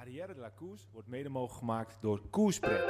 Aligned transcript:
Arrière 0.00 0.34
de 0.34 0.40
la 0.40 0.48
Koers 0.48 0.88
wordt 0.92 1.08
mede 1.08 1.28
mogelijk 1.28 1.58
gemaakt 1.58 1.96
door 2.00 2.20
Koerspret. 2.30 2.80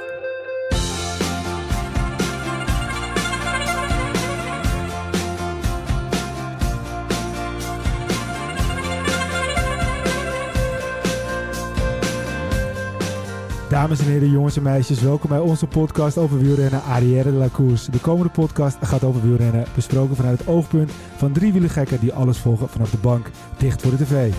Dames 13.69 13.99
en 13.99 14.05
heren, 14.05 14.29
jongens 14.29 14.57
en 14.57 14.63
meisjes, 14.63 15.01
welkom 15.01 15.29
bij 15.29 15.39
onze 15.39 15.67
podcast 15.67 16.17
over 16.17 16.39
wielrennen 16.39 16.83
Arrière 16.83 17.31
de 17.31 17.37
la 17.37 17.49
Course. 17.49 17.91
De 17.91 17.99
komende 17.99 18.31
podcast 18.31 18.77
gaat 18.81 19.03
over 19.03 19.21
wielrennen, 19.21 19.65
besproken 19.75 20.15
vanuit 20.15 20.39
het 20.39 20.47
oogpunt 20.47 20.91
van 20.91 21.31
drie 21.31 21.51
wielergekken 21.51 21.99
die 21.99 22.13
alles 22.13 22.37
volgen 22.37 22.69
vanaf 22.69 22.91
de 22.91 22.97
bank, 22.97 23.29
dicht 23.57 23.81
voor 23.81 23.91
de 23.91 23.97
tv. 23.97 24.33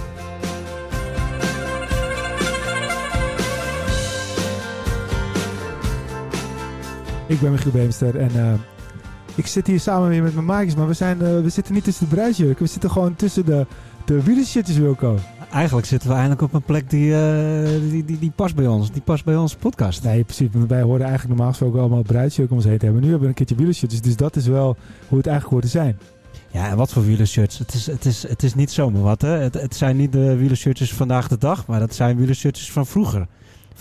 Ik 7.33 7.41
ben 7.41 7.51
Michiel 7.51 7.71
Beemster 7.71 8.17
en 8.17 8.31
eh, 8.35 8.53
ik 9.35 9.47
zit 9.47 9.67
hier 9.67 9.81
samen 9.81 10.09
weer 10.09 10.23
met 10.23 10.35
mijn 10.35 10.47
maatjes, 10.47 10.75
maar 10.75 10.87
we, 10.87 10.93
zijn, 10.93 11.23
eh, 11.23 11.41
we 11.41 11.49
zitten 11.49 11.75
niet 11.75 11.85
tussen 11.85 12.09
de 12.09 12.15
bruisjurken, 12.15 12.65
we 12.65 12.71
zitten 12.71 12.91
gewoon 12.91 13.17
tussen 13.17 13.45
de, 13.45 13.67
de 14.05 14.23
wielershirtjes, 14.23 14.77
Wilco. 14.77 15.19
Eigenlijk 15.53 15.87
zitten 15.87 16.09
we 16.09 16.15
eindelijk 16.15 16.43
op 16.43 16.55
een 16.55 16.63
plek 16.63 16.91
die, 16.91 17.15
eh, 17.15 17.91
die, 17.91 18.05
die, 18.05 18.19
die 18.19 18.33
past 18.35 18.55
bij 18.55 18.67
ons. 18.67 18.93
Die 18.93 19.03
past 19.03 19.25
bij 19.25 19.37
onze 19.37 19.57
podcast. 19.57 20.03
Nee, 20.03 20.25
precies. 20.25 20.49
Wij 20.69 20.83
horen 20.83 21.01
eigenlijk 21.01 21.29
normaal 21.29 21.49
gesproken 21.49 21.81
allemaal 21.81 22.03
bruidsjurk 22.03 22.51
om 22.51 22.57
ons 22.57 22.65
heen 22.65 22.79
te 22.79 22.85
hebben. 22.85 23.03
Nu 23.03 23.09
hebben 23.09 23.25
we 23.25 23.31
een 23.31 23.39
keertje 23.39 23.57
wielershirts, 23.57 24.01
dus 24.01 24.17
dat 24.17 24.37
is 24.37 24.47
wel 24.47 24.77
hoe 25.09 25.19
het 25.19 25.27
eigenlijk 25.27 25.49
hoort 25.49 25.73
te 25.73 25.79
zijn. 25.79 25.99
Ja, 26.51 26.69
en 26.69 26.77
wat 26.77 26.93
voor 26.93 27.05
wielershirts? 27.05 27.59
Het 27.59 27.75
is, 27.75 27.87
het 27.87 28.05
is, 28.05 28.29
het 28.29 28.43
is 28.43 28.55
niet 28.55 28.71
zomaar 28.71 29.03
wat, 29.03 29.23
hè. 29.23 29.29
Het, 29.29 29.55
het 29.55 29.77
zijn 29.77 29.97
niet 29.97 30.13
de 30.13 30.37
wielershirtjes 30.37 30.93
vandaag 30.93 31.29
de 31.29 31.39
dag, 31.39 31.67
maar 31.67 31.81
dat 31.81 31.95
zijn 31.95 32.17
wielershirtjes 32.17 32.73
van 32.73 32.87
vroeger. 32.87 33.27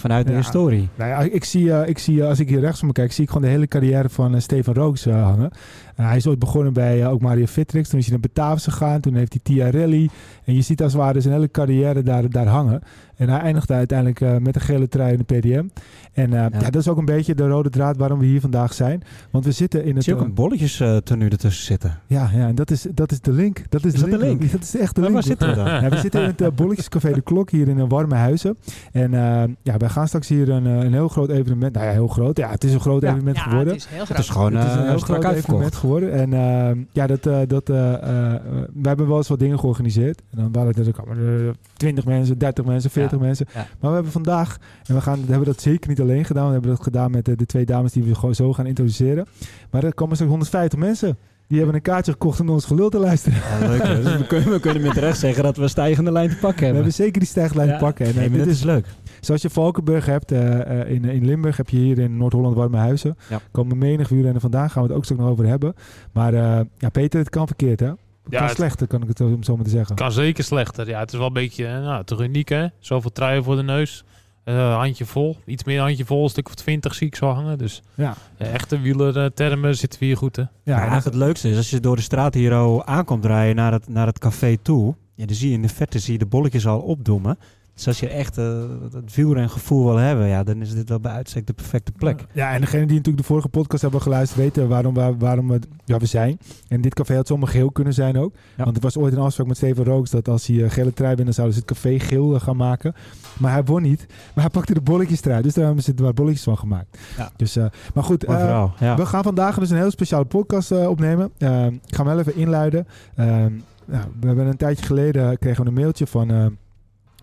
Vanuit 0.02 0.26
de 0.26 0.32
Ja. 0.32 0.38
historie. 0.38 0.90
Nou 0.96 1.10
ja, 1.10 1.20
ik 1.20 1.44
zie, 1.44 1.74
eh, 1.74 1.90
ik 1.90 1.98
zie 1.98 2.22
eh, 2.22 2.28
als 2.28 2.40
ik 2.40 2.50
hier 2.50 2.60
rechts 2.60 2.82
me 2.82 2.92
kijk, 2.92 3.12
zie 3.12 3.24
ik 3.24 3.30
gewoon 3.30 3.46
de 3.46 3.52
hele 3.54 3.68
carrière 3.68 4.10
van 4.10 4.42
Stefan 4.42 4.74
Rooks 4.74 5.06
eh, 5.06 5.24
hangen. 5.24 5.52
Eh, 5.96 6.06
hij 6.08 6.18
is 6.18 6.28
ooit 6.28 6.40
begonnen 6.40 6.74
bij 6.74 7.02
eh, 7.02 7.10
ook 7.12 7.22
Mario 7.22 7.46
Vitrix. 7.46 7.90
Toen 7.90 8.00
is 8.00 8.08
hij 8.08 8.18
naar 8.20 8.30
Batavus 8.34 8.64
gegaan. 8.64 9.02
Toen 9.02 9.14
heeft 9.16 9.32
hij 9.34 9.42
Tiarelli. 9.44 10.10
En 10.44 10.54
je 10.54 10.62
ziet 10.62 10.82
als 10.82 10.94
het 10.94 11.02
ware 11.02 11.22
zijn 11.22 11.34
hele 11.34 11.52
carrière 11.52 12.04
daar, 12.04 12.30
daar 12.30 12.48
hangen. 12.48 12.82
En 13.22 13.30
hij 13.30 13.40
eindigde 13.40 13.74
uiteindelijk 13.74 14.22
eh, 14.22 14.38
met 14.38 14.56
een 14.56 14.62
gele 14.62 14.88
trui 14.88 15.12
in 15.12 15.24
de 15.26 15.36
PDM. 15.40 15.66
En 16.14 16.34
eh, 16.34 16.60
ja. 16.62 16.70
dat 16.70 16.76
is 16.76 16.88
ook 16.88 16.98
een 16.98 17.06
beetje 17.06 17.36
de 17.36 17.48
rode 17.48 17.70
draad 17.70 17.98
waarom 17.98 18.20
we 18.20 18.26
hier 18.26 18.42
vandaag 18.42 18.74
zijn. 18.74 19.04
Want 19.32 19.46
we 19.46 19.52
zitten 19.52 19.84
in 19.84 19.90
Ik 19.90 19.96
het... 19.96 20.04
zie 20.04 20.14
ook 20.14 20.20
eh, 20.20 20.26
een 20.26 20.34
bolletjes 20.34 20.84
tenue 21.04 21.30
ertussen 21.30 21.66
zitten. 21.66 22.00
ja, 22.08 22.30
ja, 22.34 22.48
en 22.48 22.56
dat 22.56 22.72
is, 22.72 22.86
dat 22.94 23.12
is 23.12 23.22
de 23.22 23.32
link. 23.32 23.62
Dat 23.70 23.86
is, 23.86 23.94
Is 23.94 24.00
dat 24.00 24.10
de 24.12 24.18
link? 24.18 24.42
Dat 24.52 24.62
is 24.62 24.78
echt 24.78 24.96
de 24.96 25.02
Maar 25.02 25.10
link. 25.10 25.14
waar 25.14 25.24
zitten 25.38 25.50
we 25.50 25.56
dan? 25.56 25.66
Ja, 25.66 25.90
we 25.90 25.98
zitten 25.98 26.22
in 26.24 26.34
het 26.38 26.56
Bolletjescafé 26.56 27.12
De 27.14 27.22
Klok 27.22 27.50
hier 27.50 27.68
in 27.68 27.80
een 27.80 27.90
warme 27.90 28.16
huizen. 28.16 28.58
En 28.92 29.14
eh, 29.14 29.44
ja, 29.62 29.78
wij 29.78 29.90
gaan 29.90 30.08
straks 30.08 30.28
hier 30.28 30.50
een, 30.50 30.66
een 30.66 30.94
heel 30.94 31.08
groot 31.08 31.30
evenement. 31.30 31.74
Nou 31.74 31.86
ja, 31.86 31.92
heel 31.92 32.08
groot. 32.08 32.38
Ja, 32.38 32.50
het 32.50 32.64
is 32.64 32.74
een 32.74 32.80
groot 32.80 33.04
evenement 33.04 33.38
ja, 33.38 33.44
geworden. 33.44 33.74
het 33.74 33.82
is 33.82 33.88
heel 33.90 34.00
Het 34.00 34.08
groot. 34.08 34.20
is 34.20 34.30
gewoon 34.30 34.56
het 34.56 34.68
is 34.68 34.74
een 34.74 34.82
eh, 34.82 34.90
heel 34.90 35.00
strak 35.00 35.22
groot 35.24 35.36
evenement. 35.36 35.76
Geworden. 35.82 36.12
En 36.14 36.34
eh, 36.34 36.84
ja, 36.92 37.08
dat, 37.08 37.26
eh, 37.26 37.40
dat, 37.48 37.70
eh, 37.70 37.94
eh, 37.94 38.42
we 38.74 38.88
hebben 38.88 39.08
wel 39.08 39.18
eens 39.18 39.28
wat 39.28 39.40
dingen 39.40 39.60
georganiseerd. 39.60 40.22
En 40.32 40.38
dan 40.38 40.52
waren 40.52 40.74
er 40.74 40.88
ook 40.88 41.18
uh, 41.18 41.50
20 41.78 42.06
mensen, 42.06 42.38
30 42.38 42.66
mensen, 42.66 42.90
40 42.90 43.20
Ja, 43.20 43.26
mensen. 43.26 43.46
ja. 43.54 43.60
Maar 43.80 43.90
we 43.90 43.94
hebben 43.96 44.12
vandaag, 44.12 44.58
en 44.86 44.96
we, 44.96 45.02
gaan, 45.02 45.20
we 45.26 45.28
hebben 45.30 45.46
dat 45.48 45.62
zeker 45.62 45.90
niet 45.90 46.02
alleen 46.02 46.26
gedaan. 46.26 46.46
We 46.48 46.52
hebben 46.52 46.70
dat 46.72 46.84
gedaan 46.84 47.12
met 47.12 47.26
de 47.26 47.46
twee 47.46 47.66
dames 47.66 47.92
die 47.92 48.04
we 48.04 48.16
gewoon 48.16 48.36
zo 48.36 48.54
gaan 48.54 48.66
introduceren. 48.66 49.26
Maar 49.72 49.84
er 49.84 49.94
komen 49.94 50.16
straks 50.16 50.32
150 50.32 50.80
mensen. 50.80 51.18
Die 51.48 51.58
hebben 51.60 51.76
een 51.76 51.82
kaartje 51.82 52.12
gekocht 52.12 52.40
om 52.40 52.50
ons 52.50 52.66
gelul 52.66 52.90
te 52.90 53.00
luisteren. 53.00 53.40
Ja, 53.60 53.68
leuk. 53.68 53.84
Dus 54.04 54.18
we, 54.18 54.28
kunnen, 54.28 54.50
we 54.52 54.60
kunnen 54.60 54.82
met 54.84 54.98
recht 54.98 55.20
zeggen 55.20 55.44
dat 55.44 55.58
we 55.58 55.64
een 55.64 55.70
stijgende 55.70 56.12
lijn 56.12 56.30
te 56.30 56.36
pakken 56.36 56.58
We 56.60 56.64
hebben. 56.66 56.76
hebben 56.84 56.94
zeker 57.04 57.20
die 57.20 57.30
stijglijn 57.30 57.68
Ja. 57.70 57.78
pakken. 57.78 58.06
En, 58.06 58.16
Nee, 58.16 58.30
dit 58.30 58.46
is 58.48 58.64
leuk. 58.64 58.86
Zoals 59.22 59.42
je 59.42 59.50
Valkenburg 59.50 60.06
hebt 60.06 60.32
eh, 60.32 60.82
eh, 60.82 60.90
in, 60.92 61.06
in 61.06 61.26
Limburg, 61.26 61.58
heb 61.58 61.70
je 61.70 61.78
hier 61.78 62.00
in 62.00 62.18
Noord-Holland 62.18 62.56
warme 62.56 62.78
huizen. 62.78 63.18
Ja. 63.30 63.40
Komen 63.52 63.78
menig 63.78 64.10
wielrennen 64.10 64.42
vandaan, 64.42 64.70
gaan 64.70 64.82
we 64.84 64.88
het 64.88 64.98
ook 64.98 65.04
straks 65.04 65.22
nog 65.22 65.30
over 65.32 65.46
hebben. 65.48 65.74
Maar 66.12 66.34
eh, 66.34 66.60
ja, 66.78 66.90
Peter, 66.90 67.20
het 67.20 67.30
kan 67.30 67.48
verkeerd 67.48 67.80
hè? 67.80 67.86
Het 67.88 67.98
Ja, 68.30 68.38
kan 68.38 68.48
het- 68.48 68.56
slechter, 68.58 68.88
kan 68.88 69.02
ik 69.02 69.08
het 69.08 69.18
zo, 69.18 69.26
om 69.26 69.44
zo 69.44 69.56
maar 69.56 69.64
te 69.66 69.70
zeggen. 69.70 69.96
Kan 69.96 70.12
zeker 70.12 70.44
slechter. 70.44 70.88
Ja, 70.88 71.00
het 71.00 71.12
is 71.12 71.18
wel 71.18 71.28
een 71.28 71.34
beetje 71.34 71.66
nou, 71.66 72.04
te 72.04 72.24
uniek, 72.24 72.50
hè? 72.50 72.66
Zoveel 72.80 73.12
truien 73.12 73.44
voor 73.44 73.56
de 73.56 73.64
neus. 73.64 74.04
Eh, 74.44 74.76
handje 74.78 75.06
vol. 75.06 75.38
Iets 75.46 75.64
meer 75.64 75.80
handje 75.82 76.06
vol. 76.06 76.24
Een 76.24 76.30
stuk 76.30 76.48
of 76.48 76.56
20 76.56 76.94
zie 76.96 77.08
ik 77.08 77.16
zo 77.16 77.28
hangen. 77.30 77.58
Dus 77.58 77.82
Ja, 77.94 78.14
eh, 78.38 78.54
echte 78.54 78.80
wielertermen 78.80 79.76
zitten 79.76 80.00
we 80.00 80.06
hier 80.06 80.18
goed, 80.18 80.36
hè? 80.36 80.42
ja, 80.42 80.50
Ja, 80.64 80.74
en 80.74 80.78
eigenlijk 80.80 81.06
het 81.06 81.16
leukste 81.26 81.50
is 81.50 81.58
als 81.58 81.70
je 81.70 81.80
door 81.80 81.96
de 81.96 82.02
straat 82.02 82.34
hier 82.34 82.54
al 82.54 82.86
aankomt 82.86 83.26
rijden 83.26 83.56
naar 83.56 83.72
het, 83.72 83.88
naar 83.90 84.08
het 84.08 84.20
café 84.20 84.58
toe. 84.62 84.96
Ja, 85.16 85.26
dan 85.26 85.36
zie 85.36 85.50
je 85.50 85.56
in 85.56 85.62
de 85.62 85.70
verte 85.70 86.00
zie 86.00 86.14
je 86.14 86.20
de 86.20 86.26
bolletjes 86.26 86.68
al 86.68 86.80
opdoemen. 86.80 87.38
Dus 87.82 87.90
als 87.90 88.00
je 88.00 88.10
echt 88.10 88.38
eh, 88.38 88.64
het 88.92 89.16
wielrengevoel 89.16 89.86
wil 89.86 89.96
hebben, 89.98 90.28
ja, 90.28 90.44
dan 90.44 90.62
is 90.62 90.74
dit 90.74 90.90
wel 90.90 91.00
bij 91.00 91.12
uitstek 91.12 91.48
de 91.48 91.54
perfecte 91.54 91.92
plek. 91.92 92.26
Ja, 92.32 92.54
en 92.54 92.62
degene 92.62 92.86
die 92.86 92.96
natuurlijk 92.96 93.18
de 93.18 93.30
vorige 93.30 93.48
podcast 93.48 93.82
hebben 93.82 94.02
geluisterd 94.02 94.40
weten 94.42 94.68
waarom, 94.68 94.94
waar, 94.94 95.18
waarom 95.18 95.48
we, 95.48 95.60
ja, 95.86 95.98
we 95.98 96.06
zijn. 96.06 96.40
En 96.68 96.82
dit 96.82 96.94
café 96.94 97.16
had 97.16 97.28
zomaar 97.28 97.48
geel 97.48 97.72
kunnen 97.72 97.94
zijn 97.94 98.18
ook. 98.18 98.34
Ja. 98.58 98.64
Want 98.64 98.76
er 98.76 98.82
was 98.82 98.98
ooit 98.98 99.14
een 99.14 99.20
afspraak 99.20 99.48
met 99.48 99.58
Steven 99.58 99.84
Rooks 99.84 100.10
dat 100.10 100.28
als 100.28 100.48
hij 100.48 100.64
eh, 100.64 100.72
gele 100.72 100.94
trui 100.94 101.16
wint, 101.16 101.26
dan 101.26 101.34
zouden 101.34 101.56
ze 101.56 101.62
het 101.62 101.72
café 101.72 102.00
geel 102.00 102.36
eh, 102.36 102.42
gaan 102.42 102.56
maken. 102.56 102.94
Maar 103.38 103.52
hij 103.52 103.64
won 103.64 103.82
niet. 103.82 104.06
Maar 104.08 104.44
hij 104.44 104.54
pakte 104.54 104.74
de 104.74 104.82
bolletjes 104.82 105.22
trui. 105.22 105.42
Dus 105.42 105.54
daar 105.54 105.66
hebben 105.66 105.84
ze 105.84 105.94
er 105.96 106.04
maar 106.04 106.14
bolletjes 106.14 106.44
van 106.44 106.58
gemaakt. 106.58 106.98
Ja. 107.18 107.32
Dus, 107.36 107.58
maar 107.94 108.04
goed. 108.04 108.26
Ja. 108.28 108.96
We 108.96 109.06
gaan 109.06 109.24
vandaag 109.24 109.60
dus 109.60 109.70
een 109.70 109.78
heel 109.78 109.92
speciale 109.92 110.26
podcast 110.26 110.72
opnemen. 110.72 111.26
Ik 111.38 111.96
ga 111.96 112.04
hem 112.04 112.06
wel 112.06 112.20
even 112.20 112.36
inluiden. 112.36 112.88
Nou, 113.16 114.06
we 114.20 114.28
hebben 114.28 114.46
een 114.46 114.58
tijdje 114.58 114.86
geleden 114.86 115.38
kregen 115.38 115.64
we 115.64 115.70
een 115.70 115.76
mailtje 115.76 116.08
van 116.08 116.58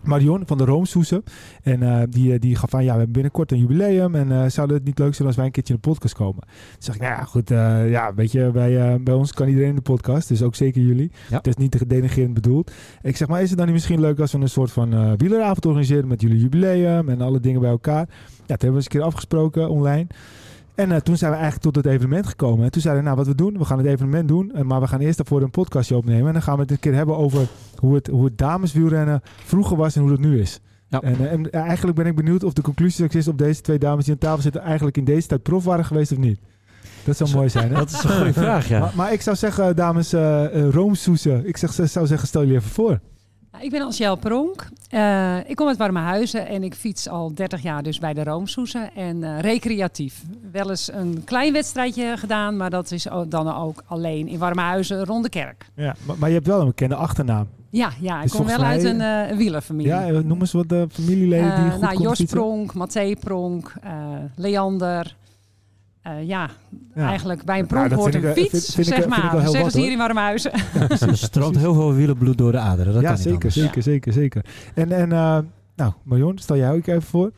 Marion 0.01 0.43
van 0.45 0.57
de 0.57 0.65
Roomsoesen. 0.65 1.23
En 1.63 1.83
eh, 1.83 2.01
die, 2.09 2.33
eh, 2.33 2.39
die 2.39 2.55
gaf 2.55 2.73
aan, 2.73 2.83
ja, 2.83 2.91
we 2.91 2.97
hebben 2.97 3.11
binnenkort 3.11 3.51
een 3.51 3.57
jubileum. 3.57 4.15
En 4.15 4.31
eh, 4.31 4.49
zou 4.49 4.73
het 4.73 4.83
niet 4.83 4.99
leuk 4.99 5.15
zijn 5.15 5.27
als 5.27 5.37
wij 5.37 5.45
een 5.45 5.51
keertje 5.51 5.73
in 5.73 5.79
de 5.81 5.89
podcast 5.89 6.13
komen? 6.13 6.41
Toen 6.41 6.77
zeg 6.79 6.95
ik, 6.95 7.01
nou 7.01 7.13
ja, 7.13 7.23
goed. 7.23 7.49
ja, 7.89 8.13
weet 8.13 8.31
je, 8.31 8.49
bij, 8.51 9.01
bij 9.03 9.13
ons 9.13 9.33
kan 9.33 9.47
iedereen 9.47 9.69
in 9.69 9.75
de 9.75 9.81
podcast. 9.81 10.27
Dus 10.27 10.41
ook 10.41 10.55
zeker 10.55 10.81
jullie. 10.81 11.11
Ja. 11.29 11.37
Het 11.37 11.47
is 11.47 11.55
niet 11.55 11.71
te 11.71 11.87
denigrerend 11.87 12.33
bedoeld. 12.33 12.71
Ik 13.01 13.17
zeg, 13.17 13.27
maar 13.27 13.41
is 13.41 13.49
het 13.49 13.57
dan 13.57 13.65
niet 13.65 13.75
misschien 13.75 13.99
leuk 13.99 14.19
als 14.19 14.31
we 14.31 14.39
een 14.39 14.49
soort 14.49 14.71
van 14.71 15.17
wieleravond 15.17 15.65
organiseren 15.65 16.07
met 16.07 16.21
jullie 16.21 16.39
jubileum 16.39 17.09
en 17.09 17.21
alle 17.21 17.39
dingen 17.39 17.61
bij 17.61 17.69
elkaar? 17.69 18.07
Ja, 18.49 18.55
toen 18.55 18.67
hebben 18.67 18.69
we 18.69 18.75
eens 18.75 18.85
een 18.85 18.91
keer 18.91 19.01
afgesproken 19.01 19.69
online. 19.69 20.07
En 20.79 20.91
eh, 20.91 20.97
toen 20.97 21.17
zijn 21.17 21.31
we 21.31 21.37
eigenlijk 21.37 21.73
tot 21.73 21.83
het 21.83 21.93
evenement 21.93 22.27
gekomen. 22.27 22.65
En 22.65 22.71
toen 22.71 22.81
zeiden 22.81 23.03
we, 23.03 23.09
nou, 23.09 23.19
wat 23.25 23.35
we 23.35 23.43
doen, 23.43 23.57
we 23.57 23.65
gaan 23.65 23.77
het 23.77 23.87
evenement 23.87 24.27
doen. 24.27 24.51
eh, 24.51 24.61
maar 24.61 24.81
we 24.81 24.87
gaan 24.87 24.99
eerst 24.99 25.17
daarvoor 25.17 25.41
een 25.41 25.51
podcastje 25.51 25.95
opnemen. 25.95 26.27
En 26.27 26.33
dan 26.33 26.41
gaan 26.41 26.55
we 26.55 26.61
het 26.61 26.71
een 26.71 26.79
keer 26.79 26.93
hebben 26.93 27.17
over 27.17 27.47
hoe 27.75 27.95
het, 27.95 28.07
hoe 28.07 28.25
het 28.25 28.37
dameswielrennen 28.37 29.21
vroeger 29.23 29.77
was 29.77 29.95
en 29.95 30.01
hoe 30.01 30.11
het 30.11 30.19
nu 30.19 30.39
is. 30.39 30.59
Ja. 30.87 31.01
En, 31.01 31.19
eh, 31.19 31.31
en 31.31 31.51
eigenlijk 31.51 31.97
ben 31.97 32.05
ik 32.05 32.15
benieuwd 32.15 32.43
of 32.43 32.53
de 32.53 32.61
conclusie 32.61 33.07
is 33.09 33.27
op 33.27 33.37
deze 33.37 33.61
twee 33.61 33.79
dames 33.79 34.03
die 34.03 34.13
aan 34.13 34.19
tafel 34.19 34.41
zitten... 34.41 34.61
eigenlijk 34.61 34.97
in 34.97 35.03
deze 35.03 35.27
tijd 35.27 35.43
prof 35.43 35.63
waren 35.63 35.85
geweest 35.85 36.11
of 36.11 36.17
niet. 36.17 36.39
Dat 37.03 37.17
zou 37.17 37.29
mooi 37.31 37.49
zijn, 37.49 37.69
hè? 37.69 37.75
Dat 37.75 37.89
is 37.91 38.03
een 38.03 38.09
goede 38.09 38.33
vraag, 38.33 38.67
ja. 38.67 38.79
Maar, 38.79 38.91
maar 38.95 39.13
ik 39.13 39.21
zou 39.21 39.35
zeggen, 39.35 39.75
dames 39.75 40.13
uh, 40.13 40.69
Roomsoesen, 40.69 41.47
ik 41.47 41.57
zeg, 41.57 41.71
zou 41.71 42.07
zeggen, 42.07 42.27
stel 42.27 42.41
je 42.41 42.53
even 42.53 42.69
voor. 42.69 42.99
Ik 43.61 43.71
ben 43.71 43.81
Ansjel 43.81 44.15
Pronk. 44.15 44.69
Uh, 44.93 45.49
ik 45.49 45.55
kom 45.55 45.67
uit 45.67 45.77
Warmehuizen 45.77 46.47
en 46.47 46.63
ik 46.63 46.73
fiets 46.73 47.09
al 47.09 47.33
30 47.33 47.61
jaar 47.61 47.83
dus 47.83 47.99
bij 47.99 48.13
de 48.13 48.23
Roomsoesen. 48.23 48.95
En 48.95 49.21
uh, 49.21 49.39
recreatief. 49.39 50.23
Wel 50.51 50.69
eens 50.69 50.93
een 50.93 51.21
klein 51.25 51.53
wedstrijdje 51.53 52.17
gedaan, 52.17 52.57
maar 52.57 52.69
dat 52.69 52.91
is 52.91 53.07
dan 53.27 53.55
ook 53.55 53.83
alleen 53.85 54.27
in 54.27 54.39
Warmehuizen 54.39 55.05
rond 55.05 55.23
de 55.23 55.29
kerk. 55.29 55.65
Ja, 55.75 55.95
maar, 56.05 56.17
maar 56.17 56.29
je 56.29 56.35
hebt 56.35 56.47
wel 56.47 56.59
een 56.59 56.67
bekende 56.67 56.95
achternaam. 56.95 57.47
Ja, 57.69 57.91
ja 57.99 58.21
ik 58.21 58.29
kom 58.29 58.45
wel 58.45 58.59
uit 58.59 58.83
een 58.83 58.99
uh, 58.99 59.37
wielerfamilie. 59.37 59.91
Ja, 59.91 60.07
eh, 60.07 60.17
noem 60.17 60.39
eens 60.39 60.51
wat 60.51 60.69
de 60.69 60.87
familieleden 60.91 61.55
die 61.55 61.65
Eh, 61.65 61.71
goed 61.71 61.81
nou, 61.81 62.01
Jos. 62.01 62.21
Pronk, 62.21 62.73
Matthé 62.73 63.13
Pronk, 63.19 63.73
eh, 63.81 63.91
Leander. 64.35 65.15
Eh, 66.01 66.27
ja, 66.27 66.49
Ja. 66.95 67.07
eigenlijk 67.07 67.43
bij 67.43 67.59
een 67.59 67.67
pronk 67.67 67.89
dat 67.89 67.99
hoort 67.99 68.13
een 68.13 68.19
ik 68.19 68.25
wel- 68.25 68.33
fiets, 68.33 68.49
vind- 68.49 68.63
vind 68.65 68.77
ik- 68.87 68.93
zeg 68.93 69.03
vind 69.03 69.15
ik 69.15 69.21
maar. 69.21 69.31
wel 69.31 69.39
heel 69.41 69.51
Zeggen 69.51 69.61
wat, 69.63 69.71
ze 69.71 69.77
hier 69.79 69.87
hoor. 69.89 69.97
in 69.99 70.03
Warmhuizen. 70.05 70.51
Er 71.09 71.17
stroomt 71.17 71.57
heel 71.57 71.73
veel 71.73 71.93
wielenbloed 71.93 72.37
door 72.37 72.51
de 72.51 72.57
aderen. 72.57 72.93
Dat 72.93 73.01
ja, 73.01 73.07
kan 73.07 73.11
niet 73.17 73.21
zeker, 73.23 73.33
anders. 73.35 73.53
zeker, 73.55 73.83
zeker, 73.83 74.13
zeker. 74.13 74.45
En, 74.75 74.91
en 74.91 75.11
eh, 75.11 75.37
nou, 75.75 75.93
Marion, 76.03 76.37
stel 76.37 76.55
jij 76.57 76.71
ook 76.71 76.87
even 76.87 77.01
voor. 77.01 77.31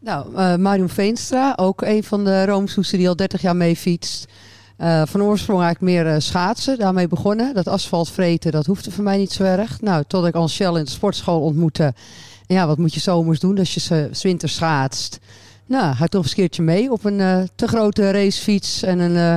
Nou, 0.00 0.34
eh 0.36 0.56
Marion 0.56 0.88
Veenstra, 0.88 1.52
ook 1.56 1.82
een 1.82 2.04
van 2.04 2.24
de 2.24 2.44
Roomsoesen 2.46 2.98
die 2.98 3.08
al 3.08 3.16
30 3.16 3.40
jaar 3.42 3.56
mee 3.56 3.76
fietst. 3.76 4.26
Eh, 4.76 5.02
van 5.06 5.22
oorsprong 5.22 5.62
eigenlijk 5.62 5.92
meer 5.94 6.12
eh, 6.14 6.20
schaatsen, 6.20 6.78
daarmee 6.78 7.08
begonnen. 7.08 7.54
Dat 7.54 7.68
asfalt 7.68 8.10
vreten, 8.10 8.52
dat 8.52 8.66
hoefde 8.66 8.90
voor 8.90 9.04
mij 9.04 9.16
niet 9.18 9.32
zo 9.32 9.42
erg. 9.42 9.80
Nou, 9.80 10.04
tot 10.06 10.26
ik 10.26 10.34
Angel 10.34 10.76
in 10.78 10.84
de 10.84 10.90
sportschool 10.90 11.40
ontmoette. 11.40 11.94
Ja, 12.46 12.66
wat 12.66 12.78
moet 12.78 12.94
je 12.94 13.00
zomers 13.00 13.40
doen 13.40 13.58
als 13.58 13.74
je 13.74 13.80
ze 13.80 14.08
's 14.12 14.22
winters 14.22 14.54
schaatst? 14.54 15.18
Nou, 15.66 15.94
ga 15.94 16.06
toch 16.06 16.22
eens 16.22 16.30
een 16.30 16.36
keertje 16.36 16.62
mee 16.62 16.92
op 16.92 17.04
een 17.04 17.20
eh, 17.20 17.42
te 17.54 17.66
grote 17.66 18.10
racefiets 18.10 18.82
en 18.82 18.98
een 18.98 19.16
eh, 19.16 19.36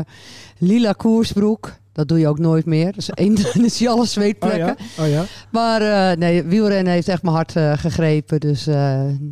lila 0.58 0.92
koersbroek. 0.92 1.78
Dat 1.92 2.08
doe 2.08 2.20
je 2.20 2.28
ook 2.28 2.40
nooit 2.40 2.66
meer. 2.66 2.86
Dat 2.86 2.98
is 2.98 3.10
één 3.10 3.36
dat 3.44 3.56
is 3.56 3.80
je 3.80 3.90
alle 3.90 4.00
Oh 4.00 4.06
zweetplekken. 4.06 4.76
ja, 4.98 5.04
oh 5.04 5.10
ja. 5.10 5.24
Maar 5.52 5.82
eh, 5.82 6.18
nee, 6.18 6.44
wielrennen 6.44 6.94
heeft 6.94 7.08
echt 7.08 7.24
mijn 7.24 7.36
hart 7.36 7.52
gegrepen. 7.80 8.40
Dus 8.40 8.68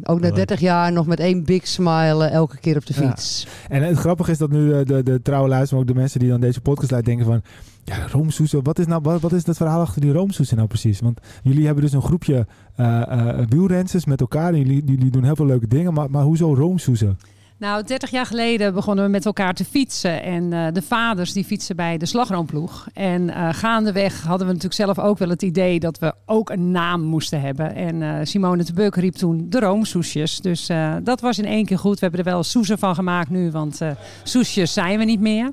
ook 0.03 0.19
na 0.19 0.27
Leuk. 0.27 0.35
30 0.35 0.59
jaar 0.59 0.91
nog 0.91 1.05
met 1.07 1.19
één 1.19 1.43
big 1.43 1.67
smile 1.67 2.25
elke 2.25 2.57
keer 2.59 2.77
op 2.77 2.85
de 2.85 2.93
Ja. 3.01 3.07
fiets. 3.09 3.47
En 3.69 3.83
het 3.83 3.97
grappige 3.97 4.31
is 4.31 4.37
dat 4.37 4.51
nu 4.51 4.83
de, 4.83 5.03
de 5.03 5.21
trouwe 5.21 5.47
luisteraars, 5.47 5.71
maar 5.71 5.79
ook 5.79 5.87
de 5.87 5.93
mensen 6.01 6.19
die 6.19 6.29
dan 6.29 6.39
deze 6.39 6.61
podcast 6.61 6.91
luisteren, 6.91 7.17
denken 7.17 7.41
van... 7.41 7.51
Ja, 7.87 8.07
roomsoezen. 8.07 8.63
Wat 8.63 8.79
is, 8.79 8.85
nou, 8.85 9.01
wat, 9.01 9.21
wat 9.21 9.31
is 9.31 9.45
het 9.45 9.57
verhaal 9.57 9.81
achter 9.81 10.01
die 10.01 10.11
roomsoezen 10.11 10.55
nou 10.55 10.67
precies? 10.67 10.99
Want 10.99 11.19
jullie 11.43 11.65
hebben 11.65 11.83
dus 11.83 11.93
een 11.93 12.01
groepje 12.01 12.47
eh 12.75 13.01
eh, 13.01 13.47
wielrensters 13.49 14.05
met 14.05 14.21
elkaar. 14.21 14.53
En 14.53 14.57
jullie, 14.57 14.83
jullie 14.85 15.11
doen 15.11 15.23
heel 15.23 15.35
veel 15.35 15.45
leuke 15.45 15.67
dingen. 15.67 15.93
Maar, 15.93 16.09
maar 16.09 16.23
hoezo 16.23 16.53
roomsoezen? 16.53 17.17
Nou, 17.59 17.83
30 17.83 18.09
jaar 18.09 18.25
geleden 18.25 18.73
begonnen 18.73 19.05
we 19.05 19.11
met 19.11 19.25
elkaar 19.25 19.53
te 19.53 19.65
fietsen. 19.65 20.23
En 20.23 20.53
eh, 20.53 20.67
de 20.73 20.81
vaders 20.81 21.33
die 21.33 21.43
fietsen 21.43 21.75
bij 21.75 21.97
de 21.97 22.05
slagroomploeg. 22.05 22.87
En 22.93 23.29
eh, 23.29 23.49
gaandeweg 23.51 24.21
hadden 24.21 24.47
we 24.47 24.53
natuurlijk 24.53 24.81
zelf 24.81 24.99
ook 24.99 25.17
wel 25.17 25.29
het 25.29 25.41
idee 25.41 25.79
dat 25.79 25.99
we 25.99 26.13
ook 26.25 26.49
een 26.49 26.71
naam 26.71 27.01
moesten 27.01 27.41
hebben. 27.41 27.75
En 27.75 28.01
eh, 28.01 28.13
Simone 28.23 28.63
de 28.63 28.73
Beuk 28.73 28.95
riep 28.95 29.13
toen 29.13 29.45
de 29.49 29.59
roomsoesjes. 29.59 30.39
Dus 30.39 30.69
dat 31.03 31.21
was 31.21 31.37
in 31.37 31.45
één 31.45 31.65
keer 31.65 31.79
goed. 31.79 31.93
We 31.93 31.99
hebben 31.99 32.19
er 32.19 32.31
wel 32.31 32.43
soezen 32.43 32.79
van 32.79 32.95
gemaakt 32.95 33.29
nu, 33.29 33.51
want 33.51 33.79
soesjes 34.23 34.73
zijn 34.73 34.97
we 34.97 35.03
niet 35.03 35.19
meer. 35.19 35.51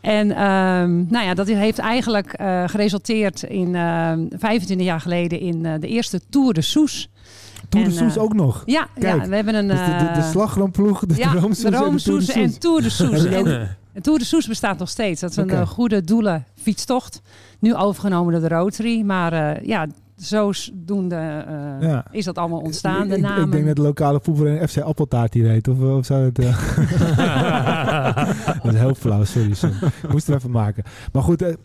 En 0.00 0.30
ehm, 0.30 1.06
nou 1.06 1.24
ja, 1.24 1.34
dat 1.34 1.46
heeft 1.46 1.78
eigenlijk 1.78 2.34
geresulteerd 2.66 3.42
in 3.42 3.74
ehm 3.74 4.26
25 4.38 4.86
jaar 4.86 5.00
geleden 5.00 5.40
in 5.40 5.62
de 5.62 5.88
eerste 5.88 6.20
Tour 6.30 6.54
de 6.54 6.60
Soes. 6.60 7.08
Tour 7.68 7.84
de 7.84 7.90
Soes 7.90 8.16
eh, 8.16 8.22
ook 8.22 8.34
nog. 8.34 8.62
Ja, 8.66 8.86
Kijk, 8.98 9.22
ja, 9.22 9.28
we 9.28 9.34
hebben 9.34 9.54
een... 9.54 9.68
Dus 9.68 9.78
de, 9.78 9.84
de, 9.84 10.04
de 10.04 10.10
eh, 10.20 10.30
slagroomploeg, 10.30 11.00
de, 11.06 11.14
ja, 11.16 11.32
de 11.32 11.38
roomsoes 11.38 12.26
de 12.26 12.32
en 12.32 12.58
Tour 12.58 12.80
de 12.80 12.84
en 12.86 12.90
Soes. 12.90 13.24
En 13.24 13.68
en 13.92 14.02
Tour 14.02 14.18
de 14.18 14.24
Soes 14.24 14.46
bestaat 14.46 14.78
nog 14.78 14.88
steeds. 14.88 15.20
Dat 15.20 15.30
is 15.30 15.36
een 15.36 15.50
eh, 15.50 15.66
goede 15.66 16.02
doelen 16.02 16.44
fietstocht. 16.54 17.22
Nu 17.58 17.74
overgenomen 17.74 18.32
door 18.32 18.48
de 18.48 18.54
Rotary. 18.54 19.02
Maar 19.02 19.64
ja, 19.66 19.86
zodoende 20.16 21.14
eh 21.16 21.88
Ja. 21.88 22.04
is 22.10 22.24
dat 22.24 22.38
allemaal 22.38 22.60
ontstaan. 22.60 23.04
Ik, 23.04 23.10
De 23.10 23.18
namen. 23.20 23.44
ik 23.44 23.52
denk 23.52 23.66
dat 23.66 23.76
de 23.76 23.82
lokale 23.82 24.20
voetballer 24.22 24.68
FC 24.68 24.78
Appeltaart 24.78 25.34
hier 25.34 25.48
heet. 25.48 25.68
Of, 25.68 25.80
of 25.80 26.06
zou 26.06 26.24
het... 26.24 26.38
eh, 26.38 26.56
dat 28.62 28.72
is 28.72 28.78
heel 28.80 28.94
flauw, 28.94 29.24
sorry. 29.24 29.50
Ik 30.02 30.10
moest 30.10 30.28
er 30.28 30.34
even 30.34 30.50
maken. 30.50 30.82
Maar 31.12 31.22
goed, 31.22 31.56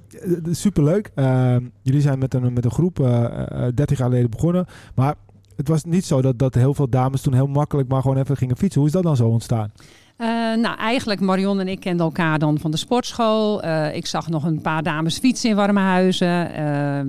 superleuk. 0.51 1.11
Eh, 1.15 1.55
jullie 1.81 2.01
zijn 2.01 2.19
met 2.19 2.33
een, 2.33 2.53
met 2.53 2.65
een 2.65 2.71
groep 2.71 2.99
eh, 2.99 3.23
eh, 3.67 3.73
30 3.75 3.97
jaar 3.97 4.07
geleden 4.07 4.29
begonnen. 4.29 4.65
Maar 4.95 5.15
het 5.55 5.67
was 5.67 5.83
niet 5.83 6.05
zo 6.05 6.21
dat, 6.21 6.39
dat 6.39 6.53
heel 6.53 6.73
veel 6.73 6.89
dames 6.89 7.21
toen 7.21 7.33
heel 7.33 7.47
makkelijk 7.47 7.89
maar 7.89 8.01
gewoon 8.01 8.17
even 8.17 8.37
gingen 8.37 8.57
fietsen. 8.57 8.79
Hoe 8.79 8.89
is 8.89 8.95
dat 8.95 9.03
dan 9.03 9.15
zo 9.15 9.27
ontstaan? 9.27 9.71
Eh, 10.17 10.27
nou, 10.61 10.77
eigenlijk 10.77 11.19
Marion 11.19 11.59
en 11.59 11.67
ik 11.67 11.79
kenden 11.79 12.05
elkaar 12.05 12.39
dan 12.39 12.59
van 12.59 12.71
de 12.71 12.77
sportschool. 12.77 13.61
Eh, 13.61 13.95
ik 13.95 14.05
zag 14.05 14.29
nog 14.29 14.43
een 14.43 14.61
paar 14.61 14.83
dames 14.83 15.17
fietsen 15.17 15.49
in 15.49 15.55
Warmehuizen. 15.55 16.53
Eh, 16.53 16.99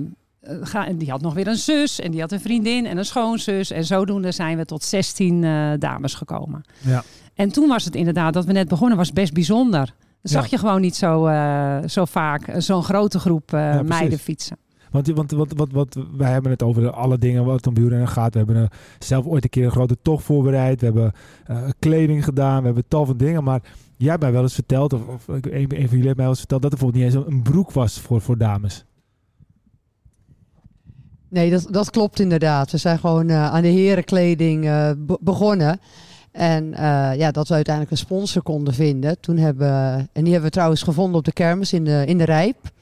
eh, 0.73 0.97
die 0.97 1.09
had 1.09 1.21
nog 1.21 1.33
weer 1.33 1.47
een 1.47 1.55
zus 1.55 1.99
en 1.99 2.11
die 2.11 2.21
had 2.21 2.31
een 2.31 2.39
vriendin 2.39 2.85
en 2.85 2.97
een 2.97 3.05
schoonzus. 3.05 3.71
En 3.71 3.85
zodoende 3.85 4.31
zijn 4.31 4.57
we 4.57 4.65
tot 4.65 4.83
16 4.83 5.43
eh, 5.43 5.71
dames 5.79 6.13
gekomen. 6.13 6.63
Ja. 6.81 7.03
En 7.33 7.51
toen 7.51 7.67
was 7.67 7.85
het 7.85 7.95
inderdaad, 7.95 8.33
dat 8.33 8.45
we 8.45 8.51
net 8.51 8.67
begonnen, 8.67 8.97
was 8.97 9.13
best 9.13 9.33
bijzonder. 9.33 9.93
Dat 10.21 10.31
zag 10.31 10.47
je 10.47 10.57
gewoon 10.57 10.81
niet 10.81 10.95
zo, 10.95 11.29
zo 11.85 12.05
vaak, 12.05 12.53
zo'n 12.57 12.83
grote 12.83 13.19
groep 13.19 13.51
meiden 13.83 14.19
fietsen. 14.19 14.57
Want, 14.95 15.07
want, 15.07 15.31
want, 15.31 15.53
wat 15.55 15.71
wat, 15.71 15.97
wij 16.17 16.31
hebben 16.31 16.51
het 16.51 16.63
over 16.63 16.91
alle 16.91 17.17
dingen 17.17 17.45
wat 17.45 17.67
om 17.67 17.73
wielrennen 17.73 18.07
gaat. 18.07 18.33
We 18.33 18.37
hebben 18.37 18.55
eh, 18.55 18.77
zelf 18.99 19.25
ooit 19.25 19.43
een 19.43 19.49
keer 19.49 19.65
een 19.65 19.71
grote 19.71 19.97
tocht 20.01 20.23
voorbereid. 20.23 20.79
We 20.79 20.85
hebben 20.85 21.11
eh, 21.45 21.63
kleding 21.79 22.23
gedaan. 22.23 22.59
We 22.59 22.65
hebben 22.65 22.83
tal 22.87 23.05
van 23.05 23.17
dingen. 23.17 23.43
Maar 23.43 23.61
jij 23.97 24.09
hebt 24.09 24.21
mij 24.21 24.31
wel 24.31 24.41
eens 24.41 24.53
verteld, 24.53 24.93
of, 24.93 25.07
of 25.07 25.27
een, 25.27 25.41
van 25.41 25.51
jullie 25.51 25.79
heeft 25.79 26.03
mij 26.03 26.15
wel 26.15 26.27
eens 26.27 26.39
verteld, 26.39 26.61
dat 26.61 26.71
er 26.71 26.77
bijvoorbeeld 26.77 27.13
niet 27.13 27.15
eens 27.15 27.33
een, 27.33 27.41
broek 27.41 27.71
was 27.71 27.99
voor, 27.99 28.21
voor 28.21 28.37
dames. 28.37 28.85
Nee, 31.29 31.49
dat, 31.49 31.67
dat 31.69 31.89
klopt 31.89 32.19
inderdaad. 32.19 32.71
We 32.71 32.77
zijn 32.77 32.99
gewoon 32.99 33.29
eh, 33.29 33.53
aan 33.53 33.61
de 33.61 33.67
herenkleding 33.67 34.61
be- 34.97 35.17
begonnen. 35.21 35.79
En 36.31 36.69
ja, 37.17 37.31
dat 37.31 37.47
we 37.47 37.53
uiteindelijk 37.53 37.93
een 37.93 38.05
sponsor 38.05 38.41
konden 38.41 38.73
vinden. 38.73 39.19
Toen 39.19 39.37
hebben, 39.37 39.69
en 40.13 40.23
die 40.23 40.31
hebben 40.31 40.41
we 40.41 40.49
trouwens 40.49 40.83
gevonden 40.83 41.17
op 41.17 41.25
de 41.25 41.33
kermis 41.33 41.73
in 41.73 41.83
de, 41.83 42.03
in 42.05 42.17
de 42.17 42.23
Rijp. 42.23 42.73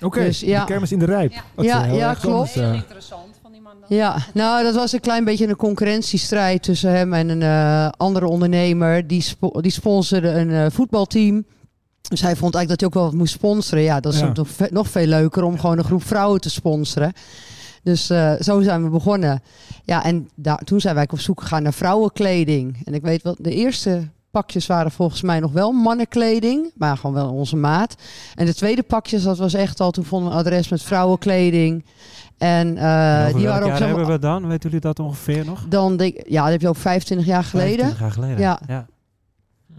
Oké, 0.00 0.20
Dus, 0.24 0.40
ja. 0.40 0.60
de 0.60 0.66
kermis 0.66 0.92
in 0.92 0.98
de 0.98 1.04
Rijp. 1.04 1.32
Ja. 1.32 1.42
Dat 1.54 1.64
is 1.64 1.70
Ja, 1.70 1.82
heel 1.82 1.96
ja, 1.96 2.08
erg 2.10 2.20
klopt. 2.20 2.36
anders, 2.36 2.56
eh. 2.56 2.74
interessant 2.74 3.38
van 3.42 3.52
die 3.52 3.60
man 3.60 3.72
dan. 3.88 3.96
Ja, 3.96 4.16
nou 4.34 4.62
dat 4.64 4.74
was 4.74 4.92
een 4.92 5.00
klein 5.00 5.24
beetje 5.24 5.48
een 5.48 5.56
concurrentiestrijd 5.56 6.62
tussen 6.62 6.90
hem 6.90 7.12
en 7.14 7.28
een 7.28 7.42
eh, 7.42 7.88
andere 7.96 8.26
ondernemer. 8.26 9.06
Die, 9.06 9.20
spo- 9.22 9.60
die 9.60 9.70
sponsorde 9.72 10.28
een 10.28 10.50
eh, 10.50 10.66
voetbalteam. 10.70 11.44
Dus 12.08 12.20
hij 12.20 12.36
vond 12.36 12.54
eigenlijk 12.54 12.68
dat 12.68 12.80
hij 12.80 12.88
ook 12.88 12.94
wel 12.94 13.04
wat 13.04 13.14
moest 13.20 13.32
sponsoren. 13.32 13.84
Ja, 13.84 14.00
dat 14.00 14.12
is 14.14 14.20
Ja. 14.20 14.32
nog, 14.34 14.48
ve- 14.48 14.68
nog 14.70 14.88
veel 14.88 15.06
leuker 15.06 15.42
om 15.42 15.58
gewoon 15.58 15.78
een 15.78 15.84
groep 15.84 16.06
vrouwen 16.06 16.40
te 16.40 16.50
sponsoren. 16.50 17.12
Dus 17.82 18.10
eh, 18.10 18.32
zo 18.40 18.60
zijn 18.60 18.82
we 18.84 18.88
begonnen. 18.90 19.42
Ja, 19.84 20.04
en 20.04 20.28
daar, 20.34 20.58
toen 20.64 20.80
zijn 20.80 20.94
wij 20.94 21.06
op 21.10 21.20
zoek 21.20 21.40
gegaan 21.40 21.62
naar 21.62 21.72
vrouwenkleding. 21.72 22.80
En 22.84 22.94
ik 22.94 23.02
weet 23.02 23.22
wel, 23.22 23.36
de 23.38 23.54
eerste 23.54 24.08
pakjes 24.30 24.66
waren 24.66 24.90
volgens 24.90 25.22
mij 25.22 25.40
nog 25.40 25.52
wel 25.52 25.72
mannenkleding, 25.72 26.70
maar 26.76 26.96
gewoon 26.96 27.14
wel 27.14 27.32
onze 27.32 27.56
maat. 27.56 27.94
En 28.34 28.46
de 28.46 28.54
tweede 28.54 28.82
pakjes, 28.82 29.22
dat 29.22 29.38
was 29.38 29.54
echt 29.54 29.80
al, 29.80 29.90
toen 29.90 30.04
vonden 30.04 30.28
we 30.28 30.34
een 30.34 30.40
adres 30.40 30.68
met 30.68 30.82
vrouwenkleding. 30.82 31.84
En 32.38 32.76
eh, 32.76 33.24
Over 33.26 33.38
die 33.38 33.46
waren 33.46 33.62
ook 33.62 33.68
jaar 33.68 33.78
zo. 33.78 33.84
hebben 33.86 34.06
we 34.06 34.18
dan? 34.18 34.46
Weten 34.46 34.62
jullie 34.70 34.80
dat 34.80 34.98
ongeveer 34.98 35.44
nog? 35.44 35.64
Dan 35.68 35.96
denk 35.96 36.14
ik- 36.14 36.28
ja, 36.28 36.42
dat 36.42 36.50
heb 36.52 36.60
je 36.60 36.68
ook 36.68 36.76
25 36.76 37.26
jaar 37.26 37.44
geleden. 37.44 37.68
25 37.86 38.00
jaar 38.00 38.12
geleden. 38.12 38.38
Ja. 38.40 38.60
ja. 38.66 38.86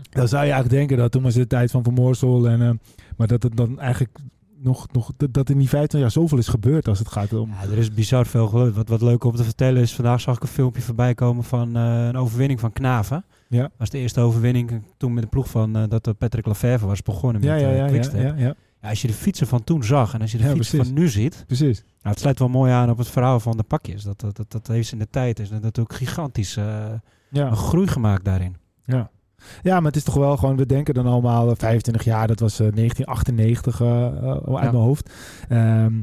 Dan 0.09 0.27
zou 0.27 0.45
je 0.45 0.51
eigenlijk 0.51 0.79
denken 0.79 0.97
dat 0.97 1.11
toen 1.11 1.23
was 1.23 1.33
het 1.35 1.49
de 1.49 1.55
tijd 1.55 1.71
van 1.71 1.83
Van 1.83 1.93
Moorsel. 1.93 2.47
En, 2.47 2.61
eh, 2.61 2.69
maar 3.17 3.27
dat 3.27 3.43
het 3.43 3.57
dan 3.57 3.79
eigenlijk 3.79 4.17
nog, 4.57 4.87
nog 4.91 5.11
dat, 5.31 5.49
in 5.49 5.57
die 5.57 5.69
15 5.69 5.99
jaar 5.99 6.11
zoveel 6.11 6.37
is 6.37 6.47
gebeurd 6.47 6.87
als 6.87 6.99
het 6.99 7.07
gaat 7.07 7.33
om... 7.33 7.49
Ja, 7.49 7.71
er 7.71 7.77
is 7.77 7.93
bizar 7.93 8.25
veel 8.25 8.47
geluid. 8.47 8.75
Wat, 8.75 8.89
wat 8.89 9.01
leuk 9.01 9.23
om 9.23 9.35
te 9.35 9.43
vertellen 9.43 9.81
is, 9.81 9.93
vandaag 9.95 10.21
zag 10.21 10.35
ik 10.35 10.41
een 10.41 10.47
filmpje 10.47 10.81
voorbij 10.81 11.13
komen 11.13 11.43
van 11.43 11.75
eh, 11.75 12.05
een 12.05 12.17
overwinning 12.17 12.59
van 12.59 12.73
Knaven. 12.73 13.25
Ja. 13.51 13.69
Was 13.77 13.89
de 13.89 13.97
eerste 13.97 14.19
overwinning 14.21 14.83
toen 14.97 15.13
met 15.13 15.23
de 15.23 15.29
ploeg 15.29 15.49
van 15.49 15.73
dat 15.73 16.03
dat 16.03 16.17
Patrick 16.17 16.45
Lefevre 16.45 16.87
was 16.87 17.01
begonnen 17.01 17.41
met 17.41 17.49
Ja, 17.49 17.55
ja, 17.55 17.67
eh, 17.69 17.75
ja, 17.77 17.83
ja, 17.83 17.87
Quickstep. 17.89 18.37
ja, 18.37 18.55
als 18.81 19.01
je 19.01 19.07
de 19.07 19.13
fietsen 19.13 19.47
van 19.47 19.63
toen 19.63 19.83
zag 19.83 20.13
en 20.13 20.21
als 20.21 20.31
je 20.31 20.37
de 20.37 20.43
fietsen 20.49 20.85
van 20.85 20.93
nu 20.93 21.07
ziet, 21.07 21.43
precies. 21.47 21.79
nou, 21.79 21.87
het 22.01 22.19
sluit 22.19 22.39
wel 22.39 22.47
mooi 22.49 22.71
aan 22.71 22.89
op 22.89 22.97
het 22.97 23.07
verhaal 23.07 23.39
van 23.39 23.57
de 23.57 23.63
pakjes. 23.63 24.03
Dat, 24.03 24.19
dat, 24.19 24.35
dat, 24.35 24.51
dat 24.51 24.67
heeft 24.67 24.91
in 24.91 24.99
de 24.99 25.09
tijd 25.09 25.39
is 25.39 25.49
dat 25.49 25.61
natuurlijk 25.61 25.95
gigantisch 25.95 26.57
eh, 26.57 26.85
Ja. 27.29 27.47
een 27.47 27.55
groei 27.55 27.87
gemaakt 27.87 28.25
daarin. 28.25 28.55
Ja. 28.85 29.09
ja, 29.61 29.75
maar 29.75 29.87
het 29.87 29.95
is 29.95 30.03
toch 30.03 30.15
wel 30.15 30.37
gewoon, 30.37 30.57
we 30.57 30.65
denken 30.65 30.93
dan 30.93 31.05
allemaal 31.05 31.49
eh, 31.49 31.55
25 31.57 32.03
jaar, 32.03 32.27
dat 32.27 32.39
was 32.39 32.59
eh, 32.59 32.67
1998 32.75 33.81
eh, 33.81 34.05
eh, 34.07 34.29
uit 34.31 34.41
Ja. 34.45 34.51
mijn 34.71 34.83
hoofd. 34.83 35.11
Ehm, 35.49 35.93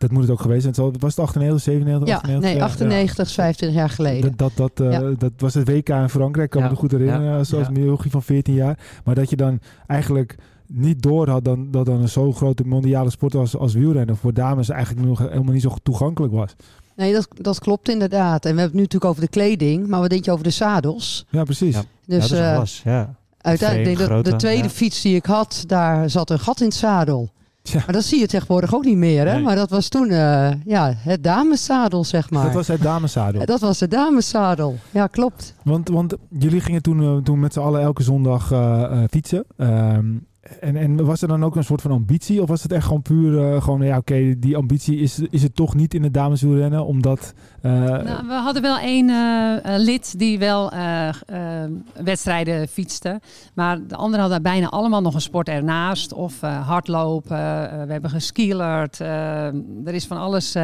dat 0.00 0.10
moet 0.10 0.22
het 0.22 0.30
ook 0.30 0.40
geweest 0.40 0.62
zijn. 0.74 0.92
Was 0.98 1.16
het 1.16 1.24
98, 1.24 1.60
97, 1.62 2.08
Ja, 2.08 2.14
98? 2.14 2.50
nee, 2.50 2.62
98 2.62 3.26
is 3.26 3.34
25 3.34 3.78
jaar 3.78 3.90
geleden. 3.90 4.32
Dat, 4.36 4.52
dat, 4.56 4.76
dat, 4.76 4.86
eh, 4.86 4.92
Ja. 4.92 5.14
dat 5.18 5.32
was 5.38 5.54
het 5.54 5.68
WK 5.68 5.88
in 5.88 6.08
Frankrijk, 6.08 6.50
kan 6.50 6.62
Ja. 6.62 6.68
me 6.68 6.74
goed 6.76 6.90
herinneren, 6.90 7.24
Ja. 7.24 7.44
zoals 7.44 7.66
Ja. 7.68 7.74
een 7.74 7.84
jochie 7.84 8.10
van 8.10 8.22
14 8.22 8.54
jaar. 8.54 8.78
Maar 9.04 9.14
dat 9.14 9.30
je 9.30 9.36
dan 9.36 9.60
eigenlijk 9.86 10.36
niet 10.66 11.02
door 11.02 11.28
had 11.28 11.44
dan, 11.44 11.70
dat 11.70 11.86
dan 11.86 12.00
een 12.00 12.08
zo 12.08 12.32
grote 12.32 12.62
mondiale 12.66 13.10
sport 13.10 13.34
als, 13.34 13.56
als 13.56 13.74
wielrennen 13.74 14.16
voor 14.16 14.34
dames 14.34 14.68
eigenlijk 14.68 15.06
nog 15.06 15.18
helemaal 15.18 15.52
niet 15.52 15.62
zo 15.62 15.74
toegankelijk 15.82 16.32
was. 16.32 16.56
Nee, 16.96 17.12
dat, 17.12 17.28
dat 17.34 17.58
klopt 17.58 17.88
inderdaad. 17.88 18.44
En 18.44 18.54
we 18.54 18.60
hebben 18.60 18.64
het 18.64 18.74
nu 18.74 18.80
natuurlijk 18.80 19.10
over 19.10 19.22
de 19.22 19.28
kleding, 19.28 19.86
maar 19.86 20.00
wat 20.00 20.10
denk 20.10 20.24
je 20.24 20.30
over 20.32 20.44
de 20.44 20.50
zadels? 20.50 21.26
Ja, 21.30 21.44
precies. 21.44 21.74
Ja. 21.74 21.82
Dus 22.06 22.28
ja, 22.28 22.36
dat 22.36 22.38
is 22.38 22.38
eh, 22.38 22.56
alles. 22.56 22.80
Ja. 22.84 23.14
uiteindelijk 23.40 24.24
de 24.24 24.36
tweede 24.36 24.62
ja. 24.62 24.68
fiets 24.68 25.02
die 25.02 25.14
ik 25.16 25.24
had, 25.24 25.64
daar 25.66 26.10
zat 26.10 26.30
een 26.30 26.38
gat 26.38 26.60
in 26.60 26.66
het 26.66 26.74
zadel. 26.74 27.30
Tja. 27.62 27.78
Maar 27.86 27.94
dat 27.94 28.04
zie 28.04 28.18
je 28.20 28.26
tegenwoordig 28.26 28.74
ook 28.74 28.84
niet 28.84 28.96
meer, 28.96 29.26
hè? 29.26 29.34
Nee. 29.34 29.42
Maar 29.42 29.56
dat 29.56 29.70
was 29.70 29.88
toen 29.88 30.10
eh, 30.10 30.50
ja, 30.64 30.94
het 30.96 31.22
dameszadel, 31.22 32.04
zeg 32.04 32.30
maar. 32.30 32.44
Dat 32.44 32.54
was 32.54 32.68
het 32.68 32.82
dameszadel. 32.82 33.44
dat 33.44 33.60
was 33.60 33.80
het 33.80 33.90
dameszadel. 33.90 34.78
Ja, 34.90 35.06
klopt. 35.06 35.54
Want, 35.62 35.88
want 35.88 36.14
jullie 36.38 36.60
gingen 36.60 36.82
toen, 36.82 37.02
eh, 37.02 37.16
toen 37.16 37.40
met 37.40 37.52
z'n 37.52 37.60
allen 37.60 37.80
elke 37.80 38.02
zondag 38.02 38.52
eh, 38.52 39.02
fietsen. 39.10 39.44
Ehm, 39.56 40.06
en, 40.40 40.76
en 40.76 41.04
was 41.04 41.22
er 41.22 41.28
dan 41.28 41.44
ook 41.44 41.56
een 41.56 41.64
soort 41.64 41.82
van 41.82 41.90
ambitie? 41.90 42.42
Of 42.42 42.48
was 42.48 42.62
het 42.62 42.72
echt 42.72 42.84
gewoon 42.84 43.02
puur, 43.02 43.52
eh, 43.52 43.62
gewoon, 43.62 43.82
ja 43.82 43.96
oké, 43.96 44.38
die 44.38 44.56
ambitie 44.56 44.98
is, 44.98 45.18
is 45.30 45.42
het 45.42 45.54
toch 45.54 45.74
niet 45.74 45.94
in 45.94 46.02
het 46.02 46.14
dameswielrennen? 46.14 46.86
Omdat, 46.86 47.32
eh, 47.62 47.72
Nou, 47.72 48.26
we 48.26 48.32
hadden 48.32 48.62
wel 48.62 48.78
één 48.78 49.08
eh, 49.10 49.74
lid 49.76 50.18
die 50.18 50.38
wel 50.38 50.72
wedstrijden 52.04 52.68
fietste. 52.68 53.20
Maar 53.54 53.86
de 53.86 53.96
anderen 53.96 54.20
hadden 54.20 54.42
bijna 54.42 54.68
allemaal 54.68 55.00
nog 55.00 55.14
een 55.14 55.20
sport 55.20 55.48
ernaast. 55.48 56.12
Of 56.12 56.40
hardlopen, 56.40 57.36
we 57.86 57.92
hebben 57.92 58.10
geskielerd. 58.10 58.98
er 58.98 59.94
is 59.94 60.06
van 60.06 60.16
alles 60.16 60.56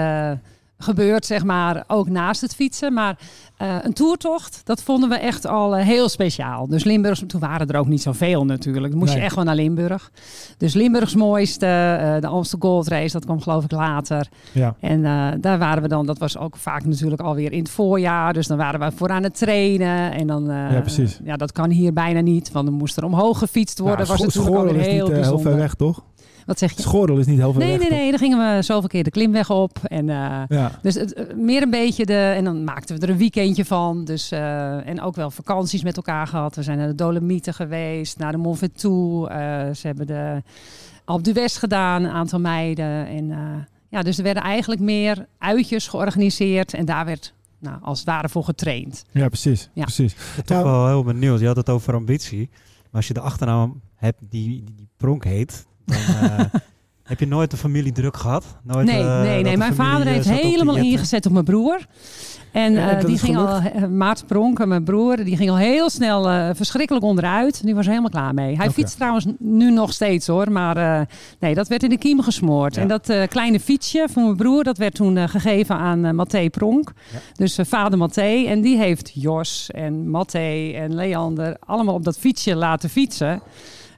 gebeurd, 0.79 1.27
zeg 1.27 1.45
maar, 1.45 1.85
ook 1.87 2.09
naast 2.09 2.41
het 2.41 2.55
fietsen. 2.55 2.93
Maar 2.93 3.19
eh, 3.57 3.77
een 3.83 3.93
toertocht, 3.93 4.61
dat 4.65 4.83
vonden 4.83 5.09
we 5.09 5.15
echt 5.15 5.47
al 5.47 5.77
eh, 5.77 5.85
heel 5.85 6.09
speciaal. 6.09 6.67
Dus 6.67 6.85
Limburgs, 6.85 7.23
toen 7.27 7.41
waren 7.41 7.67
er 7.69 7.79
ook 7.79 7.87
niet 7.87 8.03
zoveel 8.03 8.45
natuurlijk. 8.45 8.89
Dan 8.91 8.99
moest 8.99 9.11
Nee. 9.11 9.19
je 9.19 9.25
echt 9.25 9.33
gewoon 9.33 9.47
naar 9.49 9.57
Limburg. 9.57 10.11
Dus 10.59 10.75
Limburgs 10.75 11.15
mooiste, 11.15 11.67
eh, 11.67 12.21
de 12.21 12.27
Amstel 12.27 12.59
Gold 12.63 12.89
Race, 12.89 13.13
dat 13.13 13.25
kwam 13.25 13.41
geloof 13.41 13.65
ik 13.65 13.71
later. 13.71 14.29
ja, 14.53 14.75
En 14.81 15.03
daar 15.41 15.59
waren 15.59 15.83
we 15.83 15.89
dan, 15.89 16.07
dat 16.07 16.19
was 16.19 16.39
ook 16.39 16.57
vaak 16.57 16.85
natuurlijk 16.85 17.21
alweer 17.23 17.53
in 17.53 17.59
het 17.59 17.71
voorjaar. 17.71 18.33
Dus 18.33 18.47
dan 18.47 18.57
waren 18.57 18.81
we 18.81 18.91
voor 18.97 19.09
aan 19.09 19.23
het 19.23 19.39
trainen. 19.39 20.13
En 20.13 20.27
dan, 20.27 20.45
Ja, 20.45 20.81
precies. 20.81 21.21
Ja, 21.25 21.37
dat 21.37 21.53
kan 21.53 21.71
hier 21.71 21.93
bijna 21.93 22.21
niet, 22.21 22.53
want 22.53 22.67
dan 22.67 22.75
moest 22.75 22.97
er 22.97 23.05
omhoog 23.05 23.39
gefietst 23.39 23.79
worden. 23.79 24.07
Nou, 24.07 24.09
was 24.09 24.35
natuurlijk 24.35 24.71
is 24.71 24.87
niet 24.87 25.27
heel 25.27 25.39
ver 25.39 25.57
weg, 25.57 25.75
toch? 25.75 26.03
Wat 26.47 26.59
zeg 26.59 26.73
je? 26.73 26.83
Schorrel 26.83 27.19
is 27.19 27.27
niet 27.27 27.39
heel 27.39 27.53
ver 27.53 27.61
Nee, 27.63 27.71
weg, 27.71 27.79
nee, 27.79 27.89
toch? 27.89 27.99
nee. 27.99 28.11
Dan 28.11 28.19
gingen 28.19 28.57
we 28.57 28.63
zoveel 28.63 28.89
keer 28.89 29.05
de 29.05 29.11
klimweg 29.11 29.51
op. 29.51 29.79
En, 29.83 30.09
eh, 30.11 30.43
Ja, 30.49 30.71
dus 30.83 30.95
het, 30.95 31.13
eh, 31.13 31.35
meer 31.37 31.63
een 31.63 31.71
beetje 31.71 32.07
de... 32.07 32.33
En 32.37 32.45
dan 32.45 32.65
maakten 32.65 32.97
we 32.97 33.03
er 33.07 33.11
een 33.13 33.19
weekendje 33.19 33.65
van. 33.65 34.05
Dus, 34.05 34.31
eh, 34.31 34.87
en 34.89 35.01
ook 35.01 35.15
wel 35.17 35.31
vakanties 35.31 35.83
met 35.83 35.97
elkaar 35.97 36.27
gehad. 36.27 36.57
We 36.57 36.63
zijn 36.63 36.79
naar 36.79 36.87
de 36.87 36.95
Dolomieten 36.95 37.55
geweest, 37.55 38.19
naar 38.19 38.33
de 38.33 38.39
Mont 38.39 38.59
Ventoux. 38.59 39.31
eh, 39.31 39.37
ze 39.75 39.87
hebben 39.87 40.07
de 40.07 40.43
Alp 41.05 41.25
d'Huez 41.25 41.59
gedaan, 41.59 42.05
een 42.05 42.11
aantal 42.11 42.41
meiden. 42.41 43.07
En 43.07 43.31
eh, 43.31 43.39
ja, 43.89 44.03
dus 44.03 44.17
er 44.19 44.25
werden 44.25 44.43
eigenlijk 44.43 44.81
meer 44.81 45.27
uitjes 45.39 45.89
georganiseerd. 45.89 46.75
En 46.75 46.85
daar 46.85 47.05
werd 47.05 47.33
nou, 47.59 47.77
als 47.83 47.99
het 47.99 48.09
ware 48.09 48.29
voor 48.29 48.45
getraind. 48.45 49.05
Ja, 49.13 49.29
precies. 49.29 49.71
Ja. 49.73 49.83
precies. 49.83 50.15
ben 50.37 50.45
toch 50.45 50.63
wel 50.63 50.87
heel 50.87 51.03
benieuwd. 51.05 51.41
Je 51.41 51.47
had 51.47 51.57
het 51.57 51.69
over 51.71 51.95
ambitie. 51.95 52.49
Maar 52.83 52.91
als 52.93 53.07
je 53.09 53.15
de 53.15 53.21
achternaam 53.21 53.81
hebt 53.95 54.19
die, 54.31 54.49
die, 54.49 54.75
die 54.77 54.89
Pronk 54.97 55.25
heet, 55.25 55.67
dan 55.87 55.97
eh, 55.97 56.45
heb 57.03 57.21
je 57.21 57.27
nooit 57.27 57.51
de 57.51 57.57
familie 57.57 57.93
druk 57.93 58.17
gehad? 58.17 58.45
Nooit, 58.63 58.87
Nee, 58.87 59.03
eh, 59.03 59.21
nee, 59.21 59.43
nee. 59.43 59.57
Mijn 59.57 59.75
vader 59.75 60.07
eh, 60.07 60.13
heeft 60.13 60.29
helemaal 60.29 60.77
ingezet 60.77 61.27
op 61.27 61.33
mijn 61.33 61.45
broer. 61.45 61.87
En 62.53 62.73
Ja, 62.73 62.95
die 62.95 63.19
ging 63.19 63.37
al, 63.37 63.47
gelukt? 63.47 63.91
Maart 63.91 64.27
Pronken, 64.27 64.69
mijn 64.69 64.85
broer, 64.85 65.17
die 65.17 65.37
ging 65.37 65.51
al 65.51 65.57
heel 65.57 65.91
snel 65.91 66.55
verschrikkelijk 66.55 67.05
onderuit. 67.05 67.65
Die 67.65 67.75
was 67.75 67.85
er 67.85 67.91
helemaal 67.91 68.11
klaar 68.11 68.35
mee. 68.35 68.57
Hij 68.57 68.71
fietst 68.71 68.97
trouwens 68.97 69.27
nu 69.39 69.71
nog 69.71 69.93
steeds 69.93 70.27
hoor, 70.27 70.53
maar 70.53 71.07
nee, 71.41 71.55
dat 71.55 71.69
werd 71.69 71.83
in 71.83 71.91
de 71.91 71.99
kiem 71.99 72.23
gesmoord. 72.23 72.75
Ja. 72.75 72.83
En 72.83 72.89
dat 72.89 73.13
kleine 73.29 73.61
fietsje 73.61 74.07
van 74.13 74.23
mijn 74.23 74.37
broer, 74.37 74.65
dat 74.65 74.79
werd 74.79 74.95
toen 74.95 75.29
gegeven 75.29 75.77
aan 75.77 76.15
Mathé 76.15 76.51
Pronk. 76.51 76.93
Ja. 77.13 77.19
Dus 77.35 77.59
vader 77.63 77.99
Mathé. 77.99 78.45
En 78.47 78.61
die 78.61 78.77
heeft 78.77 79.11
Jos 79.15 79.71
en 79.71 80.11
Mathé 80.11 80.73
en 80.75 80.95
Leander 80.95 81.57
allemaal 81.67 81.95
op 81.95 82.05
dat 82.05 82.19
fietsje 82.19 82.57
laten 82.57 82.91
fietsen. 82.91 83.43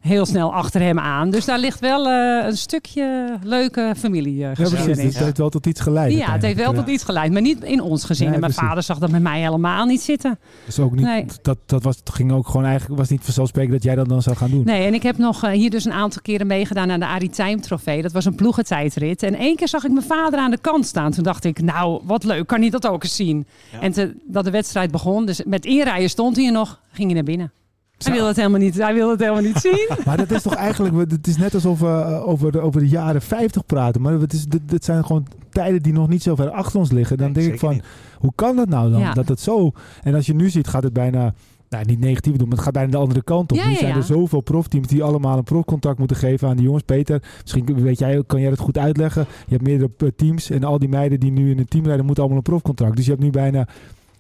Heel 0.01 0.27
snel 0.27 0.55
achter 0.55 0.81
hem 0.81 0.99
aan. 0.99 1.31
Dus 1.31 1.45
daar 1.45 1.59
ligt 1.59 1.81
wel 1.81 2.09
eh, 2.09 2.47
een 2.47 2.57
stukje 2.57 3.37
leuke 3.43 3.95
familie 3.97 4.37
Ja, 4.37 4.49
uh, 4.49 4.55
precies. 4.55 4.85
Dus 4.85 4.97
het 4.97 5.19
heeft 5.19 5.39
wel 5.39 5.49
tot 5.49 5.67
iets 5.67 5.81
geleid. 5.81 6.13
ja, 6.13 6.33
het 6.33 6.43
heeft 6.43 6.57
wel 6.57 6.73
tot 6.73 6.89
iets 6.89 7.05
geleid, 7.05 7.33
maar 7.33 7.43
niet 7.43 7.63
in 7.63 7.81
ons 7.81 8.05
gezin. 8.05 8.25
Nee, 8.27 8.35
en 8.35 8.41
mijn 8.41 8.53
precies. 8.53 8.69
vader 8.69 8.85
zag 8.85 8.99
dat 8.99 9.11
met 9.11 9.23
mij 9.23 9.41
helemaal 9.41 9.85
niet 9.87 10.01
zitten. 10.01 10.39
Dus 10.67 10.79
ook 10.79 10.95
niet, 10.95 11.05
Nee. 11.05 11.27
dat, 11.43 11.59
dat 11.67 11.83
was, 11.83 11.97
het 11.97 12.11
ging 12.11 12.33
ook 12.33 12.47
gewoon 12.47 12.67
eigenlijk, 12.67 13.01
was 13.01 13.09
niet 13.09 13.25
vanzelfsprekend 13.25 13.73
dat 13.73 13.83
jij 13.83 13.95
dat 13.95 14.09
dan 14.09 14.23
zou 14.23 14.37
gaan 14.37 14.51
doen. 14.51 14.65
Nee, 14.65 14.87
en 14.87 14.95
ik 14.95 15.03
heb 15.03 15.19
nog 15.19 15.45
eh, 15.45 15.51
hier 15.51 15.71
dus 15.71 15.85
een 15.85 15.93
aantal 15.93 16.23
keren 16.23 16.47
meegedaan 16.47 16.91
aan 16.91 17.01
de 17.01 17.07
Arie 17.07 17.31
Time 17.31 17.61
trofee. 17.61 18.03
Dat 18.03 18.13
was 18.13 18.25
een 18.25 18.35
ploegentijdrit. 18.35 19.23
En 19.23 19.35
één 19.35 19.57
keer 19.57 19.69
zag 19.69 19.85
ik 19.85 19.93
mijn 19.93 20.07
vader 20.07 20.39
aan 20.39 20.51
de 20.51 20.59
kant 20.61 20.87
staan. 20.87 21.11
Toen 21.13 21.25
dacht 21.25 21.45
ik, 21.45 21.63
nou, 21.63 22.01
wat 22.05 22.25
leuk, 22.25 22.47
kan 22.47 22.61
hij 22.61 22.71
dat 22.71 22.87
ook 22.87 23.03
eens 23.03 23.17
zien? 23.17 23.47
Ja. 23.73 23.81
En 23.81 23.93
te, 23.93 24.15
dat 24.25 24.45
de 24.45 24.51
wedstrijd 24.51 24.91
begon, 24.91 25.27
dus 25.27 25.43
met 25.45 25.65
inrijden 25.65 26.11
stond 26.11 26.37
hij 26.37 26.47
er 26.47 26.53
nog, 26.53 26.81
ging 26.93 27.07
hij 27.07 27.15
naar 27.15 27.25
binnen. 27.25 27.53
Hij 27.99 28.13
wilde 28.13 28.29
het 28.29 28.37
helemaal 28.37 28.61
niet, 28.61 28.77
hij 28.77 28.95
wilde 28.95 29.11
het 29.11 29.21
helemaal 29.21 29.43
niet 29.43 29.59
zien. 29.59 29.89
Maar 30.07 30.17
dat 30.17 30.31
is 30.31 30.43
toch 30.43 30.55
eigenlijk, 30.55 31.11
het 31.11 31.27
is 31.27 31.37
net 31.37 31.55
alsof 31.55 31.81
we 31.81 31.87
eh, 31.87 32.29
over, 32.29 32.53
de, 32.53 32.61
over 32.61 32.81
de 32.81 32.89
jaren 32.89 33.23
50 33.23 33.67
praten. 33.67 34.01
Maar 34.01 34.13
het, 34.13 34.33
is, 34.33 34.47
dit, 34.47 34.61
dit 34.65 34.85
zijn 34.85 35.05
gewoon 35.05 35.27
tijden 35.51 35.83
die 35.83 35.93
nog 35.93 36.09
niet 36.09 36.23
zo 36.23 36.35
ver 36.35 36.51
achter 36.51 36.79
ons 36.79 36.91
liggen. 36.91 37.17
Dan 37.17 37.33
Nee, 37.33 37.43
denk 37.43 37.55
ik 37.55 37.61
van, 37.61 37.73
niet. 37.73 37.85
hoe 38.19 38.33
kan 38.35 38.57
dat 38.57 38.69
nou 38.69 38.91
dan? 38.91 39.01
Ja. 39.01 39.13
Dat 39.13 39.29
het 39.29 39.41
zo... 39.41 39.73
En 40.03 40.15
als 40.15 40.27
je 40.27 40.35
nu 40.35 40.51
ziet, 40.51 40.69
gaat 40.69 40.83
het 40.83 40.93
bijna... 40.93 41.35
Nou, 41.69 41.85
niet 41.85 42.01
negatief 42.01 42.37
doen, 42.37 42.49
maar 42.49 42.57
het 42.57 42.65
gaat 42.65 42.73
bijna 42.73 42.91
de 42.91 42.97
andere 42.97 43.23
kant 43.23 43.53
op. 43.53 43.59
Ja, 43.59 43.69
nu 43.69 43.75
zijn 43.75 43.91
ja. 43.91 43.97
er 43.97 44.03
zoveel 44.03 44.41
profteams 44.41 44.87
die 44.87 45.03
allemaal 45.03 45.39
een 45.39 45.45
profcontract 45.45 45.99
moeten 45.99 46.17
geven 46.17 46.49
aan 46.49 46.57
die 46.57 46.65
jongens. 46.65 46.83
Peter, 46.83 47.23
misschien 47.43 47.83
weet 47.83 47.99
jij, 47.99 48.23
kan 48.27 48.41
jij 48.41 48.51
dat 48.51 48.59
goed 48.59 48.79
uitleggen. 48.79 49.27
Je 49.47 49.53
hebt 49.55 49.63
meerdere 49.63 49.91
eh, 49.99 50.09
teams 50.17 50.51
en 50.51 50.65
al 50.65 50.79
die 50.79 50.89
meiden 50.89 51.21
die 51.21 51.31
nu 51.31 51.51
in 51.51 51.59
een 51.59 51.69
team 51.69 51.85
rijden, 51.85 52.05
moeten 52.05 52.23
allemaal 52.23 52.43
een 52.45 52.51
profcontract. 52.51 52.97
Dus 52.97 53.05
je 53.05 53.11
hebt 53.11 53.23
nu 53.23 53.31
bijna... 53.31 53.67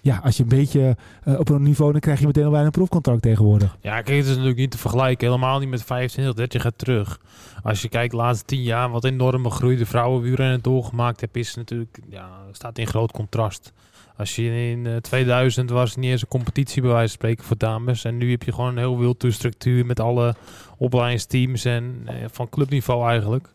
Ja, 0.00 0.20
als 0.24 0.36
je 0.36 0.42
een 0.42 0.48
beetje 0.48 0.96
eh, 1.24 1.38
op 1.38 1.48
een 1.48 1.62
niveau, 1.62 1.92
dan 1.92 2.00
krijg 2.00 2.20
je 2.20 2.26
meteen 2.26 2.44
al 2.44 2.50
bijna 2.50 2.66
een 2.66 2.72
profcontract 2.72 3.22
tegenwoordig. 3.22 3.76
Ja, 3.80 3.94
kijk, 4.02 4.16
het 4.16 4.26
is 4.26 4.30
natuurlijk 4.30 4.58
niet 4.58 4.70
te 4.70 4.78
vergelijken. 4.78 5.26
Helemaal 5.26 5.58
niet 5.58 5.68
met 5.68 5.82
25, 5.82 6.34
30 6.34 6.62
jaar 6.62 6.76
terug. 6.76 7.20
Als 7.62 7.82
je 7.82 7.88
kijkt 7.88 8.10
de 8.10 8.16
laatste 8.16 8.44
10 8.44 8.62
jaar, 8.62 8.90
wat 8.90 9.04
enorme 9.04 9.50
groei 9.50 9.76
de 9.76 9.86
vrouwenwielrennen 9.86 10.62
doorgemaakt 10.62 11.20
heeft, 11.20 11.36
is 11.36 11.54
natuurlijk, 11.54 11.98
ja, 12.08 12.28
staat 12.52 12.78
in 12.78 12.86
groot 12.86 13.12
contrast. 13.12 13.72
Als 14.16 14.36
je 14.36 14.70
in 14.70 14.86
eh, 14.86 14.96
2000 14.96 15.70
was 15.70 15.90
het 15.90 15.98
niet 15.98 16.10
eens 16.10 16.22
een 16.22 16.28
competitie 16.28 16.82
bij 16.82 16.90
wijze 16.90 17.06
van 17.08 17.16
spreken 17.16 17.44
voor 17.44 17.58
dames. 17.58 18.04
En 18.04 18.16
nu 18.16 18.30
heb 18.30 18.42
je 18.42 18.52
gewoon 18.52 18.70
een 18.70 18.78
heel 18.78 18.98
wilde 18.98 19.30
structuur 19.30 19.86
met 19.86 20.00
alle 20.00 20.34
opleidingsteams 20.76 21.64
en 21.64 22.02
eh, 22.04 22.14
van 22.30 22.48
clubniveau 22.48 23.08
eigenlijk. 23.08 23.48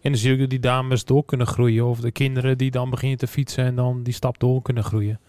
En 0.00 0.10
dan 0.10 0.20
zie 0.20 0.30
je 0.30 0.38
dat 0.38 0.50
die 0.50 0.60
dames 0.60 1.04
door 1.04 1.24
kunnen 1.24 1.46
groeien. 1.46 1.86
Of 1.86 2.00
de 2.00 2.10
kinderen 2.10 2.58
die 2.58 2.70
dan 2.70 2.90
beginnen 2.90 3.18
te 3.18 3.26
fietsen 3.26 3.64
en 3.64 3.74
dan 3.74 4.02
die 4.02 4.14
stap 4.14 4.38
door 4.38 4.62
kunnen 4.62 4.84
groeien. 4.84 5.20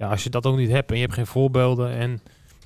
Ja, 0.00 0.08
als 0.08 0.24
je 0.24 0.30
dat 0.30 0.46
ook 0.46 0.56
niet 0.56 0.70
hebt 0.70 0.90
en 0.90 0.96
je 0.96 1.02
hebt 1.02 1.14
geen 1.14 1.26
voorbeelden 1.26 1.90
en 1.90 2.20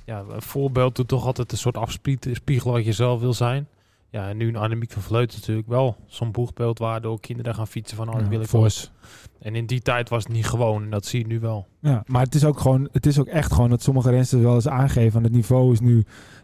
ja, 0.05 0.23
een 0.29 0.41
voorbeeld 0.41 0.95
doet 0.95 1.07
toch 1.07 1.25
altijd 1.25 1.51
een 1.51 1.57
soort 1.57 1.77
afspiegelen 1.77 2.73
wat 2.73 2.85
je 2.85 2.93
zelf 2.93 3.19
wil 3.19 3.33
zijn. 3.33 3.67
Ja, 4.15 4.29
en 4.29 4.37
nu 4.37 4.47
een 4.47 4.55
Annemiek 4.55 4.91
van 4.91 5.01
Vleuten 5.01 5.39
natuurlijk 5.39 5.67
wel 5.67 5.95
zo'n 6.05 6.31
boegbeeld 6.31 6.79
waardoor 6.79 7.19
kinderen 7.19 7.55
gaan 7.55 7.67
fietsen 7.67 7.97
van 7.97 8.13
oh, 8.13 8.19
Ja, 8.19 8.27
wil 8.27 8.41
ik 8.41 8.47
Vos. 8.47 8.91
ook. 8.91 9.09
En 9.39 9.55
in 9.55 9.65
die 9.65 9.81
tijd 9.81 10.09
was 10.09 10.23
het 10.23 10.33
niet 10.33 10.45
gewoon 10.45 10.83
en 10.83 10.89
dat 10.89 11.05
zie 11.05 11.19
je 11.19 11.27
nu 11.27 11.39
wel. 11.39 11.67
Ja, 11.79 12.03
maar 12.07 12.21
het 12.23 12.35
is 12.35 12.45
ook 12.45 12.59
gewoon, 12.59 12.89
het 12.91 13.05
is 13.05 13.19
ook 13.19 13.27
echt 13.27 13.53
gewoon 13.53 13.69
dat 13.69 13.81
sommige 13.81 14.09
rensters 14.09 14.41
wel 14.41 14.53
eens 14.55 14.67
aangeven 14.67 15.11
van 15.11 15.23
het 15.23 15.31
niveau 15.31 15.71
is 15.71 15.79
nu, 15.79 15.97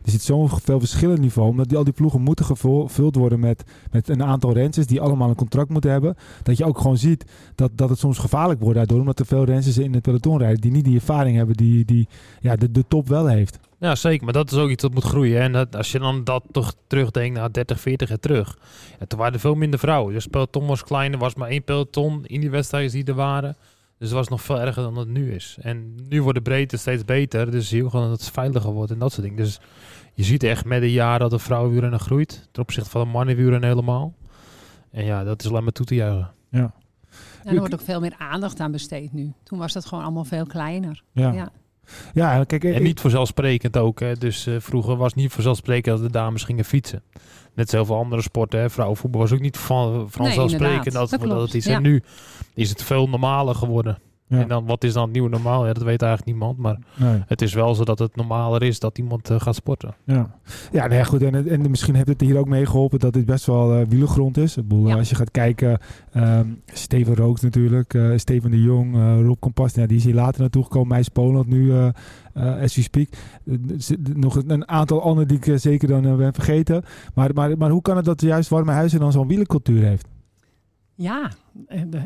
er 0.04 0.12
zit 0.12 0.22
zo'n 0.22 0.50
veel 0.50 0.80
verschillend 0.80 1.20
niveau, 1.20 1.50
omdat 1.50 1.70
die, 1.70 1.78
al 1.78 1.84
die 1.84 1.94
ploegen 1.94 2.22
moeten 2.22 2.46
gevul- 2.46 2.88
gevuld 2.88 3.16
worden 3.16 3.40
met, 3.40 3.64
met 3.92 4.10
een 4.10 4.24
aantal 4.24 4.54
rensters 4.54 4.88
die 4.88 5.02
allemaal 5.02 5.30
een 5.30 5.36
contract 5.36 5.70
moeten 5.70 5.92
hebben, 5.92 6.16
dat 6.44 6.58
je 6.58 6.66
ook 6.66 6.78
gewoon 6.78 6.98
ziet 6.98 7.26
dat, 7.56 7.72
dat 7.76 7.90
het 7.90 8.00
soms 8.00 8.18
gevaarlijk 8.18 8.60
wordt 8.60 8.78
daardoor, 8.78 9.00
omdat 9.00 9.20
er 9.20 9.26
veel 9.26 9.44
rensters 9.44 9.78
in 9.78 9.94
het 9.94 10.02
peloton 10.02 10.38
rijden 10.38 10.62
die 10.62 10.72
niet 10.72 10.86
die 10.86 10.96
ervaring 10.96 11.38
hebben 11.38 11.56
die, 11.56 11.86
die 11.86 12.08
ja, 12.42 12.56
de, 12.56 12.72
de 12.72 12.86
top 12.88 13.08
wel 13.08 13.28
heeft. 13.28 13.60
Ja, 13.82 13.96
zeker. 13.96 14.24
Maar 14.24 14.34
dat 14.34 14.52
is 14.52 14.58
ook 14.58 14.70
iets 14.70 14.82
dat 14.82 14.94
moet 14.94 15.04
groeien. 15.04 15.42
En 15.42 15.52
dat, 15.52 15.76
als 15.76 15.92
je 15.92 16.00
dan 16.00 16.24
dat 16.24 16.44
toch 16.52 16.74
terugdenkt 16.88 17.38
naar 17.38 17.52
30, 17.52 17.80
40 17.80 18.10
jaar 18.10 18.20
terug. 18.20 18.58
Ja, 19.00 19.06
toen 19.06 19.20
waren 19.20 19.34
er 19.34 19.40
veel 19.40 19.56
minder 19.56 19.80
vrouwen. 19.80 20.14
Dus 20.14 20.28
peloton 20.28 20.68
was 20.68 20.84
kleiner. 20.84 21.14
Er 21.18 21.24
was 21.24 21.36
maar 21.36 21.50
één 21.50 21.64
peloton 21.64 22.26
in 22.26 22.40
die 22.40 22.50
wedstrijden 22.50 22.92
die 22.92 23.04
er 23.04 23.14
waren. 23.14 23.56
Dus 23.98 24.08
het 24.10 24.18
was 24.18 24.28
nog 24.28 24.42
veel 24.42 24.60
erger 24.62 24.84
dan 24.84 24.98
het 24.98 25.08
nu 25.08 25.34
is. 25.34 25.58
En 25.62 25.96
nu 26.10 26.22
wordt 26.24 26.38
de 26.38 26.44
breedte 26.44 26.78
steeds 26.78 27.06
beter. 27.06 27.52
Dus 27.52 27.68
zie 27.68 27.78
je 27.78 27.84
ook 27.84 27.90
gewoon 27.90 28.10
dat 28.10 28.20
het 28.20 28.32
veiliger 28.32 28.72
wordt 28.72 28.92
en 28.92 29.00
dat 29.00 29.12
soort 29.12 29.24
dingen. 29.24 29.38
Dus 29.44 29.60
je 30.14 30.24
ziet 30.24 30.44
echt 30.44 30.66
met 30.66 30.82
de 30.82 30.92
jaren 30.92 31.20
dat 31.20 31.30
de 31.30 31.40
vrouwenwielrennen 31.40 32.00
groeit. 32.00 32.48
Ten 32.52 32.62
opzichte 32.64 32.90
van 32.90 33.02
de 33.02 33.08
mannenwielrennen 33.12 33.70
helemaal. 33.70 34.14
En 34.92 35.06
ja, 35.06 35.24
dat 35.24 35.44
is 35.44 35.50
alleen 35.50 35.64
maar 35.64 35.72
toe 35.72 35.86
te 35.86 35.96
juichen. 35.96 36.32
Ja, 36.50 36.74
En 37.44 37.54
er 37.54 37.60
wordt 37.60 37.74
ook 37.74 37.82
veel 37.82 38.00
meer 38.00 38.16
aandacht 38.18 38.60
aan 38.60 38.72
besteed 38.72 39.14
nu. 39.14 39.34
Toen 39.44 39.60
was 39.60 39.74
dat 39.74 39.86
gewoon 39.86 40.04
allemaal 40.04 40.24
veel 40.24 40.46
kleiner. 40.46 41.04
ja. 41.12 41.32
Ja. 41.32 41.52
Ja. 42.14 42.44
kijk, 42.44 42.64
En 42.64 42.74
ik- 42.76 42.82
niet 42.82 43.00
vanzelfsprekend 43.00 43.78
ook. 43.78 44.00
Hè. 44.00 44.16
Dus 44.16 44.48
eh, 44.48 44.56
vroeger 44.60 44.96
was 44.96 45.12
het 45.12 45.22
niet 45.22 45.32
vanzelfsprekend 45.32 45.96
dat 45.96 46.06
de 46.06 46.12
dames 46.12 46.44
gingen 46.44 46.66
fietsen. 46.66 47.04
Net 47.54 47.70
zoveel 47.70 47.96
andere 47.96 48.22
sporten. 48.22 48.60
Hè. 48.60 48.70
Vrouwenvoetbal 48.70 49.22
was 49.22 49.32
ook 49.32 49.40
niet 49.40 49.58
van, 49.58 50.08
vanzelfsprekend 50.10 50.94
dat, 50.94 51.10
Dat 51.10 51.22
dat, 51.22 51.42
het 51.42 51.54
is. 51.54 51.66
ja. 51.66 51.76
En 51.76 51.82
nu 51.82 52.04
is 52.54 52.70
het 52.70 52.84
veel 52.84 53.10
normaler 53.10 53.56
geworden. 53.56 53.98
Ja. 54.32 54.40
En 54.40 54.48
dan, 54.48 54.66
wat 54.66 54.84
is 54.84 54.94
dan 54.94 55.04
het 55.04 55.12
nieuwe 55.12 55.30
normaal? 55.30 55.68
Ja, 55.68 55.74
dat 55.74 55.84
weet 55.84 56.02
eigenlijk 56.02 56.32
niemand. 56.32 56.58
Maar 56.58 56.78
nee. 56.96 57.24
het 57.28 57.42
is 57.42 57.54
wel 57.54 57.76
zo 57.76 57.84
dat 57.84 58.00
het 58.00 58.16
normaler 58.16 58.64
is 58.64 58.80
dat 58.80 58.98
iemand 58.98 59.30
eh, 59.30 59.40
gaat 59.40 59.56
sporten. 59.56 59.96
Ja, 60.06 60.36
ja 60.72 60.88
nee, 60.88 61.06
goed. 61.06 61.22
En, 61.22 61.48
en 61.48 61.70
misschien 61.70 61.96
heeft 61.96 62.08
het 62.08 62.22
hier 62.22 62.38
ook 62.38 62.48
mee 62.48 62.66
geholpen 62.66 63.00
dat 63.00 63.14
dit 63.14 63.26
best 63.26 63.46
wel 63.46 63.88
wielergrond 63.88 64.38
is. 64.38 64.58
Ik 64.58 64.68
bedoel, 64.68 64.88
Ja. 64.88 64.96
Als 64.96 65.10
je 65.10 65.16
gaat 65.16 65.32
kijken, 65.32 65.80
ehm, 66.12 66.48
Steven 66.66 67.16
Rooks 67.16 67.42
natuurlijk, 67.42 67.94
eh, 67.94 68.12
Steven 68.16 68.52
de 68.52 68.62
Jong, 68.62 68.96
eh, 68.96 69.22
Rob 69.22 69.40
Kompas, 69.40 69.74
ja, 69.74 69.86
die 69.86 69.98
is 69.98 70.04
hier 70.04 70.14
later 70.14 70.42
naartoe 70.42 70.64
gekomen. 70.64 70.88
Meis 70.88 71.10
Poland 71.10 71.48
nu, 71.48 71.72
eh 71.72 71.88
eh, 72.34 72.62
as 72.62 72.76
we 72.76 72.82
speak. 72.82 73.10
Nog 74.14 74.36
een, 74.36 74.68
aantal 74.68 75.02
anderen 75.02 75.28
die 75.28 75.38
ik 75.38 75.60
zeker 75.60 75.88
dan 75.88 76.18
ben 76.18 76.34
vergeten. 76.34 76.84
Maar, 77.14 77.34
maar, 77.34 77.58
maar 77.58 77.70
hoe 77.70 77.82
kan 77.82 77.96
het 77.96 78.06
dat 78.06 78.22
juist 78.22 78.50
Warme 78.50 78.72
Huizen 78.72 79.00
dan 79.00 79.12
zo'n 79.12 79.28
wielercultuur 79.28 79.84
heeft? 79.84 80.08
Ja, 80.96 81.32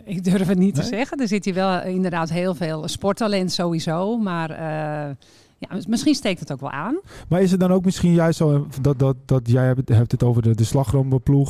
ik 0.05 0.23
durf 0.23 0.47
het 0.47 0.57
niet 0.57 0.73
Nee? 0.75 0.83
te 0.83 0.89
zeggen. 0.89 1.17
Er 1.19 1.27
zit 1.27 1.45
hier 1.45 1.53
wel 1.53 1.71
eh, 1.77 1.93
inderdaad 1.93 2.29
heel 2.29 2.55
veel 2.55 2.87
sporttalent 2.87 3.51
sowieso. 3.51 4.17
Maar 4.17 4.49
eh, 4.49 5.15
ja, 5.57 5.67
mis- 5.73 5.85
misschien 5.87 6.15
steekt 6.15 6.39
het 6.39 6.51
ook 6.51 6.59
wel 6.59 6.71
aan. 6.71 6.99
Maar 7.29 7.41
is 7.41 7.51
het 7.51 7.59
dan 7.59 7.71
ook 7.71 7.85
misschien 7.85 8.13
juist 8.13 8.37
zo 8.37 8.53
eh, 8.53 8.61
dat, 8.81 8.99
dat, 8.99 9.15
dat 9.25 9.41
jij 9.49 9.65
hebt, 9.65 9.89
hebt 9.89 10.11
het 10.11 10.23
over 10.23 10.41
de, 10.41 10.55
de 10.55 10.63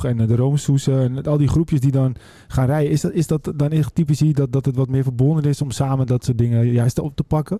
en 0.03 0.17
de 0.27 0.35
roomsoesen 0.35 0.99
en 0.99 1.23
al 1.23 1.37
die 1.37 1.47
groepjes 1.47 1.79
die 1.79 1.91
dan 1.91 2.15
gaan 2.47 2.65
rijden. 2.65 2.91
Is 2.91 3.01
dat, 3.01 3.11
is 3.11 3.27
dat 3.27 3.53
dan 3.55 3.69
echt 3.69 3.95
typisch 3.95 4.19
hier 4.19 4.33
dat, 4.33 4.51
dat 4.51 4.65
het 4.65 4.75
wat 4.75 4.89
meer 4.89 5.03
verbonden 5.03 5.43
is 5.43 5.61
om 5.61 5.71
samen 5.71 6.07
dat 6.07 6.25
soort 6.25 6.37
dingen 6.37 6.71
juist 6.71 6.99
op 6.99 7.15
te 7.15 7.23
pakken? 7.23 7.59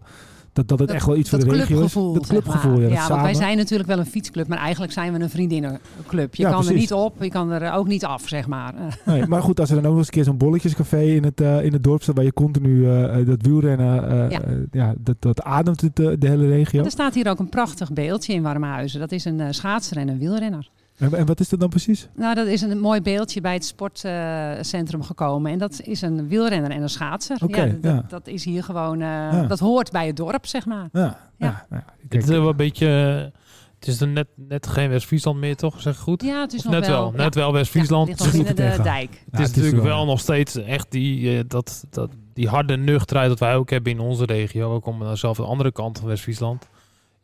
Dat, 0.56 0.68
dat 0.68 0.80
het 0.80 0.92
echt 0.92 1.06
wel 1.06 1.16
iets 1.16 1.30
voor 1.30 1.40
de 1.40 1.46
regio 1.46 1.62
is? 1.62 1.68
clubgevoel, 1.68 2.14
Dat 2.14 2.26
zeg 2.26 2.38
clubgevoel, 2.42 2.72
maar. 2.80 2.90
ja. 2.90 3.00
Dat 3.00 3.08
want 3.10 3.22
wij 3.22 3.34
zijn 3.34 3.58
natuurlijk 3.58 3.90
wel 3.90 4.00
een 4.00 4.06
fietsclub, 4.06 4.48
maar 4.48 4.58
eigenlijk 4.58 4.92
zijn 4.92 5.14
we 5.14 5.20
een 5.20 5.30
vriendinnenclub. 5.30 6.36
Je 6.36 6.44
Ja, 6.44 6.50
kan 6.52 6.68
er 6.68 6.74
niet 6.74 6.94
op, 6.94 7.24
je 7.24 7.30
kan 7.30 7.52
er 7.52 7.74
ook 7.74 7.88
niet 7.88 8.06
af, 8.06 8.28
zeg 8.28 8.48
maar. 8.48 8.74
Nee, 9.06 9.26
maar 9.28 9.42
goed, 9.42 9.60
als 9.60 9.70
er 9.70 9.76
dan 9.76 9.84
ook 9.86 9.90
nog 9.90 9.98
eens 9.98 10.08
een 10.08 10.14
keer 10.14 10.24
zo'n 10.24 10.38
bolletjescafé 10.38 11.02
in 11.02 11.24
het, 11.24 11.42
eh, 11.42 11.64
in 11.64 11.74
het 11.74 11.84
dorp 11.84 12.02
staat 12.04 12.16
waar 12.16 12.26
je 12.26 12.34
continu 12.34 12.86
eh, 12.86 13.20
eh, 13.20 13.28
dat 13.28 13.42
wielrennen, 13.42 14.10
eh, 14.10 14.30
Ja. 14.30 14.42
ja, 14.72 14.94
dat, 14.98 15.16
dat 15.20 15.42
ademt 15.44 15.82
het, 15.82 15.96
de 15.96 16.18
hele 16.20 16.48
regio. 16.48 16.84
Er 16.84 16.92
staat 16.92 17.14
hier 17.14 17.30
ook 17.30 17.40
een 17.40 17.50
prachtig 17.50 17.94
beeldje 17.94 18.34
in 18.34 18.42
Warmhuizen. 18.42 19.00
Dat 19.00 19.12
is 19.12 19.26
een 19.26 19.54
schaatser 19.54 19.98
en 19.98 20.08
een 20.08 20.20
wielrenner. 20.20 20.70
En, 20.98 21.14
en 21.14 21.26
wat 21.26 21.40
is 21.40 21.50
dat 21.50 21.60
dan 21.60 21.70
precies? 21.70 22.08
Nou, 22.16 22.36
dat 22.36 22.48
is 22.48 22.62
een 22.62 22.80
mooi 22.80 23.02
beeldje 23.02 23.42
bij 23.42 23.54
het 23.54 23.66
sportcentrum 23.66 25.04
gekomen. 25.04 25.52
En 25.52 25.58
dat 25.58 25.82
is 25.84 26.02
een 26.02 26.28
wielrenner 26.28 26.72
en 26.72 26.82
een 26.82 26.90
schaatser. 26.90 27.38
Oké, 27.44 27.62
ja, 27.62 27.66
dat, 27.72 27.78
ja. 27.82 27.94
dat- 27.96 28.10
dat 28.10 28.28
is 28.28 28.44
hier 28.46 28.64
gewoon, 28.64 29.02
eh, 29.02 29.08
Ja. 29.08 29.46
dat 29.48 29.60
hoort 29.60 29.92
bij 29.92 30.08
het 30.08 30.16
dorp, 30.18 30.46
zeg 30.46 30.66
maar. 30.66 30.90
Ja, 30.92 31.02
ja. 31.02 31.18
Ja. 31.38 31.66
ja, 31.70 31.86
Het 32.10 32.14
is 32.24 32.26
wel 32.26 32.50
een 32.50 32.56
beetje... 32.56 32.88
eh, 33.32 33.40
het 33.80 33.88
is 33.88 34.02
er 34.02 34.08
net, 34.08 34.28
net 34.36 34.68
geen 34.68 34.90
West-Friesland 34.90 35.38
meer, 35.40 35.56
toch? 35.56 35.82
Zeg 35.82 35.98
goed? 35.98 36.24
Ja, 36.24 36.42
het 36.42 36.54
is 36.54 36.60
Of 36.60 36.66
nog 36.66 36.74
net 36.74 36.88
wel. 36.88 37.12
ja. 37.12 37.18
Net 37.18 37.36
wel 37.36 37.48
Ja, 37.48 37.54
West-Friesland. 37.54 38.08
ligt 38.08 38.20
nog 38.20 38.30
Zit 38.30 38.46
binnen 38.46 38.66
er 38.72 38.78
de 38.78 38.84
dijk. 38.84 39.10
Het 39.32 39.40
is 39.40 39.48
het 39.48 39.50
is 39.50 39.56
natuurlijk 39.56 39.84
wel, 39.84 40.06
nog 40.06 40.20
steeds 40.20 40.56
echt 40.56 40.92
die, 40.92 41.38
eh, 41.38 41.44
dat, 41.48 41.86
dat, 41.90 42.12
die 42.34 42.48
harde 42.48 42.78
nuchterheid 42.78 43.30
dat 43.30 43.40
wij 43.40 43.56
ook 43.56 43.70
hebben 43.70 43.92
in 43.92 44.00
onze 44.00 44.26
regio. 44.26 44.74
We 44.74 44.80
komen 44.80 45.08
dan 45.08 45.18
zelf 45.18 45.40
aan 45.40 45.46
de 45.46 45.52
andere 45.52 45.72
kant 45.72 46.00
van 46.00 46.08
West-Friesland. 46.08 46.70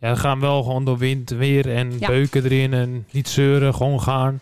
Ja, 0.01 0.11
we 0.11 0.19
gaan 0.19 0.39
wel 0.39 0.63
gewoon 0.63 0.85
door 0.85 0.97
wind, 0.97 1.29
weer 1.29 1.69
en 1.75 1.99
Ja. 1.99 2.07
beuken 2.07 2.43
erin 2.43 2.73
en 2.73 3.05
niet 3.11 3.27
zeuren, 3.27 3.73
gewoon 3.75 4.01
gaan. 4.01 4.39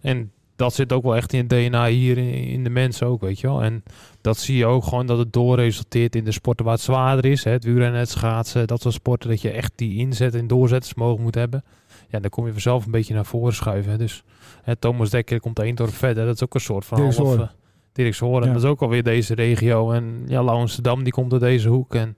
En 0.00 0.30
dat 0.56 0.74
zit 0.74 0.92
ook 0.92 1.02
wel 1.02 1.16
echt 1.16 1.32
in 1.32 1.38
het 1.38 1.48
DNA 1.48 1.86
hier 1.86 2.18
in, 2.48 2.64
de 2.64 2.70
mensen 2.70 3.06
ook, 3.06 3.20
weet 3.20 3.40
je 3.40 3.46
wel. 3.46 3.62
En 3.62 3.82
dat 4.20 4.38
zie 4.38 4.56
je 4.56 4.66
ook 4.66 4.84
gewoon 4.84 5.06
dat 5.06 5.18
het 5.18 5.32
doorresulteert 5.32 6.16
in 6.16 6.24
de 6.24 6.32
sporten 6.32 6.64
waar 6.64 6.74
het 6.74 6.82
zwaarder 6.82 7.24
is. 7.30 7.44
Hè, 7.44 7.50
het 7.50 7.64
wielrennen, 7.64 8.00
het 8.00 8.08
schaatsen, 8.10 8.66
dat 8.66 8.80
soort 8.80 8.94
sporten. 8.94 9.28
Dat 9.30 9.40
je 9.40 9.50
echt 9.50 9.72
die 9.76 9.96
inzet 9.98 10.34
en 10.34 10.46
doorzettingsvermogen 10.46 11.22
moet 11.22 11.34
hebben. 11.34 11.64
Ja, 12.08 12.20
dan 12.20 12.30
kom 12.30 12.46
je 12.46 12.52
vanzelf 12.52 12.84
een 12.84 12.90
beetje 12.90 13.14
naar 13.14 13.24
voren 13.26 13.54
schuiven. 13.54 13.92
hè. 13.92 13.98
Dus 13.98 14.22
hè, 14.62 14.76
Thomas 14.76 15.10
Dekker 15.10 15.40
komt 15.40 15.58
één 15.58 15.74
dorp 15.74 15.94
verder. 15.94 16.24
Dat 16.26 16.34
is 16.34 16.42
ook 16.42 16.54
een 16.54 16.60
soort 16.60 16.84
van 16.84 17.00
half... 17.00 17.38
Eh, 17.38 17.48
Dirkshoorn. 17.92 18.44
Ja. 18.46 18.52
Dat 18.52 18.62
is 18.62 18.68
ook 18.68 18.82
alweer 18.82 19.02
deze 19.02 19.34
regio. 19.34 19.90
En 19.90 20.22
ja, 20.26 20.42
Lauwensdam, 20.44 21.02
die 21.02 21.12
komt 21.12 21.32
uit 21.32 21.40
deze 21.40 21.68
hoek. 21.68 21.94
En 21.94 22.16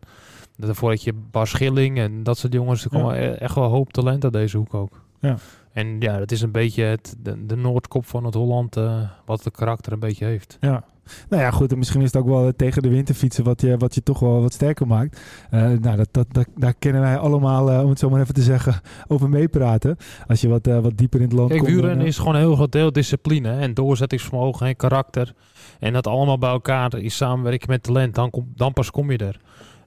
daarvoor 0.57 0.91
had 0.91 1.03
je 1.03 1.13
Bas 1.31 1.51
Schilling 1.51 1.99
en 1.99 2.23
dat 2.23 2.39
soort 2.39 2.53
jongens. 2.53 2.85
Er 2.85 2.91
Ja. 2.93 2.99
komen 3.01 3.17
e- 3.23 3.31
echt 3.33 3.55
wel 3.55 3.71
hoop 3.71 3.93
talent 3.93 4.25
uit 4.25 4.33
deze 4.33 4.57
hoek 4.57 4.75
ook. 4.75 5.01
Ja. 5.21 5.37
En 5.73 6.01
ja, 6.01 6.19
dat 6.19 6.31
is 6.31 6.41
een 6.43 6.53
beetje 6.53 6.83
het, 6.85 7.17
de, 7.19 7.47
de 7.47 7.57
noordkop 7.57 8.07
van 8.07 8.25
het 8.25 8.35
Holland, 8.35 8.77
eh, 8.77 9.01
wat 9.25 9.45
het 9.45 9.57
karakter 9.57 9.93
een 9.93 9.99
beetje 9.99 10.25
heeft. 10.25 10.57
Ja. 10.61 10.85
Nou 11.29 11.43
ja, 11.43 11.51
goed. 11.51 11.73
En 11.73 11.79
misschien 11.79 12.01
is 12.01 12.13
het 12.13 12.17
ook 12.23 12.29
wel 12.29 12.47
eh, 12.47 12.53
tegen 12.57 12.83
de 12.83 12.89
winter 12.89 13.15
fietsen 13.15 13.45
wat 13.45 13.61
je, 13.61 13.77
wat 13.77 13.95
je 13.95 14.03
toch 14.03 14.19
wel 14.21 14.41
wat 14.41 14.53
sterker 14.53 14.87
maakt. 14.87 15.21
Eh, 15.51 15.61
nou, 15.61 15.97
dat, 15.97 16.09
dat, 16.11 16.27
dat, 16.31 16.47
daar 16.57 16.75
kennen 16.79 17.01
wij 17.03 17.19
allemaal, 17.19 17.83
om 17.83 17.89
het 17.89 17.99
zo 17.99 18.11
maar 18.11 18.21
even 18.21 18.35
te 18.35 18.43
zeggen, 18.43 18.81
over 19.09 19.29
meepraten. 19.29 19.97
Als 20.27 20.41
je 20.41 20.49
wat, 20.49 20.67
wat 20.67 20.97
dieper 20.97 21.21
in 21.21 21.27
het 21.27 21.35
land 21.37 21.51
Kijk, 21.51 21.65
komt. 21.65 21.85
eh, 21.85 22.01
is 22.07 22.19
gewoon 22.19 22.35
een 22.35 22.41
heel 22.41 22.55
groot 22.55 22.73
deel 22.73 22.93
discipline 22.93 23.49
hè, 23.49 23.61
en 23.61 23.75
doorzettingsvermogen 23.75 24.67
en 24.67 24.77
karakter. 24.77 25.35
En 25.79 25.93
dat 25.93 26.07
allemaal 26.07 26.39
bij 26.39 26.51
elkaar 26.51 26.99
in 26.99 27.11
samenwerking 27.11 27.71
met 27.71 27.83
talent, 27.83 28.15
dan, 28.15 28.31
kom, 28.31 28.53
dan 28.57 28.73
pas 28.73 28.91
kom 28.91 29.11
je 29.11 29.19
er. 29.19 29.41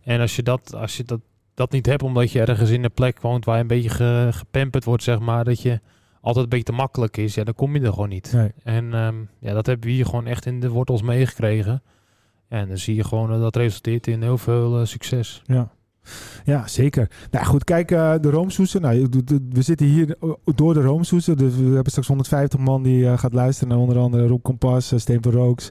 En 0.08 0.20
als 0.20 0.36
je, 0.36 0.44
dat, 0.44 0.76
als 0.76 0.98
je 0.98 1.04
dat, 1.04 1.20
dat 1.54 1.72
niet 1.72 1.86
hebt, 1.86 2.04
omdat 2.04 2.32
je 2.32 2.42
ergens 2.42 2.70
in 2.70 2.84
een 2.84 2.94
plek 2.94 3.22
woont 3.22 3.46
waar 3.46 3.56
je 3.56 3.62
een 3.62 3.68
beetje 3.68 3.90
ge, 3.90 4.28
gepamperd 4.32 4.84
wordt, 4.84 5.04
zeg 5.04 5.20
maar, 5.20 5.44
dat 5.44 5.62
je 5.62 5.80
altijd 6.22 6.44
een 6.44 6.50
beetje 6.50 6.66
te 6.66 6.72
makkelijk 6.72 7.18
is, 7.18 7.36
ja, 7.36 7.44
dan 7.44 7.54
kom 7.54 7.76
je 7.76 7.82
er 7.82 7.94
gewoon 7.94 8.10
niet. 8.10 8.32
Nee. 8.34 8.52
En 8.64 8.94
ehm, 8.94 9.16
ja, 9.40 9.54
dat 9.54 9.66
hebben 9.66 9.88
we 9.88 9.94
hier 9.94 10.06
gewoon 10.06 10.28
echt 10.28 10.46
in 10.46 10.60
de 10.60 10.70
wortels 10.70 11.02
meegekregen. 11.02 11.84
En 12.48 12.68
dan 12.68 12.78
zie 12.78 12.96
je 12.96 13.04
gewoon 13.04 13.30
dat 13.30 13.42
dat 13.42 13.56
resulteert 13.56 14.08
in 14.08 14.22
heel 14.22 14.38
veel 14.38 14.80
eh, 14.80 14.86
succes. 14.86 15.42
Ja. 15.46 15.72
Ja, 16.44 16.68
zeker. 16.68 17.12
Nou 17.32 17.46
goed, 17.46 17.64
kijk, 17.64 17.92
eh, 17.92 18.14
de 18.22 18.30
Roomsoezen. 18.30 18.82
Nou, 18.82 19.08
we 19.50 19.62
zitten 19.62 19.88
hier 19.88 20.16
eh, 20.22 20.30
door 20.56 20.74
de 20.74 20.82
Roomsoezen. 20.82 21.38
Dus 21.38 21.56
we 21.56 21.64
hebben 21.64 21.92
straks 21.92 22.08
150 22.08 22.60
man 22.60 22.84
die 22.84 23.18
gaat 23.18 23.34
luisteren 23.34 23.70
naar 23.70 23.78
onder 23.78 23.98
andere 23.98 24.28
Rob 24.28 24.44
Kompas, 24.44 24.94
uh, 24.94 25.00
Steen 25.00 25.22
van 25.22 25.32
Rooks, 25.32 25.70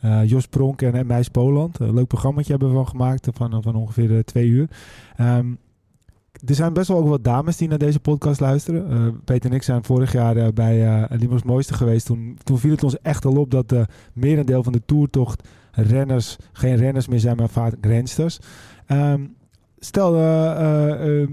eh, 0.00 0.24
Jos 0.24 0.46
Pronk 0.46 0.82
en, 0.82 0.94
en 0.94 1.06
Meis 1.06 1.28
Poland. 1.28 1.78
Een 1.78 1.94
leuk 1.94 2.06
programmaatje 2.06 2.50
hebben 2.50 2.68
we 2.68 2.74
van 2.74 2.88
gemaakt 2.88 3.26
eh, 3.26 3.34
van, 3.36 3.62
van 3.62 3.74
ongeveer 3.74 4.16
eh, 4.16 4.22
twee 4.22 4.46
uur. 4.46 4.68
Ehm, 5.16 5.46
er 6.46 6.54
zijn 6.54 6.72
best 6.72 6.88
wel 6.88 6.98
ook 6.98 7.08
wat 7.08 7.24
dames 7.24 7.56
die 7.56 7.68
naar 7.68 7.78
deze 7.78 8.00
podcast 8.00 8.40
luisteren. 8.40 8.90
Eh, 8.90 9.06
Peter 9.24 9.50
en 9.50 9.56
ik 9.56 9.62
zijn 9.62 9.84
vorig 9.84 10.12
jaar 10.12 10.36
eh, 10.36 10.48
bij 10.54 10.86
eh 10.86 11.18
Limburgs 11.18 11.44
Mooiste 11.44 11.74
geweest. 11.74 12.06
Toen, 12.06 12.38
toen 12.42 12.58
viel 12.58 12.70
het 12.70 12.84
ons 12.84 13.00
echt 13.00 13.24
al 13.24 13.36
op 13.36 13.50
dat 13.50 13.68
de 13.68 13.86
merendeel 14.12 14.62
van 14.62 14.72
de 14.72 14.82
toertocht 14.86 15.48
renners 15.72 16.36
geen 16.52 16.76
renners 16.76 17.08
meer 17.08 17.20
zijn, 17.20 17.36
maar 17.36 17.48
vaak 17.48 17.74
rensters. 17.80 18.38
Ehm, 18.86 19.22
stel, 19.78 20.14
eh, 20.14 20.50
eh, 20.50 21.22
eh, 21.22 21.28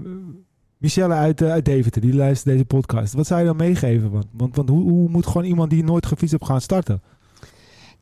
Michelle 0.78 1.14
uit, 1.14 1.42
eh, 1.42 1.50
uit 1.50 1.64
Deventer, 1.64 2.00
die 2.00 2.14
luistert 2.14 2.52
deze 2.54 2.64
podcast. 2.64 3.14
Wat 3.14 3.26
zou 3.26 3.40
je 3.40 3.46
dan 3.46 3.56
meegeven? 3.56 4.10
Want, 4.10 4.26
want, 4.32 4.56
want 4.56 4.68
hoe, 4.68 4.90
hoe 4.90 5.08
moet 5.08 5.26
gewoon 5.26 5.46
iemand 5.46 5.70
die 5.70 5.84
nooit 5.84 6.06
gefietst 6.06 6.30
heeft 6.30 6.50
gaan 6.50 6.60
starten? 6.60 7.02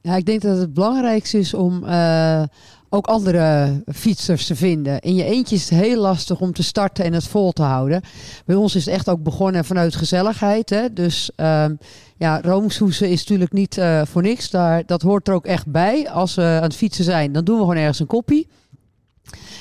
Ja, 0.06 0.16
ik 0.16 0.26
denk 0.26 0.42
dat 0.42 0.58
het 0.58 0.75
belangrijkste 0.75 1.38
is 1.38 1.54
om 1.54 1.84
eh, 1.84 2.42
ook 2.88 3.06
andere 3.06 3.82
fietsers 3.92 4.46
te 4.46 4.56
vinden. 4.56 5.00
In 5.00 5.14
je 5.14 5.25
eentje 5.25 5.56
is 5.56 5.70
het 5.70 5.78
heel 5.78 6.00
lastig 6.00 6.40
om 6.40 6.52
te 6.52 6.62
starten 6.62 7.04
en 7.04 7.12
het 7.12 7.26
vol 7.26 7.52
te 7.52 7.62
houden. 7.62 8.02
Bij 8.46 8.56
ons 8.56 8.75
is 8.75 8.84
het 8.84 8.94
echt 8.94 9.08
ook 9.08 9.23
begonnen 9.23 9.64
vanuit 9.64 9.96
gezelligheid. 9.96 10.70
Hè? 10.70 10.92
Dus 10.92 11.30
ehm 11.37 11.75
ja, 12.16 12.40
Roomshoesen 12.40 13.11
is 13.11 13.18
natuurlijk 13.18 13.52
niet 13.52 13.78
eh, 13.78 14.02
voor 14.04 14.23
niks. 14.23 14.50
Daar, 14.50 14.87
dat 14.87 15.02
hoort 15.02 15.28
er 15.28 15.34
ook 15.34 15.46
echt 15.46 15.66
bij. 15.66 16.11
Als 16.11 16.34
we 16.34 16.42
aan 16.42 16.62
het 16.62 16.76
fietsen 16.76 17.04
zijn, 17.04 17.32
dan 17.32 17.44
doen 17.44 17.56
we 17.56 17.61
gewoon 17.61 17.76
ergens 17.76 18.00
een 18.00 18.06
koppie. 18.06 18.49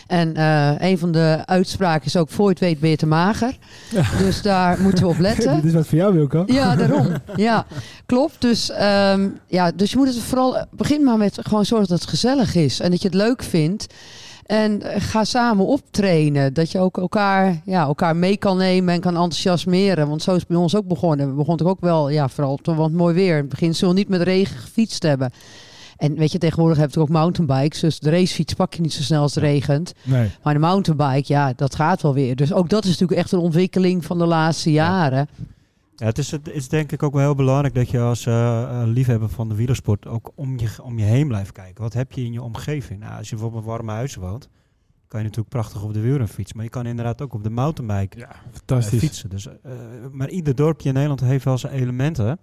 En 0.07 0.35
eh, 0.35 0.89
een 0.89 0.97
van 0.97 1.11
de 1.11 1.41
uitspraken 1.45 2.05
is 2.05 2.17
ook, 2.17 2.29
voor 2.29 2.45
je 2.45 2.51
het 2.51 2.59
weet 2.59 2.79
ben 2.79 2.89
je 2.89 2.95
te 2.95 3.05
mager. 3.05 3.57
Ja. 3.89 4.03
Dus 4.17 4.41
daar 4.41 4.81
moeten 4.81 5.03
we 5.03 5.09
op 5.09 5.19
letten. 5.19 5.55
Dit 5.61 5.63
is 5.63 5.73
wat 5.73 5.87
voor 5.87 5.97
jou, 5.97 6.13
Wilco. 6.13 6.43
Ja, 6.45 6.75
daarom. 6.75 7.07
Ja, 7.35 7.65
klopt. 8.05 8.41
Dus, 8.41 8.69
ehm, 8.69 9.29
ja, 9.47 9.71
dus 9.71 9.91
je 9.91 9.97
moet 9.97 10.07
het 10.07 10.19
vooral... 10.19 10.65
Begin 10.71 11.03
maar 11.03 11.17
met 11.17 11.39
gewoon 11.41 11.65
zorgen 11.65 11.87
dat 11.87 11.99
het 11.99 12.09
gezellig 12.09 12.55
is. 12.55 12.79
En 12.79 12.91
dat 12.91 13.01
je 13.01 13.07
het 13.07 13.17
leuk 13.17 13.43
vindt. 13.43 13.93
En 14.45 14.81
eh, 14.81 15.01
ga 15.01 15.23
samen 15.23 15.65
optrainen. 15.65 16.53
Dat 16.53 16.71
je 16.71 16.79
ook 16.79 16.97
elkaar, 16.97 17.61
ja, 17.65 17.81
elkaar 17.81 18.15
mee 18.15 18.37
kan 18.37 18.57
nemen 18.57 18.93
en 18.93 18.99
kan 18.99 19.13
enthousiasmeren. 19.13 20.07
Want 20.07 20.21
zo 20.21 20.31
is 20.31 20.39
het 20.39 20.47
bij 20.47 20.57
ons 20.57 20.75
ook 20.75 20.87
begonnen. 20.87 21.27
We 21.27 21.33
begonnen 21.33 21.57
toch 21.57 21.67
ook 21.67 21.81
wel, 21.81 22.09
ja, 22.09 22.29
vooral 22.29 22.57
toen 22.57 22.75
was 22.75 22.87
het 22.87 22.95
mooi 22.95 23.13
weer. 23.13 23.33
In 23.33 23.41
het 23.41 23.49
begin 23.49 23.75
zullen 23.75 23.93
we 23.93 23.99
niet 23.99 24.09
met 24.09 24.21
regen 24.21 24.57
gefietst 24.57 25.03
hebben. 25.03 25.31
En 26.03 26.15
weet 26.15 26.31
je, 26.31 26.37
tegenwoordig 26.37 26.77
heb 26.77 26.91
je 26.91 26.99
ook 26.99 27.09
mountainbikes. 27.09 27.79
Dus 27.79 27.99
de 27.99 28.09
racefiets 28.09 28.53
pak 28.53 28.73
je 28.73 28.81
niet 28.81 28.93
zo 28.93 29.01
snel 29.01 29.21
als 29.21 29.35
het 29.35 29.43
regent. 29.43 29.93
Nee. 30.03 30.29
Maar 30.43 30.53
de 30.53 30.59
mountainbike, 30.59 31.33
ja, 31.33 31.53
dat 31.55 31.75
gaat 31.75 32.01
wel 32.01 32.13
weer. 32.13 32.35
Dus 32.35 32.53
ook 32.53 32.69
dat 32.69 32.83
is 32.83 32.89
natuurlijk 32.89 33.19
echt 33.19 33.31
een 33.31 33.39
ontwikkeling 33.39 34.05
van 34.05 34.17
de 34.17 34.25
laatste 34.25 34.71
jaren. 34.71 35.27
Ja, 35.95 36.05
het 36.05 36.17
is, 36.17 36.31
het 36.31 36.49
is 36.49 36.67
denk 36.67 36.91
ik 36.91 37.03
ook 37.03 37.13
wel 37.13 37.21
heel 37.21 37.35
belangrijk 37.35 37.75
dat 37.75 37.89
je 37.89 37.99
als 37.99 38.25
eh, 38.25 38.61
eh, 38.63 38.87
liefhebber 38.87 39.29
van 39.29 39.49
de 39.49 39.55
wielersport 39.55 40.07
ook 40.07 40.31
om 40.35 40.59
je, 40.59 40.67
om 40.83 40.99
je 40.99 41.05
heen 41.05 41.27
blijft 41.27 41.51
kijken. 41.51 41.83
Wat 41.83 41.93
heb 41.93 42.11
je 42.11 42.23
in 42.23 42.33
je 42.33 42.41
omgeving? 42.41 42.99
Nou, 42.99 43.17
als 43.17 43.29
je 43.29 43.35
bijvoorbeeld 43.35 43.63
in 43.63 43.69
warme 43.69 43.91
huizen 43.91 44.21
woont, 44.21 44.49
kan 45.07 45.19
je 45.19 45.25
natuurlijk 45.25 45.55
prachtig 45.55 45.83
op 45.83 45.93
de 45.93 45.99
wielrenfiets. 45.99 46.53
Maar 46.53 46.63
je 46.63 46.69
kan 46.69 46.85
inderdaad 46.85 47.21
ook 47.21 47.33
op 47.33 47.43
de 47.43 47.49
mountainbike 47.49 48.17
Ja, 48.17 48.29
eh, 48.29 48.35
fantastisch. 48.51 48.99
fietsen. 48.99 49.29
Dus, 49.29 49.47
eh, 49.47 49.71
maar 50.11 50.29
ieder 50.29 50.55
dorpje 50.55 50.87
in 50.87 50.93
Nederland 50.93 51.21
heeft 51.21 51.45
wel 51.45 51.57
zijn 51.57 51.73
elementen 51.73 52.39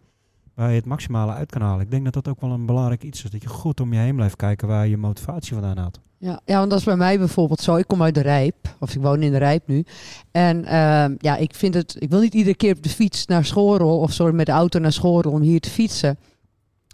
waar 0.61 0.71
je 0.71 0.77
het 0.77 0.87
maximale 0.87 1.33
uit 1.33 1.51
kan 1.51 1.63
halen. 1.63 1.81
Ik 1.81 1.91
denk 1.91 2.05
dat 2.05 2.13
dat 2.13 2.29
ook 2.29 2.41
wel 2.41 2.51
een 2.51 2.67
belangrijk 2.67 3.03
iets 3.03 3.25
is. 3.25 3.31
Dat 3.31 3.43
je 3.43 3.49
goed 3.49 3.81
om 3.81 3.93
je 3.93 3.99
heen 3.99 4.15
blijft 4.15 4.37
kijken 4.37 4.69
waar 4.69 4.87
je 4.87 4.97
motivatie 4.97 5.53
vandaan 5.53 5.77
haalt. 5.77 6.01
Ja, 6.19 6.41
ja, 6.45 6.59
want 6.59 6.71
dat 6.71 6.79
is 6.79 6.85
bij 6.85 6.97
mij 6.97 7.19
bijvoorbeeld 7.19 7.61
zo. 7.61 7.77
Ik 7.77 7.87
kom 7.87 8.03
uit 8.03 8.15
de 8.15 8.21
Rijp, 8.21 8.55
of 8.79 8.95
ik 8.95 9.03
woon 9.03 9.23
in 9.23 9.33
de 9.33 9.39
Rijp 9.39 9.67
nu. 9.67 9.85
En 10.31 10.65
ehm, 10.65 11.15
ja, 11.19 11.37
ik 11.37 11.55
vind 11.55 11.75
het. 11.75 11.97
Ik 11.99 12.11
wil 12.11 12.21
niet 12.21 12.35
iedere 12.35 12.57
keer 12.57 12.77
op 12.77 12.83
de 12.83 12.89
fiets 12.89 13.27
naar 13.27 13.45
Schoorl 13.45 13.99
of 13.99 14.13
sorry, 14.13 14.35
met 14.35 14.47
de 14.47 14.53
auto 14.53 14.79
naar 14.79 14.93
Schoorl 14.93 15.31
om 15.31 15.41
hier 15.41 15.61
te 15.61 15.71
fietsen. 15.71 16.19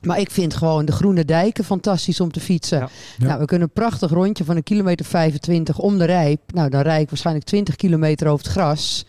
Maar 0.03 0.21
ik 0.21 0.31
vind 0.31 0.55
gewoon 0.55 0.85
de 0.85 0.93
Groene 0.93 1.25
Dijken 1.25 1.65
fantastisch 1.65 2.21
om 2.21 2.33
te 2.33 2.41
fietsen. 2.41 2.79
Ja. 2.79 2.89
Ja. 3.19 3.27
Nou, 3.27 3.41
we 3.41 3.45
kunnen 3.45 3.69
een 3.69 3.75
prachtig 3.75 4.11
rondje 4.11 4.45
van 4.45 4.57
een 4.57 4.63
kilometer 4.63 5.07
25 5.07 5.79
om 5.79 5.99
de 5.99 6.05
Rijp. 6.05 6.41
Nou, 6.53 6.71
dan 6.71 6.81
rijd 6.81 7.03
ik 7.03 7.09
waarschijnlijk 7.09 7.47
20 7.47 7.77
kilometer 7.77 8.29
over 8.29 8.45
het 8.45 8.55
gras. 8.55 9.07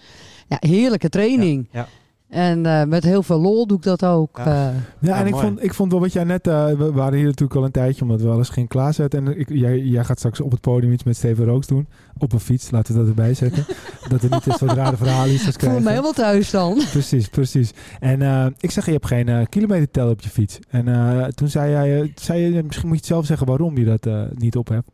Ja, 0.47 0.57
heerlijke 0.59 1.09
training. 1.09 1.67
Ja, 1.71 1.87
En 2.29 2.65
eh, 2.65 2.83
met 2.83 3.03
heel 3.03 3.23
veel 3.23 3.39
lol 3.39 3.67
doe 3.67 3.77
ik 3.77 3.83
dat 3.83 4.05
ook. 4.05 4.37
Ja. 4.37 4.45
eh. 4.45 4.51
Ja, 4.51 4.73
Ja, 4.99 5.19
en 5.19 5.27
ik 5.27 5.35
vond, 5.35 5.63
ik 5.63 5.73
vond 5.73 5.91
wel 5.91 6.01
wat 6.01 6.13
jij 6.13 6.23
net... 6.23 6.47
eh, 6.47 6.65
we 6.71 6.91
waren 6.91 7.17
hier 7.17 7.25
natuurlijk 7.25 7.59
al 7.59 7.65
een 7.65 7.71
tijdje, 7.71 8.01
omdat 8.01 8.21
we 8.21 8.29
alles 8.29 8.49
gingen 8.49 8.69
klaarzetten. 8.69 9.27
En 9.27 9.39
ik, 9.39 9.49
jij, 9.49 9.79
jij 9.79 10.03
gaat 10.03 10.17
straks 10.17 10.41
op 10.41 10.51
het 10.51 10.61
podium 10.61 10.91
iets 10.91 11.03
met 11.03 11.15
Steven 11.15 11.45
Rooks 11.45 11.67
doen. 11.67 11.87
Op 12.17 12.33
een 12.33 12.39
fiets, 12.39 12.71
laten 12.71 12.93
we 12.93 12.99
dat 12.99 13.09
erbij 13.09 13.33
zetten. 13.33 13.65
dat 14.09 14.21
er 14.23 14.29
niet 14.31 14.45
een 14.45 14.53
soort 14.53 14.71
rare 14.71 14.97
verhalen 14.97 15.33
is 15.33 15.47
ik 15.47 15.59
voel 15.59 15.79
me 15.79 15.89
helemaal 15.89 16.13
thuis 16.13 16.49
dan. 16.51 16.81
Precies, 16.91 17.27
precies. 17.27 17.71
En 17.99 18.21
eh, 18.21 18.45
ik 18.59 18.71
zeg, 18.71 18.85
je 18.85 18.91
hebt 18.91 19.07
geen 19.07 19.27
eh 19.29 19.45
kilometertel 19.49 20.09
op 20.09 20.21
je 20.21 20.29
fiets. 20.29 20.59
En 20.69 20.87
eh, 20.87 21.25
toen 21.25 21.47
zei 21.47 21.71
jij, 21.71 22.11
zei 22.15 22.41
je, 22.41 22.63
misschien 22.63 22.87
moet 22.87 22.95
je 22.97 23.01
het 23.03 23.11
zelf 23.13 23.25
zeggen 23.25 23.47
waarom 23.47 23.77
je 23.77 23.85
dat 23.85 24.05
eh, 24.05 24.21
niet 24.35 24.55
op 24.55 24.67
hebt. 24.67 24.89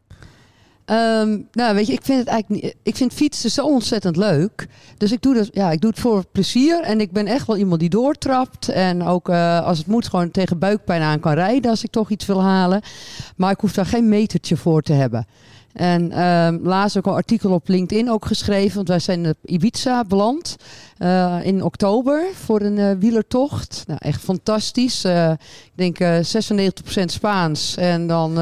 Ehm, 0.86 1.40
nou, 1.52 1.76
weet 1.76 1.88
je, 1.88 1.94
ik 1.94 2.04
vind 2.04 2.20
het 2.20 2.28
eigenlijk 2.28 2.64
niet. 2.64 2.76
Ik 2.84 2.96
vind 2.96 3.14
fietsen 3.14 3.52
zo 3.52 3.66
ontzettend 3.66 4.16
leuk. 4.16 4.68
Dus 4.98 5.12
ik 5.12 5.22
doe, 5.22 5.34
dat, 5.34 5.50
ja, 5.52 5.72
ik 5.72 5.82
doe 5.82 5.90
het 5.90 6.00
voor 6.00 6.26
plezier. 6.32 6.82
En 6.82 7.02
ik 7.02 7.12
ben 7.12 7.28
echt 7.28 7.48
wel 7.48 7.58
iemand 7.58 7.80
die 7.80 7.90
doortrapt. 7.90 8.70
En 8.70 9.04
ook 9.04 9.30
eh, 9.30 9.66
als 9.66 9.78
het 9.78 9.88
moet, 9.88 10.08
gewoon 10.08 10.32
tegen 10.32 10.60
buikpijn 10.60 11.02
aan 11.02 11.20
kan 11.20 11.34
rijden 11.34 11.72
als 11.72 11.84
ik 11.84 11.92
toch 11.92 12.10
iets 12.10 12.26
wil 12.26 12.42
halen. 12.42 12.82
Maar 13.36 13.52
ik 13.52 13.60
hoef 13.60 13.74
daar 13.74 13.86
geen 13.86 14.10
metertje 14.10 14.58
voor 14.58 14.82
te 14.82 14.94
hebben. 14.94 15.28
En 15.74 16.12
ehm, 16.12 16.58
laatst 16.62 16.98
ook 16.98 17.06
een 17.06 17.14
artikel 17.14 17.52
op 17.52 17.68
LinkedIn 17.68 18.12
ook 18.12 18.26
geschreven. 18.26 18.76
Want 18.76 18.88
wij 18.88 19.00
zijn 19.00 19.28
op 19.28 19.38
Ibiza 19.46 20.04
beland 20.04 20.56
eh, 20.98 21.40
in 21.44 21.64
oktober 21.64 22.24
voor 22.34 22.62
een 22.62 22.78
eh, 22.78 22.92
wielertocht. 23.00 23.84
Nou, 23.88 24.00
echt 24.04 24.22
fantastisch. 24.22 25.06
Ik 25.06 25.72
denk 25.76 26.00
eh 26.00 26.18
96% 26.18 27.06
Spaans. 27.06 27.78
En 27.78 28.08
dan 28.08 28.38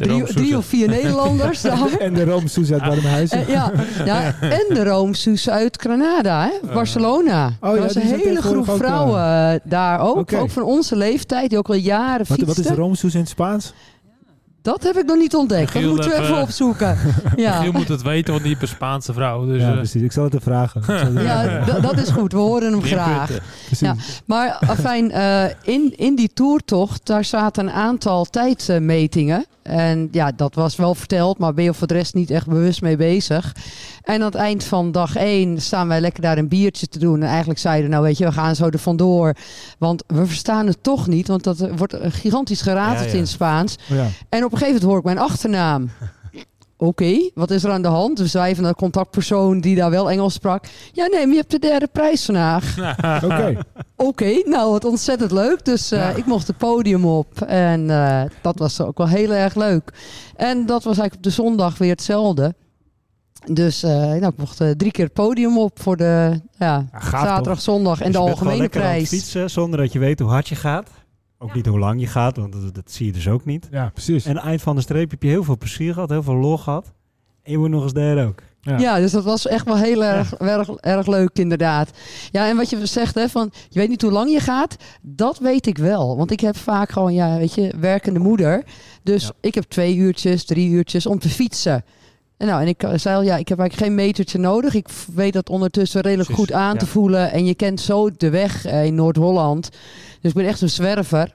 drie, 0.00 0.24
drie 0.24 0.56
of 0.56 0.66
vier 0.66 0.88
Nederlanders 0.98 1.60
daar. 1.60 1.92
En 1.98 2.14
de 2.14 2.24
Rome 2.24 2.48
Soes 2.48 2.72
uit 2.72 2.80
Warmhuizen. 2.80 3.38
Eh, 3.38 3.48
ja, 3.48 3.72
ja, 4.04 4.34
en 4.58 4.74
de 4.74 4.84
Roomsoes 4.84 5.50
uit 5.50 5.76
Granada, 5.80 6.42
hè? 6.42 6.72
Barcelona. 6.74 7.46
Oh 7.46 7.70
ja, 7.70 7.76
er 7.76 7.82
was 7.82 7.94
een 7.94 8.02
hele 8.02 8.42
groep 8.42 8.70
vrouwen 8.70 9.20
eh, 9.20 9.60
daar 9.64 10.00
ook. 10.00 10.32
Ook 10.32 10.50
van 10.50 10.62
onze 10.62 10.96
leeftijd, 10.96 11.48
die 11.48 11.58
ook 11.58 11.68
al 11.68 11.74
jaren 11.74 12.18
wat, 12.18 12.26
fietsten. 12.26 12.46
wat 12.46 12.58
is 12.58 12.66
de 12.66 12.74
Rome 12.74 12.96
Soes 12.96 13.14
in 13.14 13.20
het 13.20 13.28
Spaans? 13.28 13.72
Dat 14.62 14.82
heb 14.82 14.96
ik 14.96 15.04
nog 15.06 15.16
niet 15.16 15.34
ontdekt. 15.34 15.72
Dat 15.72 15.82
moeten 15.82 16.10
we 16.10 16.16
even- 16.16 16.24
even 16.24 16.40
opzoeken. 16.42 16.98
Ja, 17.36 17.62
Je 17.62 17.70
moet 17.72 17.88
het 17.88 18.02
weten, 18.02 18.30
want 18.32 18.40
die 18.44 18.48
heeft 18.52 18.62
een 18.62 18.76
Spaanse 18.76 19.12
vrouw. 19.12 19.46
Dus, 19.46 19.60
ja, 19.62 19.68
eh, 19.70 19.74
precies. 19.76 20.02
Ik 20.02 20.12
zal 20.12 20.24
het 20.24 20.32
even 20.34 20.44
vragen. 20.44 20.80
Ik 20.80 20.86
zal 20.86 20.96
het- 21.14 21.22
ja 21.24 21.64
dat 21.80 21.98
is 21.98 22.08
goed. 22.08 22.32
We 22.32 22.38
horen 22.38 22.72
hem 22.72 22.82
graag. 22.82 23.26
precies. 23.66 23.80
Ja. 23.80 23.94
Maar 24.24 24.56
afijn, 24.66 25.10
eh, 25.10 25.44
in, 25.62 25.92
in 25.96 26.14
die 26.16 26.30
toertocht, 26.34 27.06
daar 27.06 27.24
zaten 27.24 27.66
een 27.66 27.72
aantal 27.72 28.24
tijdmetingen. 28.24 29.44
En 29.62 30.08
ja, 30.12 30.32
dat 30.36 30.54
was 30.54 30.76
wel 30.76 30.94
verteld, 30.94 31.38
maar 31.38 31.54
ben 31.54 31.64
je 31.64 31.74
voor 31.74 31.86
de 31.86 31.94
rest 31.94 32.14
niet 32.14 32.30
echt 32.30 32.46
bewust 32.46 32.82
mee 32.82 32.96
bezig. 32.96 33.54
En 34.02 34.14
aan 34.14 34.20
het 34.26 34.34
eind 34.34 34.64
van 34.64 34.92
dag 34.92 35.16
één 35.16 35.60
staan 35.62 35.88
wij 35.88 36.00
lekker 36.00 36.22
daar 36.22 36.38
een 36.38 36.48
biertje 36.48 36.86
te 36.88 36.98
doen. 36.98 37.22
En 37.22 37.28
eigenlijk 37.28 37.58
zeiden, 37.58 37.90
nou 37.90 38.02
weet 38.02 38.18
je, 38.18 38.24
we 38.24 38.32
gaan 38.32 38.54
zo 38.56 38.66
er 38.68 38.78
vandoor. 38.78 39.34
Want 39.78 40.04
we 40.06 40.26
verstaan 40.26 40.66
het 40.66 40.82
toch 40.82 41.06
niet, 41.06 41.28
want 41.28 41.44
dat 41.44 41.60
eh, 41.60 41.72
wordt 41.76 41.92
eh, 41.92 42.10
gigantisch 42.12 42.60
gerateld 42.62 42.98
Ja, 43.04 43.06
ja. 43.06 43.12
in 43.12 43.18
het 43.20 43.28
Spaans. 43.28 43.76
Oh, 43.90 43.96
ja. 43.96 44.06
En 44.28 44.44
op 44.44 44.49
een 44.52 44.58
gegeven 44.58 44.66
moment 44.66 44.82
hoor 44.82 44.98
ik 44.98 45.04
mijn 45.04 45.18
achternaam. 45.30 45.90
Oké, 46.76 47.30
wat 47.34 47.50
is 47.50 47.64
er 47.64 47.70
aan 47.70 47.82
de 47.82 47.88
hand? 47.88 48.16
Dus 48.16 48.32
wij 48.32 48.54
van 48.54 48.64
de 48.64 48.74
contactpersoon 48.74 49.60
die 49.60 49.76
daar 49.76 49.90
wel 49.90 50.10
Engels 50.10 50.34
sprak. 50.34 50.64
Ja, 50.92 51.06
nee, 51.06 51.20
maar 51.20 51.34
je 51.34 51.40
hebt 51.40 51.50
de 51.50 51.58
derde 51.58 51.88
prijs 51.92 52.24
vandaag. 52.24 52.76
Oké. 53.24 53.56
Oké, 53.96 54.42
nou 54.44 54.70
wat 54.70 54.84
ontzettend 54.84 55.30
leuk. 55.32 55.64
Dus 55.64 55.90
eh, 55.90 55.98
Ja. 55.98 56.08
ik 56.08 56.26
mocht 56.26 56.46
het 56.46 56.56
podium 56.56 57.04
op. 57.06 57.40
En 57.40 57.90
eh, 57.90 58.22
dat 58.42 58.58
was 58.58 58.80
ook 58.80 58.98
wel 58.98 59.08
heel 59.08 59.32
erg 59.32 59.54
leuk. 59.54 59.92
En 60.36 60.66
dat 60.66 60.84
was 60.84 60.98
eigenlijk 60.98 61.14
op 61.14 61.22
de 61.22 61.30
zondag 61.30 61.78
weer 61.78 61.90
hetzelfde. 61.90 62.54
Dus 63.52 63.82
eh, 63.82 63.90
nou, 63.90 64.26
ik 64.26 64.36
mocht 64.36 64.56
drie 64.76 64.90
keer 64.90 65.04
het 65.04 65.12
podium 65.14 65.58
op 65.58 65.80
voor 65.82 65.96
de 65.96 66.40
ja, 66.58 66.86
zaterdag, 67.10 67.42
toch? 67.42 67.60
zondag 67.60 68.00
en 68.00 68.12
Dus 68.12 68.14
de 68.14 68.18
je 68.18 68.24
bent 68.24 68.38
gewoon 68.38 68.52
algemene 68.52 68.58
lekker 68.58 68.80
aan 68.82 68.86
het 68.86 68.96
prijs. 68.96 69.08
fietsen 69.22 69.50
zonder 69.50 69.78
dat 69.80 69.92
je 69.92 69.98
weet 69.98 70.18
hoe 70.20 70.30
hard 70.30 70.48
je 70.48 70.54
gaat. 70.54 70.88
Ook 71.42 71.48
Ja. 71.48 71.54
niet 71.54 71.66
hoe 71.66 71.78
lang 71.78 72.00
je 72.00 72.06
gaat, 72.06 72.36
want 72.36 72.52
dat, 72.52 72.74
dat 72.74 72.90
zie 72.90 73.06
je 73.06 73.12
dus 73.12 73.28
ook 73.28 73.44
niet. 73.44 73.68
Ja, 73.70 73.90
precies. 73.94 74.24
En 74.24 74.36
eind 74.36 74.62
van 74.62 74.76
de 74.76 74.82
streep 74.82 75.10
heb 75.10 75.22
je 75.22 75.28
heel 75.28 75.44
veel 75.44 75.58
plezier 75.58 75.92
gehad, 75.94 76.08
heel 76.10 76.22
veel 76.22 76.34
lol 76.34 76.58
gehad. 76.58 76.92
En 77.42 77.52
je 77.52 77.58
wordt 77.58 77.72
nog 77.74 77.82
eens 77.82 77.92
derde 77.92 78.22
ook. 78.26 78.42
Ja. 78.60 78.78
Ja. 78.78 78.98
dus 78.98 79.12
dat 79.12 79.24
was 79.24 79.46
echt 79.46 79.64
wel 79.64 79.76
heel 79.76 80.04
erg, 80.04 80.34
erg, 80.34 80.68
erg 80.70 81.06
leuk 81.06 81.38
inderdaad. 81.38 81.90
Ja, 82.30 82.48
en 82.48 82.56
wat 82.56 82.70
je 82.70 82.86
zegt, 82.86 83.14
hè, 83.14 83.28
van 83.28 83.50
je 83.68 83.78
weet 83.78 83.88
niet 83.88 84.02
hoe 84.02 84.10
lang 84.12 84.30
je 84.30 84.40
gaat, 84.40 84.76
dat 85.02 85.38
weet 85.38 85.66
ik 85.66 85.78
wel. 85.78 86.16
Want 86.16 86.30
ik 86.30 86.40
heb 86.40 86.56
vaak 86.56 86.90
gewoon, 86.90 87.14
ja, 87.14 87.36
weet 87.38 87.54
je, 87.54 87.74
werkende 87.80 88.20
moeder. 88.20 88.64
Dus 89.02 89.22
Ja. 89.22 89.30
ik 89.40 89.54
heb 89.54 89.64
twee 89.64 89.96
uurtjes, 89.96 90.44
drie 90.44 90.70
uurtjes 90.70 91.06
om 91.06 91.18
te 91.18 91.28
fietsen. 91.28 91.84
En 92.40 92.46
nou, 92.46 92.60
en 92.60 92.68
ik 92.68 92.82
eh, 92.82 92.90
zei 92.94 93.16
al, 93.16 93.22
ja, 93.22 93.36
ik 93.36 93.48
heb 93.48 93.58
eigenlijk 93.58 93.88
geen 93.88 94.06
metertje 94.06 94.38
nodig. 94.38 94.74
Ik 94.74 94.88
weet 95.14 95.32
dat 95.32 95.48
ondertussen 95.50 96.00
redelijk 96.00 96.28
Precies, 96.28 96.46
goed 96.46 96.54
aan 96.54 96.72
ja. 96.72 96.78
te 96.78 96.86
voelen. 96.86 97.32
En 97.32 97.44
je 97.44 97.54
kent 97.54 97.80
zo 97.80 98.10
de 98.16 98.30
weg 98.30 98.64
eh, 98.64 98.84
in 98.84 98.94
Noord-Holland. 98.94 99.70
Dus 100.20 100.30
ik 100.30 100.36
ben 100.36 100.46
echt 100.46 100.60
een 100.60 100.70
zwerver. 100.70 101.34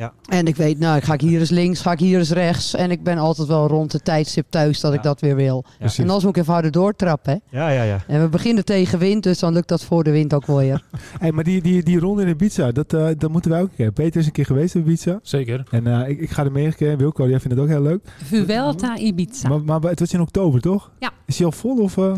Ja. 0.00 0.12
En 0.28 0.46
ik 0.46 0.56
weet, 0.56 0.78
nou, 0.78 1.00
ga 1.00 1.12
ik 1.12 1.20
hier 1.20 1.40
eens 1.40 1.50
links, 1.50 1.80
ga 1.80 1.92
ik 1.92 1.98
hier 1.98 2.18
eens 2.18 2.30
rechts. 2.30 2.74
En 2.74 2.90
ik 2.90 3.02
ben 3.02 3.18
altijd 3.18 3.48
wel 3.48 3.66
rond 3.66 3.90
de 3.90 4.00
tijdstip 4.00 4.46
thuis 4.48 4.80
dat 4.80 4.94
ik 4.94 5.02
dat 5.02 5.20
weer 5.20 5.36
wil. 5.36 5.64
En 5.78 5.90
anders 6.00 6.24
moet 6.24 6.36
ik 6.36 6.42
even 6.42 6.52
harder 6.52 6.70
doortrappen. 6.70 7.42
Hè? 7.50 7.58
ja, 7.58 7.68
ja, 7.68 7.82
ja. 7.82 7.98
En 8.06 8.20
we 8.20 8.28
beginnen 8.28 8.64
tegen 8.64 8.98
wind, 8.98 9.22
dus 9.22 9.38
dan 9.38 9.52
lukt 9.52 9.68
dat 9.68 9.84
voor 9.84 10.04
de 10.04 10.10
wind 10.10 10.34
ook 10.34 10.46
wel 10.46 10.56
weer. 10.56 10.84
Hey, 11.18 11.32
maar 11.32 11.44
die, 11.44 11.62
die, 11.62 11.82
die 11.82 11.98
ronde 11.98 12.22
in 12.22 12.28
Ibiza, 12.28 12.72
dat, 12.72 12.92
eh, 12.92 13.08
dat 13.18 13.30
moeten 13.30 13.50
wij 13.50 13.60
ook 13.60 13.68
een 13.68 13.76
keer. 13.76 13.92
Peter 13.92 14.20
is 14.20 14.26
een 14.26 14.32
keer 14.32 14.46
geweest 14.46 14.74
in 14.74 14.80
Ibiza. 14.80 15.18
Zeker. 15.22 15.64
En 15.70 15.86
eh, 15.86 16.08
ik, 16.08 16.20
ik 16.20 16.30
ga 16.30 16.44
er 16.44 16.52
mee 16.52 16.66
een 16.66 16.74
keer. 16.74 16.96
Wilco, 16.96 17.28
jij 17.28 17.40
vindt 17.40 17.56
het 17.56 17.64
ook 17.64 17.70
heel 17.70 17.82
leuk. 17.82 18.00
Vuelta 18.24 18.96
Ibiza. 18.96 19.48
Maar, 19.48 19.64
maar 19.64 19.80
het 19.80 20.00
was 20.00 20.12
in 20.12 20.20
oktober, 20.20 20.60
toch? 20.60 20.90
Ja. 20.98 21.10
Is 21.26 21.36
hij 21.36 21.46
al 21.46 21.52
vol? 21.52 21.78
Of, 21.78 21.96
eh, 21.96 22.12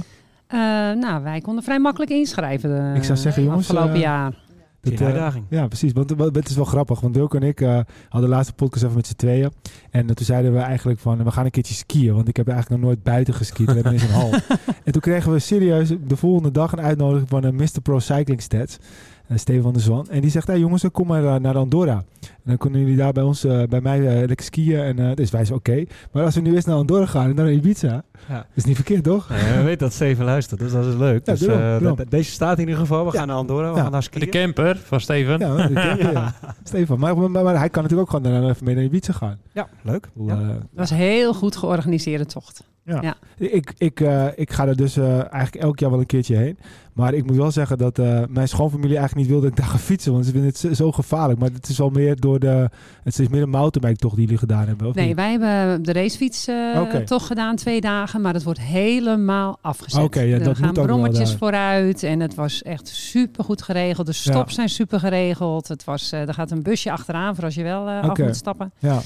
nou, 0.94 1.22
wij 1.22 1.40
konden 1.40 1.64
vrij 1.64 1.78
makkelijk 1.78 2.10
inschrijven. 2.10 2.94
Ik 2.94 3.04
zou 3.04 3.18
zeggen, 3.18 3.42
jongens, 3.42 3.70
Afgelopen 3.70 3.98
jaar. 3.98 4.32
Dat, 4.82 4.92
een 4.92 5.06
eh, 5.06 5.12
uitdaging. 5.12 5.44
Ja, 5.48 5.66
precies. 5.66 5.92
Want 5.92 6.10
het 6.34 6.48
is 6.48 6.56
wel 6.56 6.64
grappig. 6.64 7.00
Want 7.00 7.16
Wilco 7.16 7.38
en 7.38 7.46
ik 7.46 7.60
eh, 7.60 7.80
hadden 8.08 8.30
de 8.30 8.36
laatste 8.36 8.54
podcast 8.54 8.84
even 8.84 8.96
met 8.96 9.06
z'n 9.06 9.16
tweeën. 9.16 9.52
En 9.90 10.08
eh, 10.08 10.14
toen 10.14 10.26
zeiden 10.26 10.52
we 10.52 10.58
eigenlijk 10.58 11.00
van, 11.00 11.24
we 11.24 11.30
gaan 11.30 11.44
een 11.44 11.50
keertje 11.50 11.74
skiën. 11.74 12.14
Want 12.14 12.28
ik 12.28 12.36
heb 12.36 12.48
eigenlijk 12.48 12.80
nog 12.80 12.90
nooit 12.90 13.02
buiten 13.02 13.34
geskiet. 13.34 13.66
We 13.66 13.72
hebben 13.72 13.92
in 13.92 13.98
zo'n 13.98 14.10
hal. 14.10 14.30
En 14.84 14.92
toen 14.92 15.00
kregen 15.00 15.32
we 15.32 15.38
serieus 15.38 15.92
de 16.06 16.16
volgende 16.16 16.50
dag 16.50 16.72
een 16.72 16.80
uitnodiging 16.80 17.28
van 17.28 17.44
een 17.44 17.54
Mr. 17.54 17.80
Pro 17.82 17.98
Cycling 17.98 18.42
Stats. 18.42 18.78
Eh, 19.26 19.36
Steven 19.36 19.62
van 19.62 19.72
der 19.72 19.82
Zwan. 19.82 20.06
En 20.10 20.20
die 20.20 20.30
zegt, 20.30 20.46
hey 20.46 20.58
jongens, 20.58 20.84
kom 20.92 21.06
maar 21.06 21.24
eh, 21.24 21.34
naar 21.34 21.56
Andorra. 21.56 22.04
En 22.20 22.48
dan 22.48 22.56
kunnen 22.56 22.80
jullie 22.80 22.96
daar 22.96 23.12
bij 23.12 23.22
ons, 23.22 23.44
eh, 23.44 23.62
bij 23.68 23.80
mij 23.80 24.00
lekker 24.26 24.42
skiën. 24.46 24.78
En 24.80 24.98
eh, 24.98 25.14
dus 25.16 25.30
wij 25.30 25.44
zeiden, 25.44 25.54
oké. 25.56 25.84
Maar 26.12 26.24
als 26.24 26.34
we 26.34 26.40
nu 26.40 26.54
eens 26.54 26.64
naar 26.64 26.76
Andorra 26.76 27.06
gaan 27.06 27.28
en 27.30 27.36
dan 27.36 27.44
naar 27.44 27.54
Ibiza. 27.54 28.02
Ja. 28.28 28.46
is 28.54 28.64
niet 28.64 28.74
verkeerd, 28.74 29.04
toch? 29.04 29.28
Nee, 29.28 29.56
we 29.56 29.62
weten 29.62 29.78
dat 29.78 29.92
Steven 29.92 30.24
luistert, 30.24 30.60
dus 30.60 30.72
dat 30.72 30.86
is 30.86 30.94
leuk. 30.94 31.26
Ja, 31.26 31.32
dus, 31.32 31.40
daarom, 31.40 31.58
eh, 31.60 31.70
daarom. 31.70 31.96
dat- 31.96 32.10
deze 32.10 32.30
staat 32.30 32.54
in 32.58 32.60
ieder 32.64 32.76
geval. 32.80 33.04
We 33.06 33.12
Ja. 33.12 33.18
gaan 33.18 33.26
naar 33.26 33.36
Andorra, 33.36 33.70
we 33.70 33.76
Ja. 33.76 33.82
gaan 33.82 33.92
daar 33.92 34.00
De 34.00 34.06
skiën. 34.06 34.30
camper 34.30 34.80
van 34.84 35.00
Steven. 35.00 35.38
Ja, 35.38 35.68
je, 35.68 36.08
ja. 36.12 36.34
Stefan. 36.64 36.98
Maar, 36.98 37.16
maar, 37.18 37.30
maar 37.44 37.58
hij 37.58 37.68
kan 37.70 37.82
natuurlijk 37.82 38.10
ook 38.10 38.16
gewoon 38.16 38.32
daarna 38.32 38.48
even 38.48 38.64
mee 38.64 38.74
naar 38.74 38.84
Ibiza 38.84 39.12
gaan. 39.12 39.38
Ja, 39.52 39.68
leuk. 39.82 40.08
Ja. 40.14 40.36
Dat 40.36 40.56
was 40.74 40.90
een 40.90 40.96
heel 40.96 41.34
goed 41.34 41.56
georganiseerde 41.56 42.26
tocht. 42.26 42.70
Ik, 43.38 43.72
ik, 43.78 44.00
eh, 44.00 44.26
ik 44.34 44.52
ga 44.52 44.66
er 44.66 44.76
dus 44.76 44.96
eh, 44.96 45.32
eigenlijk 45.32 45.54
elk 45.64 45.78
jaar 45.78 45.90
wel 45.90 45.98
een 45.98 46.06
keertje 46.06 46.36
heen. 46.36 46.58
Maar 46.92 47.14
ik 47.14 47.26
moet 47.26 47.36
wel 47.36 47.50
zeggen 47.50 47.78
dat 47.78 47.98
eh, 47.98 48.20
mijn 48.28 48.48
schoonfamilie 48.48 48.96
eigenlijk 48.96 49.16
niet 49.28 49.28
wil 49.28 49.40
dat 49.40 49.50
ik 49.50 49.56
daar 49.56 49.66
ga 49.72 49.78
fietsen. 49.78 50.12
Want 50.12 50.24
ze 50.24 50.30
vinden 50.30 50.50
het 50.50 50.76
zo- 50.76 50.92
gevaarlijk. 50.92 51.38
Maar 51.40 51.50
het 51.50 51.68
is 51.68 51.78
wel 51.78 51.90
meer 51.90 52.16
door 52.20 52.38
de... 52.38 52.68
Het 53.02 53.18
is 53.18 53.28
meer 53.28 53.42
een 53.42 53.48
mountainbike 53.50 54.00
toch 54.00 54.12
die 54.14 54.22
jullie 54.24 54.38
gedaan 54.38 54.66
hebben, 54.66 54.86
of 54.86 54.94
Nee, 54.94 55.06
niet? 55.06 55.16
wij 55.16 55.30
hebben 55.30 55.82
de 55.82 55.92
racefiets 55.92 56.48
toch 57.04 57.26
gedaan 57.26 57.56
twee 57.56 57.80
dagen, 57.80 58.20
maar 58.20 58.34
het 58.34 58.42
wordt 58.42 58.60
helemaal 58.60 59.58
afgezet. 59.60 60.02
Oké, 60.02 60.20
ja, 60.20 60.34
er 60.38 60.42
dat 60.44 60.56
gaan 60.58 60.72
brommetjes 60.72 61.34
vooruit 61.34 62.02
en 62.02 62.20
het 62.20 62.34
was 62.34 62.62
echt 62.62 62.88
super 62.88 63.44
goed 63.44 63.62
geregeld. 63.62 64.06
De 64.06 64.12
stops 64.12 64.48
Ja. 64.48 64.54
zijn 64.54 64.68
super 64.68 65.00
geregeld. 65.00 65.68
Het 65.68 65.84
was, 65.84 66.12
er 66.12 66.34
gaat 66.34 66.50
een 66.50 66.62
busje 66.62 66.90
achteraan 66.92 67.34
voor 67.34 67.44
als 67.44 67.54
je 67.54 67.62
wel 67.62 67.88
af 67.88 68.18
moet 68.18 68.36
stappen. 68.36 68.72
Ja. 68.78 69.00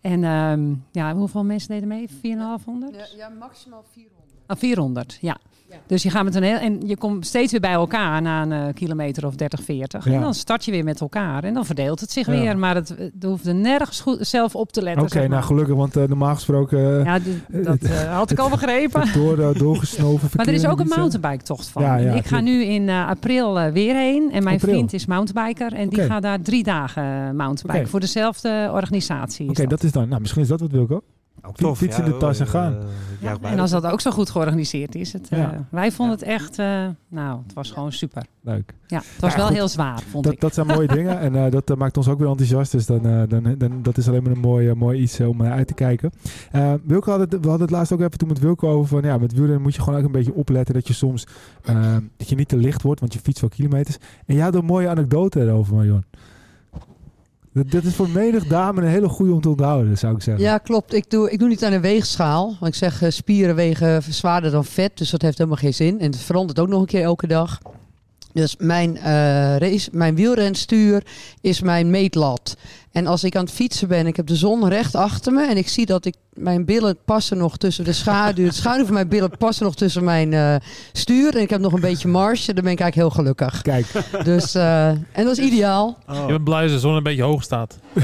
En 0.00 0.24
ehm, 0.24 0.74
ja, 0.92 1.14
hoeveel 1.14 1.44
mensen 1.44 1.68
deden 1.68 1.88
mee? 1.88 2.08
4,500? 2.08 3.14
Ja, 3.16 3.28
maximaal 3.28 3.84
400. 3.92 4.24
Ah, 4.46 4.56
400, 4.56 5.18
ja. 5.20 5.38
Dus 5.86 6.02
je 6.02 6.10
gaat 6.10 6.24
met 6.24 6.34
een 6.34 6.42
heel. 6.42 6.56
En 6.58 6.80
je 6.86 6.96
komt 6.96 7.26
steeds 7.26 7.50
weer 7.52 7.60
bij 7.60 7.72
elkaar 7.72 8.22
na 8.22 8.42
een 8.42 8.52
eh, 8.52 8.74
kilometer 8.74 9.26
of 9.26 9.34
30, 9.34 9.62
40. 9.62 10.04
Ja. 10.04 10.12
En 10.12 10.20
dan 10.20 10.34
start 10.34 10.64
je 10.64 10.70
weer 10.70 10.84
met 10.84 11.00
elkaar. 11.00 11.44
En 11.44 11.54
dan 11.54 11.66
verdeelt 11.66 12.00
het 12.00 12.10
zich 12.12 12.26
Ja. 12.26 12.32
weer. 12.32 12.58
Maar 12.58 12.74
het, 12.74 12.88
het 12.88 13.22
hoefde 13.24 13.52
nergens 13.52 14.00
goed 14.00 14.26
zelf 14.26 14.54
op 14.54 14.72
te 14.72 14.82
letten. 14.82 15.02
Oké, 15.02 15.12
zeg 15.12 15.20
maar. 15.20 15.30
nou 15.30 15.42
gelukkig. 15.42 15.74
Want 15.74 15.96
eh, 15.96 16.04
normaal 16.08 16.34
gesproken... 16.34 16.98
eh 16.98 17.04
Ja, 17.04 17.18
dat 17.62 17.82
eh, 17.82 18.14
had 18.18 18.30
ik 18.30 18.38
al 18.38 18.48
begrepen. 18.50 19.00
het 19.00 19.14
door, 19.14 19.58
doorgesnoven 19.58 20.28
Maar 20.36 20.46
er 20.46 20.52
is 20.54 20.64
ook 20.66 20.70
een 20.72 20.78
in 20.78 20.84
Ibiza. 20.84 21.00
mountainbike 21.00 21.44
tocht 21.44 21.68
van. 21.68 21.82
Ja, 21.82 21.96
ik 21.96 22.26
ga 22.26 22.40
nu 22.40 22.62
in 22.64 22.88
april 22.88 23.70
weer 23.72 23.94
heen. 23.94 24.32
En 24.32 24.42
mijn 24.44 24.56
April. 24.56 24.74
vriend 24.74 24.92
is 24.92 25.06
mountainbiker. 25.06 25.72
En 25.72 25.88
die 25.88 26.02
gaat 26.02 26.22
daar 26.22 26.40
drie 26.40 26.62
dagen 26.62 27.36
mountainbiken. 27.36 27.88
Voor 27.90 28.00
dezelfde 28.00 28.70
organisatie. 28.72 29.44
is 29.44 29.50
Oké, 29.50 29.60
dat. 29.60 29.70
dat 29.70 29.82
is 29.82 29.92
dan... 29.92 30.08
Nou, 30.08 30.20
misschien 30.20 30.42
is 30.42 30.48
dat 30.48 30.60
wat 30.60 30.70
Wilco. 30.70 31.02
Ook 31.42 31.56
tof, 31.56 31.78
Fiets 31.78 31.98
in 31.98 32.04
de 32.04 32.16
tas 32.16 32.40
en 32.40 32.46
gaan. 32.46 32.72
eh, 32.76 32.78
Ja, 33.20 33.36
en 33.42 33.58
als 33.58 33.70
dat 33.70 33.86
ook 33.86 34.00
zo 34.00 34.10
goed 34.10 34.30
georganiseerd 34.30 34.94
is. 34.94 35.12
Het, 35.12 35.28
eh, 35.28 35.38
Ja. 35.38 35.66
Wij 35.70 35.92
vonden 35.92 36.16
het 36.18 36.24
echt... 36.26 36.58
eh, 36.58 36.86
nou, 37.08 37.40
het 37.42 37.52
was 37.52 37.70
gewoon 37.70 37.92
super. 37.92 38.22
Leuk. 38.40 38.74
Ja, 38.86 38.98
het 38.98 39.20
was 39.20 39.30
Ja, 39.30 39.36
wel 39.36 39.46
goed. 39.46 39.56
heel 39.56 39.68
zwaar, 39.68 40.00
vond 40.10 40.24
Dat, 40.24 40.32
ik. 40.32 40.40
dat 40.40 40.54
zijn 40.54 40.66
mooie 40.66 40.86
dingen 40.98 41.18
en 41.18 41.34
eh, 41.44 41.50
dat 41.50 41.76
maakt 41.78 41.96
ons 41.96 42.08
ook 42.08 42.18
weer 42.18 42.28
enthousiast. 42.28 42.72
Dus 42.72 42.86
dan, 42.86 43.06
eh, 43.06 43.22
dan, 43.28 43.54
dan, 43.58 43.82
dat 43.82 43.96
is 43.98 44.08
alleen 44.08 44.22
maar 44.22 44.32
een 44.32 44.38
mooi, 44.40 44.74
mooi 44.74 45.00
iets 45.00 45.20
om 45.20 45.42
uit 45.42 45.66
te 45.66 45.74
kijken. 45.74 46.10
Eh, 46.50 46.72
Wilco 46.84 47.10
had 47.10 47.20
het, 47.20 47.30
we 47.30 47.48
hadden 47.48 47.60
het 47.66 47.70
laatst 47.70 47.92
ook 47.92 47.98
even 48.00 48.18
toen 48.18 48.28
met 48.28 48.38
Wilco 48.38 48.68
over 48.68 48.88
van 48.88 49.02
ja, 49.10 49.18
met 49.18 49.32
wielrennen 49.32 49.62
moet 49.62 49.74
je 49.74 49.82
gewoon 49.82 49.98
ook 49.98 50.04
een 50.06 50.12
beetje 50.12 50.34
opletten 50.34 50.74
dat 50.74 50.86
je 50.88 50.94
soms 50.94 51.26
dat 52.16 52.28
je 52.28 52.34
niet 52.36 52.48
te 52.48 52.56
licht 52.56 52.82
wordt, 52.82 53.00
want 53.00 53.12
je 53.12 53.18
fietst 53.18 53.40
wel 53.40 53.50
kilometers. 53.50 53.98
En 54.26 54.34
jij 54.34 54.44
had 54.44 54.54
een 54.54 54.64
mooie 54.64 54.88
anekdote 54.88 55.40
erover, 55.40 55.74
Marion. 55.74 56.04
Dat, 57.66 57.84
is 57.84 57.94
voor 57.94 58.08
menig 58.08 58.46
dame 58.46 58.80
een 58.80 58.88
hele 58.88 59.08
goede 59.08 59.32
om 59.32 59.40
te 59.40 59.48
onthouden, 59.48 59.98
zou 59.98 60.14
ik 60.14 60.22
zeggen. 60.22 60.44
Ja, 60.44 60.58
klopt. 60.58 60.94
Ik 60.94 61.10
doe, 61.10 61.30
ik 61.30 61.38
doe 61.38 61.48
niet 61.48 61.64
aan 61.64 61.72
een 61.72 61.80
weegschaal. 61.80 62.56
Want 62.60 62.72
ik 62.72 62.78
zeg, 62.78 63.02
eh, 63.02 63.10
spieren 63.10 63.54
wegen 63.54 64.02
zwaarder 64.02 64.50
dan 64.50 64.64
vet. 64.64 64.98
Dus 64.98 65.10
dat 65.10 65.22
heeft 65.22 65.38
helemaal 65.38 65.58
geen 65.58 65.74
zin. 65.74 66.00
En 66.00 66.10
het 66.10 66.20
verandert 66.20 66.58
ook 66.58 66.68
nog 66.68 66.80
een 66.80 66.86
keer 66.86 67.02
elke 67.02 67.26
dag. 67.26 67.58
Dus 68.38 68.54
mijn, 68.58 68.96
eh, 68.96 69.56
race, 69.56 69.88
mijn 69.92 70.14
wielrenstuur 70.14 71.02
is 71.40 71.60
mijn 71.60 71.90
meetlat. 71.90 72.56
En 72.92 73.06
als 73.06 73.24
ik 73.24 73.36
aan 73.36 73.44
het 73.44 73.52
fietsen 73.54 73.88
ben, 73.88 74.06
ik 74.06 74.16
heb 74.16 74.26
de 74.26 74.36
zon 74.36 74.68
recht 74.68 74.94
achter 74.94 75.32
me. 75.32 75.46
En 75.46 75.56
ik 75.56 75.68
zie 75.68 75.86
dat 75.86 76.04
ik, 76.04 76.14
mijn 76.32 76.64
billen 76.64 76.96
passen 77.04 77.38
nog 77.38 77.56
tussen 77.56 77.84
de 77.84 77.92
schaduw. 77.92 78.44
De 78.44 78.52
schaduw 78.52 78.84
van 78.84 78.94
mijn 78.94 79.08
billen 79.08 79.30
passen 79.38 79.64
nog 79.64 79.74
tussen 79.74 80.04
mijn 80.04 80.32
eh, 80.32 80.54
stuur. 80.92 81.34
En 81.36 81.40
ik 81.40 81.50
heb 81.50 81.60
nog 81.60 81.72
een 81.72 81.80
beetje 81.80 82.08
marge. 82.08 82.52
Dan 82.54 82.64
ben 82.64 82.72
ik 82.72 82.80
eigenlijk 82.80 82.94
heel 82.94 83.10
gelukkig. 83.22 83.62
Kijk, 83.62 83.86
Dus, 84.24 84.54
eh, 84.54 84.88
en 84.88 85.00
dat 85.24 85.38
is 85.38 85.44
ideaal. 85.44 85.98
Oh. 86.08 86.16
Je 86.20 86.26
bent 86.26 86.44
blij 86.44 86.62
als 86.62 86.72
de 86.72 86.78
zon 86.78 86.94
een 86.94 87.02
beetje 87.02 87.22
hoog 87.22 87.42
staat. 87.42 87.78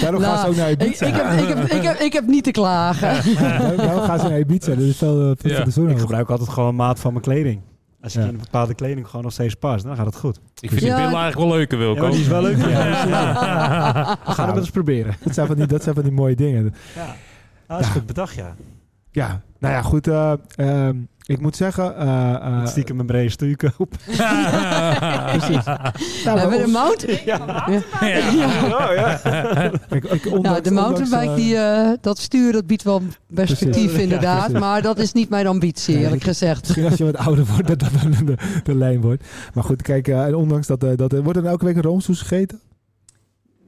daarom 0.00 0.22
gaan 0.22 0.38
ze 0.38 0.44
Nou, 0.44 0.48
ook 0.48 0.56
naar 0.56 0.70
Ik, 0.70 0.82
Ibiza. 0.82 1.06
ik, 1.06 1.14
heb, 1.14 1.32
ik, 1.40 1.48
heb, 1.48 1.72
ik, 1.72 1.82
heb, 1.82 1.98
ik 1.98 2.12
heb 2.12 2.26
niet 2.26 2.44
te 2.44 2.50
klagen. 2.50 3.34
Daarom 3.76 4.02
gaan 4.02 4.18
ze 4.18 4.28
naar 4.28 4.38
Ibiza. 4.38 4.74
Dat 4.74 4.78
uh, 4.78 5.30
Ja. 5.56 5.64
de 5.64 5.70
zon 5.70 5.90
Ik 5.90 5.98
gebruik 5.98 6.30
altijd 6.30 6.48
gewoon 6.48 6.74
maat 6.74 7.00
van 7.00 7.12
mijn 7.12 7.24
kleding. 7.24 7.60
Als 8.04 8.12
je 8.12 8.18
Ja. 8.18 8.24
in 8.26 8.30
een 8.34 8.40
bepaalde 8.40 8.74
kleding 8.74 9.06
gewoon 9.06 9.22
nog 9.22 9.32
steeds 9.32 9.54
past, 9.54 9.84
dan 9.84 9.96
gaat 9.96 10.06
het 10.06 10.16
goed. 10.16 10.36
Ik 10.60 10.68
vind 10.68 10.80
Ja, 10.82 10.86
die 10.86 10.96
billen 11.04 11.20
eigenlijk 11.20 11.48
wel 11.48 11.58
leuker, 11.58 11.78
Ja, 11.78 11.84
Wilco. 11.84 12.00
maar 12.00 12.10
die 12.10 12.20
is 12.20 12.26
wel 12.26 12.42
leuk. 12.42 12.56
Ja, 12.56 12.86
Ja. 13.06 14.18
We 14.24 14.30
gaan 14.32 14.48
het 14.48 14.56
eens 14.56 14.70
proberen. 14.70 15.14
Dat 15.24 15.34
zijn 15.34 15.46
van 15.46 15.56
die, 15.56 15.66
dat 15.66 15.82
zijn 15.82 15.94
van 15.94 16.04
die 16.04 16.12
mooie 16.12 16.34
dingen. 16.36 16.74
Ja. 16.94 17.02
Ah, 17.02 17.08
dat 17.66 17.80
is 17.80 17.86
Ja. 17.86 17.92
goed 17.92 18.06
bedacht, 18.06 18.34
ja. 18.34 18.54
Ja, 19.10 19.40
nou 19.58 19.74
ja, 19.74 19.82
goed. 19.82 20.06
eh, 20.08 20.32
ehm, 20.56 20.96
ik 21.26 21.40
moet 21.40 21.56
zeggen... 21.56 21.96
eh, 21.96 22.34
eh, 22.34 22.66
Stiekem 22.66 23.00
een 23.00 23.06
brede 23.06 23.30
stuur 23.30 23.56
koop. 23.56 23.94
precies. 25.36 25.64
Nou, 25.64 25.80
We 26.24 26.30
hebben 26.30 26.48
maar 26.48 26.64
de 26.64 26.66
mountain... 26.66 27.18
Oh, 28.72 28.94
ja. 28.94 29.70
ik, 29.90 30.04
ik, 30.04 30.40
Nou, 30.42 30.60
de 30.60 30.70
mountainbike, 30.70 30.72
ondanks, 30.72 31.10
eh, 31.12 31.34
die, 31.36 31.56
eh, 31.56 31.90
dat 32.00 32.18
stuur, 32.18 32.52
dat 32.52 32.66
biedt 32.66 32.82
wel 32.82 33.02
perspectief 33.34 33.84
Precies. 33.84 34.02
inderdaad. 34.02 34.50
Ja, 34.50 34.58
maar 34.58 34.82
dat 34.82 34.98
is 34.98 35.12
niet 35.12 35.28
mijn 35.28 35.46
ambitie, 35.46 35.94
Nee, 35.94 36.02
eerlijk 36.02 36.22
ik- 36.22 36.28
gezegd. 36.28 36.60
Misschien 36.62 36.84
als 36.84 36.94
je 36.94 37.04
wat 37.04 37.16
ouder 37.16 37.44
wordt, 37.44 37.66
dat 37.66 37.80
dat 37.80 37.90
dan 38.02 38.24
de, 38.26 38.34
de 38.64 38.74
lijn 38.74 39.00
wordt. 39.00 39.24
Maar 39.54 39.64
goed, 39.64 39.82
kijk, 39.82 40.08
en 40.08 40.34
ondanks 40.34 40.66
dat, 40.66 40.84
eh, 40.84 40.90
dat... 40.96 41.12
wordt 41.12 41.38
er 41.38 41.44
elke 41.46 41.64
week 41.64 41.76
een 41.76 41.82
roomsoes 41.82 42.20
gegeten? 42.20 42.60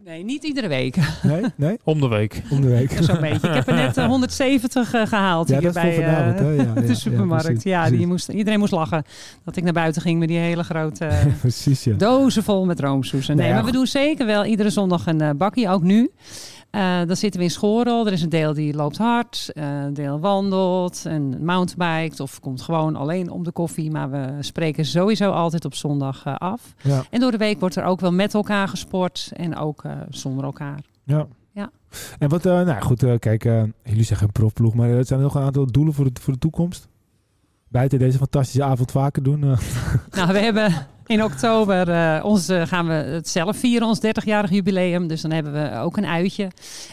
Nee, 0.06 0.24
niet 0.24 0.44
iedere 0.44 0.68
week. 0.68 0.96
Nee? 1.22 1.42
Nee? 1.56 1.78
Om 1.84 2.00
de 2.00 2.08
week. 2.08 2.42
Om 2.50 2.60
de 2.60 2.68
week. 2.68 2.98
Zo'n 3.00 3.20
beetje. 3.20 3.48
Ik 3.48 3.54
heb 3.54 3.68
er 3.68 3.74
net 3.74 3.96
eh, 3.96 4.06
170 4.14 4.92
eh, 4.94 5.06
gehaald 5.06 5.48
Ja, 5.48 5.58
hier 5.58 5.72
bij 5.72 5.92
eh? 5.92 5.98
Ja, 5.98 6.26
ja, 6.64 6.72
de 6.74 6.86
ja, 6.86 6.94
supermarkt. 6.94 7.44
precies, 7.44 7.62
Ja, 7.62 7.90
die 7.90 8.06
moest, 8.06 8.28
iedereen 8.28 8.58
moest 8.58 8.72
lachen 8.72 9.04
dat 9.44 9.56
ik 9.56 9.64
naar 9.64 9.72
buiten 9.72 10.02
ging 10.02 10.18
met 10.18 10.28
die 10.28 10.38
hele 10.38 10.64
grote 10.64 11.04
eh, 11.04 11.26
Precies, 11.40 11.84
ja. 11.84 11.94
dozen 11.94 12.42
vol 12.42 12.64
met 12.64 12.80
roomsoesen. 12.80 13.36
Nee, 13.36 13.44
Nou 13.44 13.56
ja, 13.56 13.62
maar 13.62 13.72
we 13.72 13.78
doen 13.78 13.86
zeker 13.86 14.26
wel 14.26 14.44
iedere 14.44 14.70
zondag 14.70 15.06
een 15.06 15.20
eh, 15.20 15.30
bakkie, 15.36 15.68
ook 15.68 15.82
nu. 15.82 16.10
Eh, 16.70 16.98
dan 17.07 17.16
zitten 17.16 17.40
we 17.40 17.46
in 17.46 17.52
Schorel. 17.52 18.07
Er 18.07 18.12
is 18.12 18.22
een 18.22 18.29
deel 18.29 18.55
die 18.55 18.74
loopt 18.74 18.96
hard, 18.98 19.50
eh, 19.52 19.83
een 19.83 19.94
deel 19.94 20.20
wandelt 20.20 21.02
en 21.07 21.44
mountainbiked 21.44 22.20
of 22.20 22.40
komt 22.40 22.62
gewoon 22.62 22.96
alleen 22.96 23.31
om 23.31 23.44
de 23.44 23.52
koffie. 23.52 23.90
Maar 23.90 24.11
we 24.11 24.37
spreken 24.40 24.85
sowieso 24.85 25.31
altijd 25.31 25.64
op 25.64 25.74
zondag 25.74 26.24
eh, 26.24 26.35
af. 26.35 26.74
Ja, 26.83 27.05
En 27.11 27.20
door 27.20 27.31
de 27.31 27.37
week 27.37 27.61
wordt 27.61 27.76
er 27.76 27.85
ook 27.85 28.00
wel 28.00 28.12
met 28.12 28.35
elkaar 28.35 28.68
gesport 28.68 29.31
en 29.37 29.57
ook 29.57 29.83
zonder 30.09 30.44
elkaar. 30.44 30.81
ja. 31.05 31.26
Ja. 31.52 31.70
En 32.18 32.29
wat, 32.29 32.42
nou 32.44 32.81
goed, 32.81 33.18
kijk, 33.18 33.42
jullie 33.85 34.02
zeggen 34.05 34.26
een 34.26 34.33
profploeg, 34.33 34.74
maar 34.74 34.88
er 34.88 35.05
zijn 35.05 35.20
nog 35.20 35.35
een 35.35 35.42
aantal 35.42 35.66
doelen 35.66 35.94
voor 35.94 36.05
de, 36.05 36.20
voor 36.20 36.33
de 36.33 36.38
toekomst. 36.38 36.88
Buiten 37.68 37.98
deze 37.98 38.18
fantastische 38.18 38.64
avond 38.64 38.90
vaker 38.90 39.22
doen. 39.22 39.40
Nou, 39.40 40.33
we 40.33 40.38
hebben 40.38 40.72
in 41.06 41.22
oktober 41.24 41.88
eh, 41.90 42.24
ons, 42.24 42.48
eh, 42.48 42.66
gaan 42.66 42.86
we 42.86 42.92
het 42.92 43.28
zelf 43.28 43.56
vieren, 43.56 43.88
ons 43.88 44.00
30-jarig 44.06 44.50
jubileum. 44.50 45.06
Dus 45.06 45.20
dan 45.20 45.30
hebben 45.30 45.52
we 45.52 45.78
ook 45.78 45.96
een 45.96 46.06
uitje. 46.06 46.48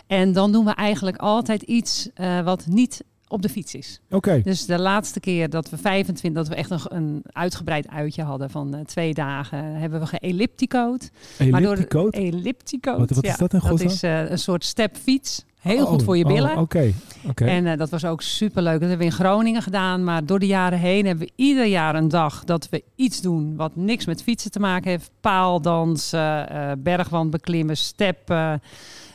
En 0.07 0.33
dan 0.33 0.51
doen 0.51 0.65
we 0.65 0.71
eigenlijk 0.71 1.17
altijd 1.17 1.61
iets 1.61 2.09
eh, 2.13 2.39
wat 2.41 2.65
niet 2.67 3.03
op 3.27 3.41
de 3.41 3.49
fiets 3.49 3.73
is. 3.75 3.99
Oké, 4.09 4.41
Dus 4.43 4.65
de 4.65 4.79
laatste 4.79 5.19
keer 5.19 5.49
dat 5.49 5.69
we 5.69 5.77
25, 5.77 6.31
dat 6.43 6.47
we 6.47 6.55
echt 6.55 6.69
een, 6.71 6.79
een 6.87 7.23
uitgebreid 7.31 7.87
uitje 7.87 8.23
hadden 8.23 8.49
van 8.49 8.83
twee 8.85 9.13
dagen, 9.13 9.63
hebben 9.63 9.99
we 9.99 10.05
geëllipticoot. 10.05 11.09
ellipticoot. 11.37 12.13
Ellipticoot. 12.13 12.97
Wat- 12.99 13.09
wat 13.09 13.23
is 13.23 13.37
dat 13.37 13.53
in 13.53 13.59
Dat 13.67 13.81
is 13.81 14.01
een 14.01 14.39
soort 14.39 14.65
stepfiets. 14.65 15.45
Heel 15.63 15.83
Oh, 15.83 15.89
goed 15.89 16.03
voor 16.03 16.17
je 16.17 16.25
oh, 16.25 16.33
billen. 16.33 16.57
Oké, 16.57 16.93
oké. 17.27 17.45
En 17.45 17.67
eh, 17.67 17.77
dat 17.77 17.89
was 17.89 18.05
ook 18.05 18.21
superleuk. 18.21 18.79
Dat 18.79 18.89
hebben 18.89 18.97
we 19.07 19.13
in 19.13 19.19
Groningen 19.19 19.61
gedaan. 19.61 20.03
Maar 20.03 20.25
door 20.25 20.39
de 20.39 20.47
jaren 20.47 20.79
heen 20.79 21.05
hebben 21.05 21.25
we 21.27 21.33
ieder 21.35 21.65
jaar 21.65 21.95
een 21.95 22.07
dag 22.07 22.43
dat 22.43 22.69
we 22.69 22.83
iets 22.95 23.21
doen 23.21 23.55
wat 23.55 23.75
niks 23.75 24.05
met 24.05 24.23
fietsen 24.23 24.51
te 24.51 24.59
maken 24.59 24.89
heeft. 24.89 25.11
Paaldansen, 25.21 26.49
eh 26.49 26.71
bergwand 26.77 27.29
beklimmen, 27.29 27.77
steppen. 27.77 28.61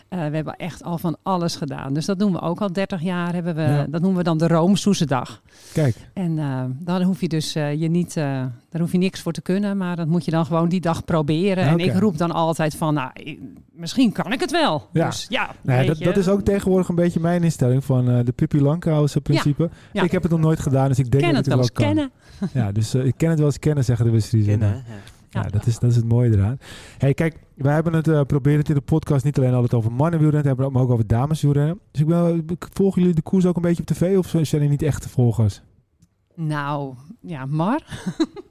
Eh, 0.08 0.18
we 0.18 0.34
hebben 0.36 0.56
echt 0.56 0.84
al 0.84 0.98
van 0.98 1.16
alles 1.22 1.56
gedaan. 1.56 1.92
Dus 1.94 2.06
dat 2.06 2.18
doen 2.18 2.32
we 2.32 2.40
ook 2.40 2.60
al 2.60 2.72
30 2.72 3.02
jaar. 3.02 3.34
Hebben 3.34 3.54
we, 3.54 3.62
Ja. 3.62 3.86
Dat 3.88 4.00
noemen 4.00 4.18
we 4.18 4.24
dan 4.24 4.38
de 4.38 4.46
Roomsoesendag. 4.48 5.42
Kijk, 5.72 5.96
En 6.12 6.38
eh 6.38 6.64
dan 6.78 7.02
hoef 7.02 7.20
je 7.20 7.28
dus 7.28 7.54
eh, 7.54 7.74
je 7.80 7.88
niet, 7.88 8.16
eh, 8.16 8.24
daar 8.70 8.80
hoef 8.80 8.92
je 8.92 8.98
niks 8.98 9.20
voor 9.20 9.32
te 9.32 9.40
kunnen. 9.42 9.76
Maar 9.76 9.96
dat 9.96 10.06
moet 10.06 10.24
je 10.24 10.30
dan 10.30 10.46
gewoon 10.46 10.68
die 10.68 10.80
dag 10.80 11.04
proberen. 11.04 11.64
En 11.64 11.78
ik 11.78 11.94
roep 11.94 12.18
dan 12.18 12.30
altijd 12.30 12.74
van, 12.74 12.94
nou, 12.94 13.10
misschien 13.72 14.12
kan 14.12 14.32
ik 14.32 14.40
het 14.40 14.50
wel. 14.50 14.88
Ja. 14.92 15.06
Dus 15.06 15.26
ja, 15.28 15.50
nou, 15.62 15.80
ja, 15.80 15.86
dat, 15.86 15.98
dat 15.98 16.16
is 16.16 16.28
ook 16.28 16.40
tegenwoordig 16.40 16.88
een 16.88 16.94
beetje 16.94 17.20
mijn 17.20 17.42
instelling 17.42 17.84
van 17.84 18.10
eh, 18.10 18.24
de 18.24 18.32
Pippi 18.32 18.60
Langkous 18.60 19.16
principe. 19.22 19.70
Ja. 19.92 20.02
Ik 20.02 20.12
heb 20.12 20.22
het 20.22 20.30
nog 20.30 20.40
nooit 20.40 20.60
gedaan, 20.60 20.88
dus 20.88 20.98
ik 20.98 21.10
denk 21.10 21.24
ken 21.24 21.34
dat 21.34 21.44
het 21.44 21.46
ik 21.46 21.52
wel 21.52 21.62
het 21.62 21.76
eens 21.78 21.86
wel 21.86 21.94
kan. 21.94 22.10
kennen. 22.40 22.62
Ja, 22.64 22.72
dus 22.72 22.94
ik 22.94 23.14
ken 23.16 23.28
het 23.28 23.38
wel 23.38 23.46
eens 23.48 23.58
kennen, 23.58 23.84
zeggen 23.84 24.04
de 24.06 24.10
West-Friesen. 24.12 24.58
Kennen, 24.58 24.68
hè? 24.68 24.74
Ja. 24.74 24.98
Ja, 25.42 25.48
dat, 25.50 25.66
is, 25.66 25.78
dat 25.78 25.90
is 25.90 25.96
het 25.96 26.08
mooie 26.08 26.30
eraan. 26.30 26.58
Hey, 26.98 27.14
kijk, 27.14 27.38
wij 27.54 27.74
hebben 27.74 27.92
het 27.92 28.08
uh, 28.08 28.20
proberen 28.22 28.64
in 28.64 28.74
de 28.74 28.80
podcast 28.80 29.24
niet 29.24 29.38
alleen 29.38 29.54
altijd 29.54 29.74
over 29.74 29.92
mannenwielrennen 29.92 30.42
te 30.42 30.48
hebben, 30.48 30.72
maar 30.72 30.82
ook 30.82 30.90
over 30.90 31.06
dameswielrennen. 31.06 31.80
Dus 31.90 32.00
ik 32.00 32.06
ben, 32.06 32.44
volgen 32.72 33.00
jullie 33.00 33.16
de 33.16 33.22
koers 33.22 33.46
ook 33.46 33.56
een 33.56 33.62
beetje 33.62 33.82
op 33.82 33.88
tv 33.88 34.18
of 34.18 34.26
zijn 34.28 34.44
jullie 34.44 34.68
niet 34.68 34.82
echte 34.82 35.08
volgers? 35.08 35.62
Nou, 36.34 36.94
ja, 37.20 37.46
maar. 37.46 37.82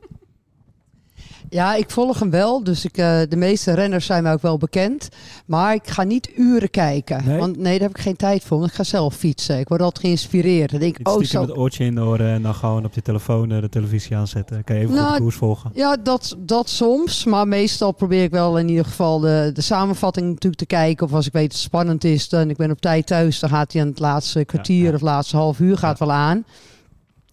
Ja, 1.50 1.76
ik 1.76 1.92
volg 1.92 2.20
hem 2.20 2.30
wel. 2.30 2.64
Dus 2.64 2.86
ik, 2.86 2.98
eh, 2.98 3.20
de 3.30 3.36
meeste 3.36 3.74
renners 3.74 4.06
zijn 4.06 4.24
mij 4.24 4.34
ook 4.34 4.42
wel 4.42 4.58
bekend. 4.58 5.10
Maar 5.46 5.74
ik 5.74 5.88
ga 5.88 6.04
niet 6.04 6.30
uren 6.36 6.70
kijken. 6.70 7.26
Nee? 7.26 7.38
Want 7.38 7.58
nee, 7.58 7.80
daar 7.80 7.88
heb 7.88 7.98
ik 7.98 8.04
geen 8.04 8.16
tijd 8.16 8.44
voor. 8.44 8.58
Want 8.58 8.70
ik 8.70 8.76
ga 8.76 8.84
zelf 8.84 9.16
fietsen. 9.16 9.60
Ik 9.60 9.68
word 9.68 9.82
altijd 9.82 10.06
geïnspireerd. 10.06 10.72
Dan 10.72 10.80
denk 10.80 10.98
ik, 10.98 11.08
oh, 11.08 11.24
zo. 11.24 11.42
het 11.42 11.58
oortje 11.58 11.84
in 11.84 11.96
de 11.96 12.02
oren 12.02 12.34
en 12.34 12.42
dan 12.42 12.56
gewoon 12.56 12.86
op 12.86 12.94
je 12.94 13.02
telefoon 13.02 13.52
eh, 13.52 13.62
de 13.62 13.70
televisie 13.70 14.16
aanzetten. 14.16 14.64
Kan 14.64 14.76
je 14.76 14.82
even 14.82 14.94
goed 14.94 15.04
Nou, 15.04 15.16
de 15.16 15.22
koers 15.22 15.36
volgen. 15.36 15.72
Ja, 15.74 15.98
dat, 16.04 16.36
dat 16.40 16.70
soms. 16.70 17.26
Maar 17.26 17.48
meestal 17.48 17.92
probeer 17.92 18.24
ik 18.24 18.32
wel 18.32 18.60
in 18.60 18.70
ieder 18.70 18.86
geval 18.86 19.20
de, 19.20 19.52
de 19.54 19.62
samenvatting 19.62 20.28
natuurlijk 20.28 20.62
te 20.62 20.66
kijken. 20.66 21.06
Of 21.06 21.14
als 21.14 21.28
ik 21.28 21.34
weet 21.34 21.44
dat 21.44 21.52
het 21.52 21.62
spannend 21.62 22.04
is 22.04 22.28
en 22.28 22.50
ik 22.50 22.58
ben 22.58 22.72
op 22.72 22.82
tijd 22.82 23.06
thuis. 23.06 23.40
Dan 23.40 23.50
gaat 23.50 23.74
hij 23.74 23.82
aan 23.82 23.88
het 23.88 24.00
laatste 24.00 24.46
kwartier 24.46 24.90
ja. 24.90 24.94
of 24.94 25.02
laatste 25.02 25.38
half 25.38 25.60
uur 25.60 25.78
gaat 25.78 26.00
wel 26.00 26.12
aan. 26.12 26.46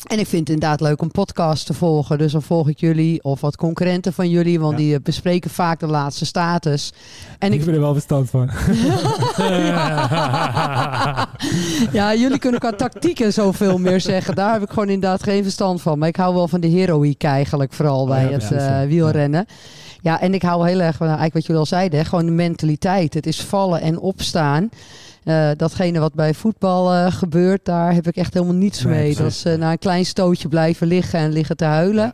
En 0.05 0.19
ik 0.19 0.27
vind 0.27 0.49
het 0.49 0.57
inderdaad 0.57 0.81
leuk 0.81 1.03
om 1.03 1.11
podcast 1.11 1.67
te 1.67 1.73
volgen. 1.75 2.19
Dus 2.19 2.33
dan 2.33 2.43
volg 2.43 2.69
ik 2.69 2.79
jullie 2.81 3.23
of 3.23 3.41
wat 3.41 3.57
concurrenten 3.57 4.13
van 4.13 4.31
jullie. 4.31 4.61
Want 4.61 4.73
Ja. 4.73 4.79
die 4.79 4.95
eh, 4.95 5.01
bespreken 5.03 5.51
vaak 5.51 5.81
de 5.81 5.87
laatste 5.87 6.25
status. 6.27 6.93
En 7.39 7.53
ik 7.53 7.59
ik, 7.59 7.65
ben 7.65 7.75
er 7.75 7.81
wel 7.81 7.93
verstand 7.93 8.31
van. 8.31 8.51
ja, 11.93 12.15
jullie 12.15 12.39
kunnen 12.39 12.61
qua 12.61 12.73
tactieken 12.73 13.33
zoveel 13.33 13.79
meer 13.79 14.01
zeggen. 14.01 14.35
Daar 14.35 14.53
heb 14.53 14.63
ik 14.63 14.69
gewoon 14.71 14.89
inderdaad 14.89 15.23
geen 15.23 15.43
verstand 15.43 15.83
van. 15.83 15.99
Maar 15.99 16.09
ik 16.09 16.17
hou 16.17 16.35
wel 16.35 16.49
van 16.49 16.61
de 16.61 16.67
heroïek 16.69 17.23
eigenlijk. 17.23 17.73
Vooral 17.73 18.01
Oh 18.03 18.09
bij 18.09 18.25
ja, 18.25 18.31
het 18.31 18.53
eh, 18.53 18.83
wielrennen. 18.83 19.47
Ja, 20.01 20.21
en 20.21 20.35
ik 20.35 20.43
hou 20.43 20.69
heel 20.69 20.81
erg 20.81 20.97
van, 20.97 21.07
nou, 21.07 21.19
eigenlijk 21.19 21.33
wat 21.35 21.43
jullie 21.47 21.61
al 21.61 21.67
zeiden. 21.67 21.99
hè, 21.99 22.05
Gewoon 22.05 22.27
de 22.27 22.33
mentaliteit. 22.33 23.15
Het 23.15 23.27
is 23.27 23.41
vallen 23.43 23.81
en 23.81 23.99
opstaan. 23.99 24.69
Eh, 25.25 25.51
datgene 25.57 25.99
wat 25.99 26.15
bij 26.15 26.35
voetbal 26.35 26.93
eh, 26.93 27.13
gebeurt, 27.13 27.65
daar 27.65 27.95
heb 27.95 28.07
ik 28.07 28.17
echt 28.17 28.35
helemaal 28.35 28.55
niets 28.55 28.83
Nee, 28.83 28.93
mee. 28.95 29.15
precies. 29.15 29.43
Dat 29.43 29.53
ze 29.53 29.59
na 29.59 29.71
een 29.71 29.79
klein 29.79 30.07
stootje 30.07 30.49
blijven 30.49 30.87
liggen 30.87 31.19
en 31.19 31.33
liggen 31.33 31.57
te 31.57 31.65
huilen. 31.65 32.13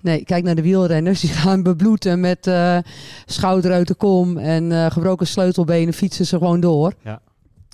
Nee, 0.00 0.24
kijk 0.24 0.44
naar 0.44 0.54
de 0.54 0.62
wielrenners. 0.62 1.20
Die 1.28 1.30
gaan 1.30 1.62
bebloeden 1.62 2.20
met 2.20 2.46
eh, 2.46 2.78
schouder 3.26 3.72
uit 3.72 3.88
de 3.88 3.94
kom 3.94 4.36
en 4.38 4.72
eh, 4.72 4.90
gebroken 4.90 5.26
sleutelbenen 5.26 5.94
fietsen 5.94 6.26
ze 6.26 6.38
gewoon 6.38 6.60
door. 6.60 6.92
Ja. 7.04 7.20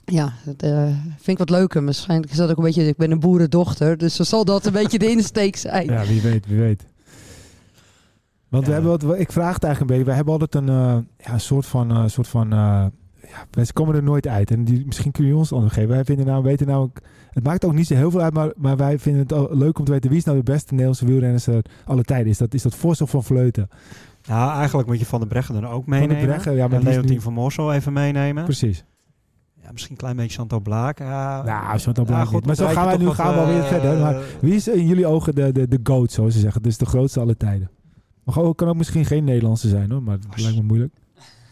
Ja, 0.04 0.32
dat 0.44 0.62
eh, 0.70 0.84
vind 1.06 1.26
ik 1.26 1.38
wat 1.38 1.50
leuker. 1.50 1.84
Waarschijnlijk 1.84 2.30
is 2.30 2.36
dat 2.36 2.50
ook 2.50 2.56
een 2.56 2.64
beetje... 2.64 2.86
Ik 2.86 2.96
ben 2.96 3.10
een 3.10 3.20
boerendochter, 3.20 3.98
dus 3.98 4.16
dan 4.16 4.26
zal 4.26 4.44
dat 4.44 4.66
een 4.66 4.72
beetje 4.82 4.98
de 4.98 5.10
insteek 5.10 5.56
zijn. 5.56 5.86
Ja, 5.86 6.04
wie 6.04 6.20
weet, 6.20 6.46
wie 6.46 6.58
weet. 6.58 6.84
Want 8.48 8.66
we 8.66 8.72
hebben 8.72 8.90
wat, 8.90 9.18
ik 9.18 9.32
vraag 9.32 9.54
het 9.54 9.64
eigenlijk 9.64 9.80
een 9.80 9.86
beetje. 9.98 10.10
We 10.10 10.16
hebben 10.16 10.32
altijd 10.32 10.54
een, 10.54 10.68
eh, 10.68 10.96
ja, 11.26 11.38
soort 11.38 11.66
van, 11.66 11.90
eh, 11.90 12.02
soort 12.06 12.28
van 12.28 12.52
eh, 12.52 12.86
ja, 13.34 13.46
we 13.62 13.72
komen 13.72 13.94
er 13.94 14.02
nooit 14.02 14.26
uit. 14.26 14.50
En 14.50 14.64
die, 14.64 14.86
misschien 14.86 15.12
kun 15.12 15.26
je 15.26 15.36
ons 15.36 15.52
antwoord 15.52 15.72
geven. 15.72 15.88
Wij 15.88 16.04
vinden 16.04 16.26
nou, 16.26 16.42
weten 16.42 16.66
nou, 16.66 16.90
het 17.30 17.44
maakt 17.44 17.64
ook 17.64 17.74
niet 17.74 17.86
zo 17.86 17.94
heel 17.94 18.10
veel 18.10 18.20
uit, 18.20 18.34
maar, 18.34 18.52
maar 18.56 18.76
wij 18.76 18.98
vinden 18.98 19.22
het 19.22 19.32
al 19.32 19.48
leuk 19.50 19.78
om 19.78 19.84
te 19.84 19.92
weten 19.92 20.10
wie 20.10 20.18
is 20.18 20.24
nou 20.24 20.36
de 20.36 20.42
beste 20.42 20.70
Nederlandse 20.70 21.06
wielrenners 21.06 21.48
uh, 21.48 21.58
alle 21.84 22.02
tijden. 22.02 22.26
Is 22.26 22.38
dat, 22.38 22.54
is 22.54 22.62
dat 22.62 22.74
Vos 22.74 23.00
of 23.00 23.10
Van 23.10 23.24
Vleuten? 23.24 23.68
Ja, 24.22 24.56
eigenlijk 24.56 24.88
moet 24.88 24.98
je 24.98 25.06
Van 25.06 25.20
de 25.20 25.26
Breggen 25.26 25.54
dan 25.54 25.66
ook 25.66 25.86
meenemen. 25.86 26.16
Van 26.16 26.24
de 26.24 26.30
Breggen, 26.30 26.54
ja, 26.54 26.68
maar 26.68 26.78
en 26.78 26.84
Leontien 26.84 27.14
nu- 27.14 27.20
van 27.20 27.32
Morsel 27.32 27.72
even 27.72 27.92
meenemen. 27.92 28.44
Precies. 28.44 28.84
Ja, 29.62 29.72
misschien 29.72 29.92
een 29.92 30.00
klein 30.00 30.16
beetje 30.16 30.36
Chantal 30.36 30.60
Blaak. 30.60 30.98
Nou, 30.98 31.10
ja, 31.46 31.76
Blaak 32.04 32.26
goed, 32.26 32.34
niet. 32.34 32.46
Maar 32.46 32.54
zo 32.54 32.64
dan 32.64 32.72
gaan 32.72 32.86
wij 32.86 32.96
nu 32.96 33.08
gaan 33.08 33.28
we 33.30 33.34
wat, 33.34 33.44
alweer 33.44 33.62
eh, 33.62 33.68
verder. 33.68 33.98
Maar 33.98 34.22
wie 34.40 34.54
is 34.54 34.68
in 34.68 34.86
jullie 34.86 35.06
ogen 35.06 35.34
de, 35.34 35.52
de, 35.52 35.68
de 35.68 35.80
GOAT, 35.82 36.12
zoals 36.12 36.34
ze 36.34 36.40
zeggen? 36.40 36.62
Dus 36.62 36.78
de 36.78 36.86
grootste 36.86 37.20
alle 37.20 37.36
tijden. 37.36 37.70
Maar 38.24 38.34
gewoon, 38.34 38.54
kan 38.54 38.68
ook 38.68 38.76
misschien 38.76 39.04
geen 39.04 39.24
Nederlandse 39.24 39.68
zijn 39.68 39.90
hoor, 39.90 40.02
maar 40.02 40.18
dat 40.20 40.40
lijkt 40.40 40.56
me 40.56 40.62
moeilijk. 40.62 40.94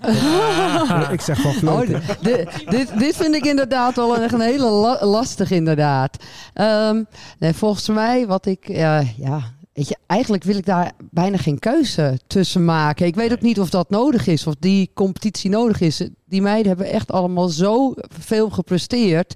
Ja, 0.02 1.08
ik 1.16 1.20
zeg 1.20 1.40
van 1.40 1.68
Oh, 1.68 1.80
dit, 2.20 2.42
dit, 2.70 2.98
dit 2.98 3.16
vind 3.16 3.34
ik 3.34 3.44
inderdaad 3.44 3.96
wel 3.96 4.16
echt 4.16 4.32
een 4.32 4.40
hele 4.40 4.66
la- 4.70 5.04
lastig 5.06 5.50
inderdaad. 5.50 6.16
Ehm, 6.54 7.02
nee, 7.38 7.52
volgens 7.52 7.88
mij 7.88 8.26
wat 8.26 8.46
ik... 8.46 8.68
eh, 8.68 9.18
ja, 9.18 9.40
weet 9.72 9.88
je, 9.88 9.96
eigenlijk 10.06 10.44
wil 10.44 10.56
ik 10.56 10.66
daar 10.66 10.92
bijna 11.10 11.36
geen 11.36 11.58
keuze 11.58 12.18
tussen 12.26 12.64
maken. 12.64 13.06
Ik 13.06 13.14
weet 13.14 13.32
ook 13.32 13.40
niet 13.40 13.60
of 13.60 13.70
dat 13.70 13.90
nodig 13.90 14.26
is, 14.26 14.46
of 14.46 14.54
die 14.58 14.90
competitie 14.94 15.50
nodig 15.50 15.80
is. 15.80 16.08
Die 16.24 16.42
meiden 16.42 16.68
hebben 16.68 16.90
echt 16.90 17.12
allemaal 17.12 17.48
zo 17.48 17.94
veel 18.18 18.50
gepresteerd. 18.50 19.34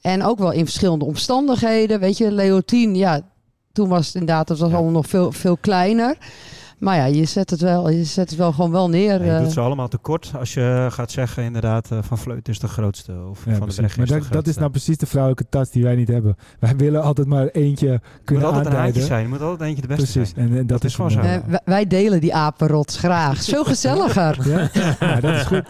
En 0.00 0.22
ook 0.24 0.38
wel 0.38 0.52
in 0.52 0.64
verschillende 0.64 1.04
omstandigheden. 1.04 2.00
Weet 2.00 2.16
je, 2.18 2.32
Leontien, 2.32 2.94
ja, 2.94 3.20
toen 3.72 3.88
was 3.88 4.06
het 4.06 4.14
inderdaad, 4.14 4.48
dat 4.48 4.58
was 4.58 4.72
allemaal 4.72 4.92
nog 4.92 5.06
veel, 5.06 5.32
veel 5.32 5.56
kleiner. 5.56 6.16
Maar 6.78 6.96
ja, 6.96 7.04
je 7.04 7.24
zet 7.24 7.50
het 7.50 7.60
wel, 7.60 7.90
je 7.90 8.04
zet 8.04 8.30
het 8.30 8.38
wel 8.38 8.52
gewoon 8.52 8.70
wel 8.70 8.88
neer. 8.88 9.18
Nee, 9.18 9.28
je 9.28 9.34
eh. 9.34 9.42
doet 9.42 9.52
ze 9.52 9.60
allemaal 9.60 9.88
tekort 9.88 10.32
als 10.38 10.54
je 10.54 10.86
gaat 10.90 11.10
zeggen 11.10 11.42
inderdaad 11.42 11.90
eh, 11.90 11.98
Van 12.02 12.18
Vleut 12.18 12.48
is 12.48 12.58
de 12.58 12.68
grootste. 12.68 13.12
Of 13.30 13.44
Ja, 13.44 13.54
Van 13.54 13.68
de. 13.68 13.74
Breggen 13.74 13.98
Maar 13.98 14.06
de 14.06 14.18
dat, 14.18 14.32
dat 14.32 14.46
is 14.46 14.56
nou 14.56 14.70
precies 14.70 14.96
de 14.96 15.06
vrouwelijke 15.06 15.46
tas 15.48 15.70
die 15.70 15.82
wij 15.82 15.94
niet 15.94 16.08
hebben. 16.08 16.36
Wij 16.58 16.76
willen 16.76 17.02
altijd 17.02 17.26
maar 17.26 17.46
eentje 17.46 17.86
Er 17.88 17.92
moet 17.92 18.24
kunnen 18.24 18.44
altijd 18.46 18.94
een 18.96 19.02
zijn. 19.02 19.22
Er 19.22 19.28
moet 19.28 19.40
altijd 19.40 19.68
eentje 19.68 19.82
de 19.82 19.88
beste 19.88 20.12
Precies. 20.12 20.34
zijn. 20.34 20.50
En, 20.50 20.58
en 20.58 20.66
dat, 20.66 20.84
is 20.84 20.90
is 20.90 20.94
gewoon 20.94 21.10
zo. 21.10 21.20
Eh, 21.20 21.36
wij- 21.46 21.60
wij 21.64 21.86
delen 21.86 22.20
die 22.20 22.34
apenrots 22.34 22.96
graag. 22.98 23.42
Zo 23.42 23.64
gezelliger. 23.72 24.48
Ja? 24.48 24.68
ja, 25.00 25.20
dat 25.20 25.34
is 25.34 25.42
goed. 25.42 25.64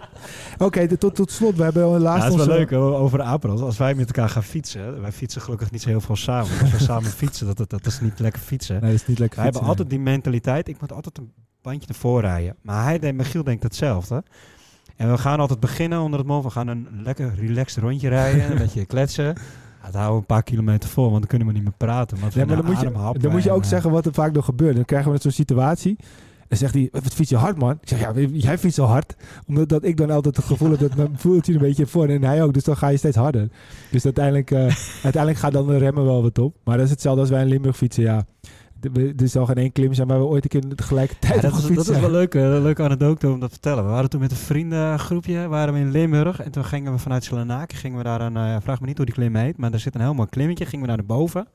Oké, 0.59 0.97
tot, 0.97 1.15
tot 1.15 1.31
slot. 1.31 1.57
We 1.57 1.63
hebben 1.63 1.85
al 1.85 1.93
Ja, 1.93 1.99
laatst 1.99 2.23
het 2.23 2.31
is 2.33 2.39
wel 2.39 2.47
onze- 2.47 2.59
leuk 2.59 2.71
hoor, 2.71 2.95
over 2.95 3.23
Apeldoorn. 3.23 3.65
Als 3.65 3.77
wij 3.79 3.95
met 3.95 4.07
elkaar 4.07 4.29
gaan 4.29 4.43
fietsen. 4.43 5.01
Wij 5.01 5.13
fietsen 5.13 5.41
gelukkig 5.43 5.71
niet 5.71 5.83
zo 5.83 5.89
heel 5.89 6.01
veel 6.01 6.17
samen. 6.17 6.51
Als 6.61 6.71
we 6.71 6.79
samen 6.79 7.11
fietsen, 7.23 7.47
dat, 7.47 7.57
dat, 7.57 7.71
dat 7.71 7.87
is 7.87 8.01
niet 8.01 8.19
lekker 8.19 8.41
fietsen. 8.43 8.81
Nee, 8.81 8.91
dat 8.91 9.01
is 9.01 9.07
niet 9.07 9.19
lekker 9.19 9.37
Wij 9.39 9.49
hebben 9.51 9.69
altijd 9.69 9.91
die 9.91 10.01
mentaliteit. 10.01 10.69
Ik 10.69 10.81
moet 10.81 10.93
altijd 10.93 11.19
een 11.19 11.31
bandje 11.63 11.87
naar 11.89 11.97
voren 11.99 12.21
rijden. 12.31 12.55
Maar 12.63 12.85
hij, 12.85 12.99
denkt- 12.99 13.17
Michiel 13.17 13.45
denkt 13.45 13.63
hetzelfde. 13.63 14.23
En 14.97 15.11
we 15.11 15.19
gaan 15.19 15.41
altijd 15.41 15.61
beginnen 15.61 16.01
onder 16.01 16.19
het 16.19 16.29
mom. 16.29 16.43
We 16.43 16.51
gaan 16.51 16.69
een 16.69 16.89
lekker 17.03 17.35
relaxed 17.35 17.83
rondje 17.83 18.09
rijden. 18.09 18.51
Een 18.51 18.59
beetje 18.65 18.87
kletsen. 18.87 19.25
Ja, 19.25 19.85
dat 19.85 19.93
houden 19.95 20.13
we 20.15 20.21
een 20.21 20.27
paar 20.27 20.43
kilometer 20.43 20.89
vol. 20.89 21.05
Want 21.07 21.19
dan 21.19 21.27
kunnen 21.29 21.47
we 21.47 21.53
niet 21.53 21.63
meer 21.63 21.73
praten. 21.77 22.21
Want 22.21 22.35
Nee, 22.35 22.45
we 22.45 22.49
maar 22.55 22.63
dan 22.63 22.73
moet, 22.73 22.81
je, 23.15 23.19
dan 23.21 23.31
moet 23.33 23.43
je 23.43 23.51
ook 23.51 23.65
zeggen 23.65 23.91
wat 23.91 24.07
er 24.07 24.13
vaak 24.15 24.33
nog 24.33 24.45
gebeurt. 24.45 24.75
Dan 24.77 24.85
krijgen 24.85 25.07
we 25.09 25.13
net 25.13 25.23
zo'n 25.23 25.31
situatie. 25.31 25.97
En 26.49 26.57
zegt 26.57 26.75
hij, 26.75 26.89
wat 26.93 27.15
fiets 27.15 27.31
je 27.31 27.37
hard 27.37 27.59
man? 27.59 27.79
Ik 27.81 27.89
zeg, 27.89 28.01
ja, 28.01 28.13
jij 28.33 28.59
fietst 28.59 28.77
zo 28.77 28.85
hard. 28.85 29.17
Omdat 29.47 29.69
dat 29.69 29.85
ik 29.85 29.97
dan 29.97 30.11
altijd 30.11 30.37
het 30.37 30.45
gevoel 30.45 30.71
heb 30.71 30.79
dat 30.81 30.97
mijn 30.97 31.19
voeltje 31.25 31.53
een 31.53 31.59
beetje 31.59 31.87
voor. 31.87 32.09
En 32.09 32.23
hij 32.25 32.43
ook, 32.43 32.55
dus 32.55 32.65
dan 32.65 32.77
ga 32.77 32.89
je 32.89 32.97
steeds 32.97 33.17
harder. 33.17 33.49
Dus 33.91 34.05
uiteindelijk, 34.05 34.51
eh, 34.51 34.59
uiteindelijk 35.09 35.37
gaat 35.39 35.53
dan 35.53 35.67
de 35.67 35.77
remmen 35.77 36.05
wel 36.05 36.23
wat 36.23 36.39
op. 36.39 36.57
Maar 36.65 36.77
dat 36.77 36.85
is 36.85 36.91
hetzelfde 36.93 37.21
als 37.21 37.31
wij 37.31 37.41
in 37.43 37.49
Limburg 37.49 37.77
fietsen, 37.77 38.03
ja. 38.03 38.27
De- 38.81 39.15
Er 39.17 39.29
zal 39.29 39.47
geen 39.47 39.57
één 39.57 39.73
klim 39.73 39.95
zijn 39.95 40.09
waar 40.09 40.19
we 40.19 40.25
ooit 40.25 40.45
een 40.45 40.61
keer 40.61 40.75
tegelijkertijd 40.75 41.35
Ja, 41.35 41.41
dat, 41.41 41.59
is, 41.59 41.67
dat 41.77 41.89
is 41.89 42.01
wel 42.01 42.11
leuk, 42.11 42.35
eh, 42.35 42.43
een 42.43 42.63
leuke 42.63 42.83
anekdote 42.83 43.27
om 43.31 43.41
dat 43.41 43.49
te 43.49 43.55
vertellen. 43.55 43.85
We 43.85 43.91
waren 43.91 44.11
toen 44.11 44.21
met 44.21 44.31
een 44.31 44.37
vriendengroepje, 44.37 45.49
waren 45.49 45.75
we 45.75 45.81
in 45.81 45.91
Limburg. 45.91 46.41
En 46.41 46.51
toen 46.51 46.65
gingen 46.65 46.93
we 46.93 46.99
vanuit 46.99 47.25
Selenaken, 47.25 47.77
gingen 47.79 47.99
we 47.99 48.05
daar 48.05 48.21
een, 48.21 48.37
eh, 48.37 48.57
vraag 48.63 48.81
me 48.81 48.87
niet 48.87 48.97
hoe 48.97 49.07
die 49.07 49.15
klim 49.15 49.35
heet, 49.37 49.57
maar 49.57 49.71
daar 49.71 49.81
zit 49.81 49.95
een 49.95 50.01
heel 50.01 50.15
mooi 50.15 50.29
klimmetje, 50.29 50.65
gingen 50.67 50.87
we 50.87 50.93
naar 50.93 51.05
boven. 51.05 51.47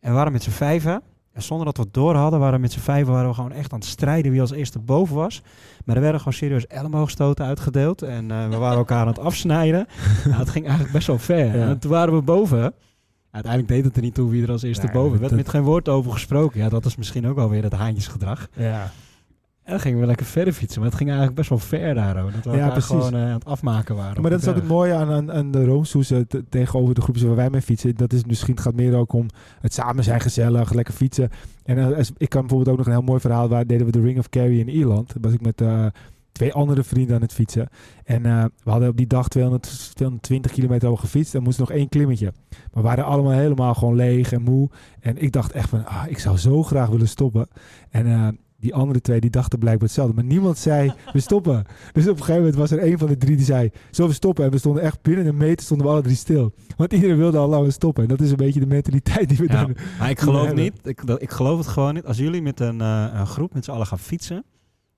En 0.00 0.10
we 0.10 0.16
waren 0.16 0.32
met 0.32 0.42
z'n 0.42 0.50
vijven. 0.50 1.02
En 1.32 1.42
zonder 1.42 1.66
dat 1.66 1.76
we 1.76 1.82
het 1.82 1.94
door 1.94 2.14
hadden, 2.14 2.38
waren 2.40 2.54
we 2.54 2.60
met 2.60 2.72
z'n 2.72 2.78
vijven 2.80 3.12
waren 3.12 3.28
we 3.28 3.34
gewoon 3.34 3.52
echt 3.52 3.72
aan 3.72 3.78
het 3.78 3.88
strijden 3.88 4.30
wie 4.32 4.40
als 4.40 4.50
eerste 4.52 4.78
boven 4.78 5.14
was. 5.16 5.42
Maar 5.84 5.94
er 5.96 6.02
werden 6.02 6.18
gewoon 6.20 6.34
serieus 6.34 6.66
elleboogstoten 6.66 7.44
uitgedeeld. 7.44 8.02
En 8.02 8.30
eh, 8.30 8.48
we 8.48 8.56
waren 8.56 8.78
elkaar 8.78 9.00
aan 9.00 9.06
het 9.06 9.18
afsnijden. 9.18 9.86
Nou, 10.24 10.36
het 10.38 10.48
ging 10.50 10.64
eigenlijk 10.64 10.94
best 10.94 11.06
wel 11.06 11.18
ver. 11.18 11.56
Ja. 11.58 11.68
En 11.68 11.78
toen 11.78 11.90
waren 11.90 12.14
we 12.14 12.22
boven. 12.22 12.74
Uiteindelijk 13.30 13.72
deed 13.72 13.84
het 13.84 13.96
er 13.96 14.02
niet 14.02 14.14
toe 14.14 14.30
wie 14.30 14.42
er 14.42 14.50
als 14.50 14.62
eerste 14.62 14.86
Nee, 14.86 14.94
boven 14.94 15.20
werd. 15.20 15.32
met 15.32 15.48
geen 15.48 15.62
woord 15.62 15.88
over 15.88 16.12
gesproken. 16.12 16.60
Ja, 16.60 16.68
dat 16.68 16.84
is 16.84 16.96
misschien 16.96 17.26
ook 17.26 17.38
alweer 17.38 17.62
het 17.62 17.72
haantjesgedrag. 17.72 18.48
Ja. 18.56 18.90
En 19.72 19.80
gingen 19.80 20.00
we 20.00 20.06
lekker 20.06 20.26
verder 20.26 20.52
fietsen. 20.52 20.80
Maar 20.80 20.88
het 20.88 20.98
ging 20.98 21.08
eigenlijk 21.10 21.38
best 21.38 21.50
wel 21.50 21.58
ver 21.58 21.94
daar. 21.94 22.18
Hoor. 22.18 22.30
Dat 22.32 22.44
we 22.52 22.56
Ja, 22.58 22.68
precies. 22.68 22.86
gewoon 22.90 23.14
eh, 23.14 23.20
aan 23.22 23.28
het 23.28 23.44
afmaken 23.44 23.96
waren. 23.96 24.22
Maar 24.22 24.30
dat 24.30 24.40
is 24.42 24.48
ook 24.48 24.54
het 24.54 24.68
mooie 24.68 24.94
aan, 24.94 25.10
aan, 25.10 25.32
aan 25.32 25.50
de 25.50 25.64
Roomsoezen 25.64 26.28
te- 26.28 26.44
tegenover 26.48 26.94
de 26.94 27.00
groepjes 27.00 27.26
waar 27.26 27.36
wij 27.36 27.50
mee 27.50 27.62
fietsen. 27.62 27.94
Dat 27.96 28.12
is 28.12 28.24
misschien, 28.24 28.54
het 28.54 28.62
gaat 28.62 28.74
meer 28.74 28.94
ook 28.96 29.12
om 29.12 29.26
het 29.60 29.74
samen 29.74 30.04
zijn 30.04 30.20
gezellig, 30.20 30.72
lekker 30.72 30.94
fietsen. 30.94 31.30
En 31.64 31.78
eh, 31.78 31.96
als- 31.96 32.12
ik 32.16 32.28
kan 32.28 32.40
bijvoorbeeld 32.40 32.70
ook 32.70 32.76
nog 32.76 32.86
een 32.86 32.92
heel 33.00 33.02
mooi 33.10 33.20
verhaal, 33.20 33.48
waar 33.48 33.66
deden 33.66 33.86
we 33.86 33.92
de 33.92 34.00
Ring 34.00 34.18
of 34.18 34.28
Kerry 34.28 34.58
in 34.60 34.68
Ierland. 34.68 35.12
Was 35.20 35.32
ik 35.32 35.40
met 35.40 35.60
eh, 35.60 35.86
twee 36.32 36.52
andere 36.52 36.82
vrienden 36.82 37.14
aan 37.16 37.22
het 37.22 37.32
fietsen. 37.32 37.68
En 38.04 38.22
we 38.64 38.70
hadden 38.70 38.88
op 38.88 38.96
die 38.96 39.06
dag 39.06 39.28
200, 39.28 39.90
220 39.94 40.52
kilometer 40.52 40.88
al 40.88 40.96
gefietst 40.96 41.34
en 41.34 41.42
moesten 41.42 41.64
nog 41.68 41.76
één 41.76 41.88
klimmetje. 41.88 42.32
Maar 42.50 42.82
we 42.82 42.88
waren 42.88 43.04
allemaal 43.04 43.32
helemaal 43.32 43.74
gewoon 43.74 43.94
leeg 43.96 44.32
en 44.32 44.42
moe. 44.42 44.70
En 45.00 45.22
ik 45.22 45.32
dacht 45.32 45.52
echt 45.52 45.68
van, 45.68 45.86
ah, 45.86 46.02
ik 46.08 46.18
zou 46.18 46.36
zo 46.38 46.62
graag 46.62 46.88
willen 46.88 47.08
stoppen. 47.08 47.46
En 47.90 48.06
eh, 48.06 48.28
die 48.62 48.74
andere 48.74 49.00
twee 49.00 49.20
die 49.20 49.30
dachten 49.30 49.58
blijkbaar 49.58 49.86
hetzelfde. 49.86 50.14
Maar 50.14 50.24
niemand 50.24 50.58
zei, 50.58 50.92
we 51.12 51.20
stoppen. 51.28 51.64
Dus 51.92 52.04
op 52.04 52.10
een 52.10 52.16
gegeven 52.18 52.36
moment 52.36 52.54
was 52.54 52.70
er 52.70 52.82
een 52.86 52.98
van 52.98 53.08
de 53.08 53.16
drie 53.16 53.36
die 53.36 53.44
zei, 53.44 53.70
zullen 53.90 54.10
we 54.10 54.16
stoppen? 54.16 54.44
En 54.44 54.50
we 54.50 54.58
stonden 54.58 54.82
echt 54.82 55.02
binnen 55.02 55.26
een 55.26 55.36
meter 55.36 55.64
stonden 55.64 55.86
we 55.86 55.92
alle 55.92 56.02
drie 56.02 56.16
stil. 56.16 56.52
Want 56.76 56.92
iedereen 56.92 57.16
wilde 57.16 57.38
al 57.38 57.48
lang 57.48 57.72
stoppen. 57.72 58.02
En 58.02 58.08
dat 58.08 58.20
is 58.20 58.30
een 58.30 58.36
beetje 58.36 58.60
de 58.60 58.66
mentaliteit 58.66 59.28
die 59.28 59.38
we 59.38 59.44
Ja. 59.48 59.60
dan... 59.64 59.76
Maar 59.98 60.10
ik 60.10 60.20
geloof 60.28 60.46
hebben. 60.46 60.62
niet. 60.64 60.86
Ik, 60.86 61.00
ik 61.02 61.30
geloof 61.30 61.58
het 61.58 61.66
gewoon 61.66 61.94
niet. 61.94 62.04
Als 62.04 62.16
jullie 62.16 62.42
met 62.42 62.60
een, 62.60 62.80
eh, 62.80 63.06
een 63.14 63.26
groep 63.26 63.54
met 63.54 63.64
z'n 63.64 63.70
allen 63.70 63.86
gaan 63.86 63.98
fietsen. 63.98 64.44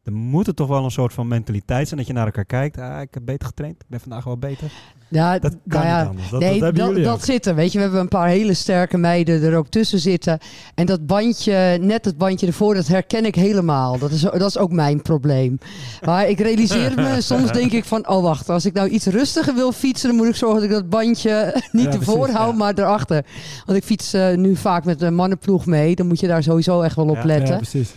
Dan 0.02 0.14
moet 0.14 0.46
er 0.46 0.54
toch 0.54 0.68
wel 0.68 0.84
een 0.84 0.90
soort 0.90 1.12
van 1.12 1.28
mentaliteit 1.28 1.86
zijn 1.86 1.98
dat 2.00 2.08
je 2.08 2.14
naar 2.14 2.24
elkaar 2.26 2.44
kijkt. 2.44 2.78
Ah, 2.78 3.00
ik 3.00 3.14
heb 3.14 3.24
beter 3.24 3.46
getraind. 3.46 3.82
Ik 3.82 3.88
ben 3.88 4.00
vandaag 4.00 4.24
wel 4.24 4.38
beter. 4.38 4.72
Ja, 5.08 5.38
Dat 5.38 5.56
kan 5.68 5.80
nou 5.80 5.86
ja, 5.86 6.12
niet. 6.12 6.60
Dat, 6.60 6.74
nee, 6.74 7.02
dat 7.02 7.24
zit 7.24 7.46
er. 7.46 7.54
Weet 7.54 7.72
je, 7.72 7.76
we 7.78 7.82
hebben 7.82 8.00
een 8.00 8.08
paar 8.08 8.28
hele 8.28 8.54
sterke 8.54 8.98
meiden 8.98 9.42
er 9.42 9.56
ook 9.56 9.68
tussen 9.68 9.98
zitten. 9.98 10.38
En 10.74 10.86
dat 10.86 11.06
bandje, 11.06 11.78
net 11.80 12.04
het 12.04 12.18
bandje 12.18 12.46
ervoor, 12.46 12.74
dat 12.74 12.86
herken 12.86 13.24
ik 13.24 13.34
helemaal. 13.34 13.98
Dat 13.98 14.10
is, 14.10 14.20
dat 14.20 14.42
is 14.42 14.58
ook 14.58 14.72
mijn 14.72 15.02
probleem. 15.02 15.58
Maar 16.04 16.28
ik 16.28 16.40
realiseer 16.40 16.92
me, 16.94 17.20
soms 17.22 17.52
denk 17.52 17.72
ik 17.72 17.84
van, 17.84 18.08
oh 18.08 18.22
wacht, 18.22 18.48
als 18.48 18.64
ik 18.64 18.72
nou 18.72 18.88
iets 18.88 19.06
rustiger 19.06 19.54
wil 19.54 19.72
fietsen, 19.72 20.08
dan 20.08 20.16
moet 20.16 20.28
ik 20.28 20.36
zorgen 20.36 20.60
dat 20.60 20.70
ik 20.70 20.76
dat 20.76 20.88
bandje 20.88 21.54
niet 21.72 21.84
Ja, 21.84 21.92
ervoor 21.92 22.18
precies, 22.18 22.36
hou, 22.36 22.50
ja. 22.50 22.56
maar 22.56 22.74
erachter. 22.74 23.24
Want 23.66 23.78
ik 23.78 23.84
fiets 23.84 24.12
eh, 24.12 24.34
nu 24.34 24.56
vaak 24.56 24.84
met 24.84 25.02
een 25.02 25.14
mannenploeg 25.14 25.66
mee. 25.66 25.94
Dan 25.94 26.06
moet 26.06 26.20
je 26.20 26.26
daar 26.26 26.42
sowieso 26.42 26.80
echt 26.80 26.96
wel 26.96 27.08
op 27.08 27.24
letten. 27.24 27.54
Ja, 27.54 27.56
precies. 27.56 27.94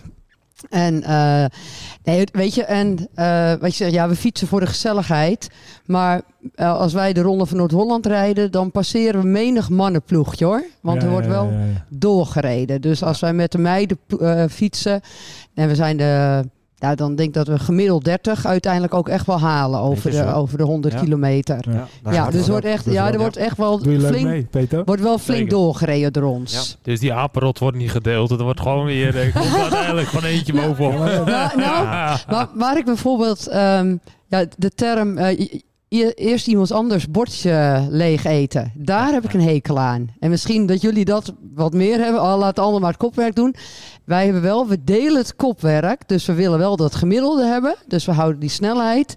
En 0.70 1.04
eh, 1.04 1.46
nee, 2.04 2.28
weet 2.32 2.56
je, 2.56 2.64
en 2.64 3.08
eh, 3.14 3.54
wat 3.54 3.70
je 3.70 3.84
zegt, 3.84 3.92
ja, 3.92 4.10
we 4.10 4.16
fietsen 4.16 4.48
voor 4.48 4.60
de 4.60 4.66
gezelligheid. 4.66 5.50
Maar 5.86 6.22
eh, 6.56 6.80
als 6.80 6.94
wij 6.94 7.14
de 7.14 7.22
Ronde 7.22 7.46
van 7.46 7.58
Noord-Holland 7.58 8.06
rijden, 8.06 8.52
dan 8.52 8.72
passeren 8.72 9.22
we 9.22 9.28
menig 9.28 9.70
mannenploegje 9.70 10.46
hoor. 10.46 10.64
Want 10.82 11.02
Ja, 11.02 11.08
er 11.08 11.12
wordt 11.12 11.28
wel 11.28 11.46
ja, 11.52 11.60
ja. 11.60 11.86
doorgereden. 11.90 12.82
Dus 12.82 13.04
als 13.04 13.20
wij 13.20 13.34
met 13.34 13.52
de 13.52 13.58
meiden 13.58 13.98
fietsen 14.50 15.02
en 15.54 15.68
we 15.68 15.76
zijn 15.76 15.98
de. 15.98 16.44
Nou, 16.80 16.96
dan 16.96 17.16
denk 17.16 17.28
ik 17.30 17.34
dat 17.34 17.48
we 17.48 17.60
gemiddeld 17.60 18.04
30 18.04 18.46
uiteindelijk 18.46 18.94
ook 18.94 19.10
echt 19.10 19.26
wel 19.26 19.40
halen 19.40 19.80
over, 19.80 20.12
de, 20.12 20.22
hoor. 20.22 20.34
over 20.34 20.58
de 20.58 20.64
100 20.64 20.94
Ja. 20.94 21.00
kilometer. 21.00 21.66
Ja, 22.12 22.26
dus 22.30 22.40
het 22.40 22.48
wordt 22.48 22.66
echt, 22.66 22.86
ja, 22.86 22.92
wel- 23.04 23.12
er 23.14 23.20
wordt 23.20 23.38
echt 23.38 23.58
wel 23.58 23.80
Doe 23.82 23.92
je 23.92 23.98
leuk 24.00 24.08
flink, 24.08 24.26
mee, 24.28 24.44
Peter? 24.44 24.84
wordt 24.86 25.02
wel 25.02 25.18
flink 25.18 25.50
doorgereden 25.50 26.14
door 26.14 26.24
ons. 26.24 26.78
Dus 26.82 27.00
die 27.00 27.14
apenrot 27.14 27.60
wordt 27.60 27.78
niet 27.78 27.92
gedeeld. 27.92 28.30
Het 28.30 28.42
wordt 28.42 28.62
gewoon 28.62 28.86
weer... 28.86 29.20
eh, 29.20 29.34
komt 29.36 29.56
uiteindelijk 29.62 30.08
van 30.08 30.24
eentje 30.24 30.54
bovenop. 30.54 31.26
Nou, 31.26 31.58
nou, 31.58 32.18
Maar 32.30 32.48
waar 32.54 32.78
ik 32.78 32.86
bijvoorbeeld 32.86 33.48
ehm, 33.48 33.96
ja, 34.28 34.46
de 34.58 34.70
term 34.70 35.18
eh, 35.18 35.50
eerst 35.90 36.48
iemand 36.48 36.72
anders 36.72 37.10
bordje 37.10 37.88
leeg 37.90 38.24
eten, 38.24 38.72
daar 38.76 39.14
heb 39.14 39.24
ik 39.24 39.34
een 39.34 39.42
hekel 39.42 39.80
aan. 39.80 40.08
En 40.20 40.30
misschien 40.30 40.66
dat 40.66 40.82
jullie 40.82 41.06
dat 41.06 41.34
wat 41.54 41.74
meer 41.74 42.00
hebben. 42.00 42.22
Oh, 42.22 42.38
laat 42.38 42.60
allemaal 42.60 42.80
maar 42.80 42.90
het 42.90 43.00
kopwerk 43.00 43.36
doen. 43.36 43.56
Wij 44.04 44.24
hebben 44.24 44.42
wel, 44.42 44.68
we 44.68 44.84
delen 44.84 45.18
het 45.18 45.36
kopwerk. 45.36 46.08
Dus 46.08 46.26
we 46.26 46.34
willen 46.34 46.60
wel 46.60 46.76
dat 46.76 46.96
gemiddelde 46.96 47.46
hebben. 47.46 47.76
Dus 47.88 48.06
we 48.06 48.12
houden 48.12 48.40
die 48.40 48.50
snelheid. 48.50 49.16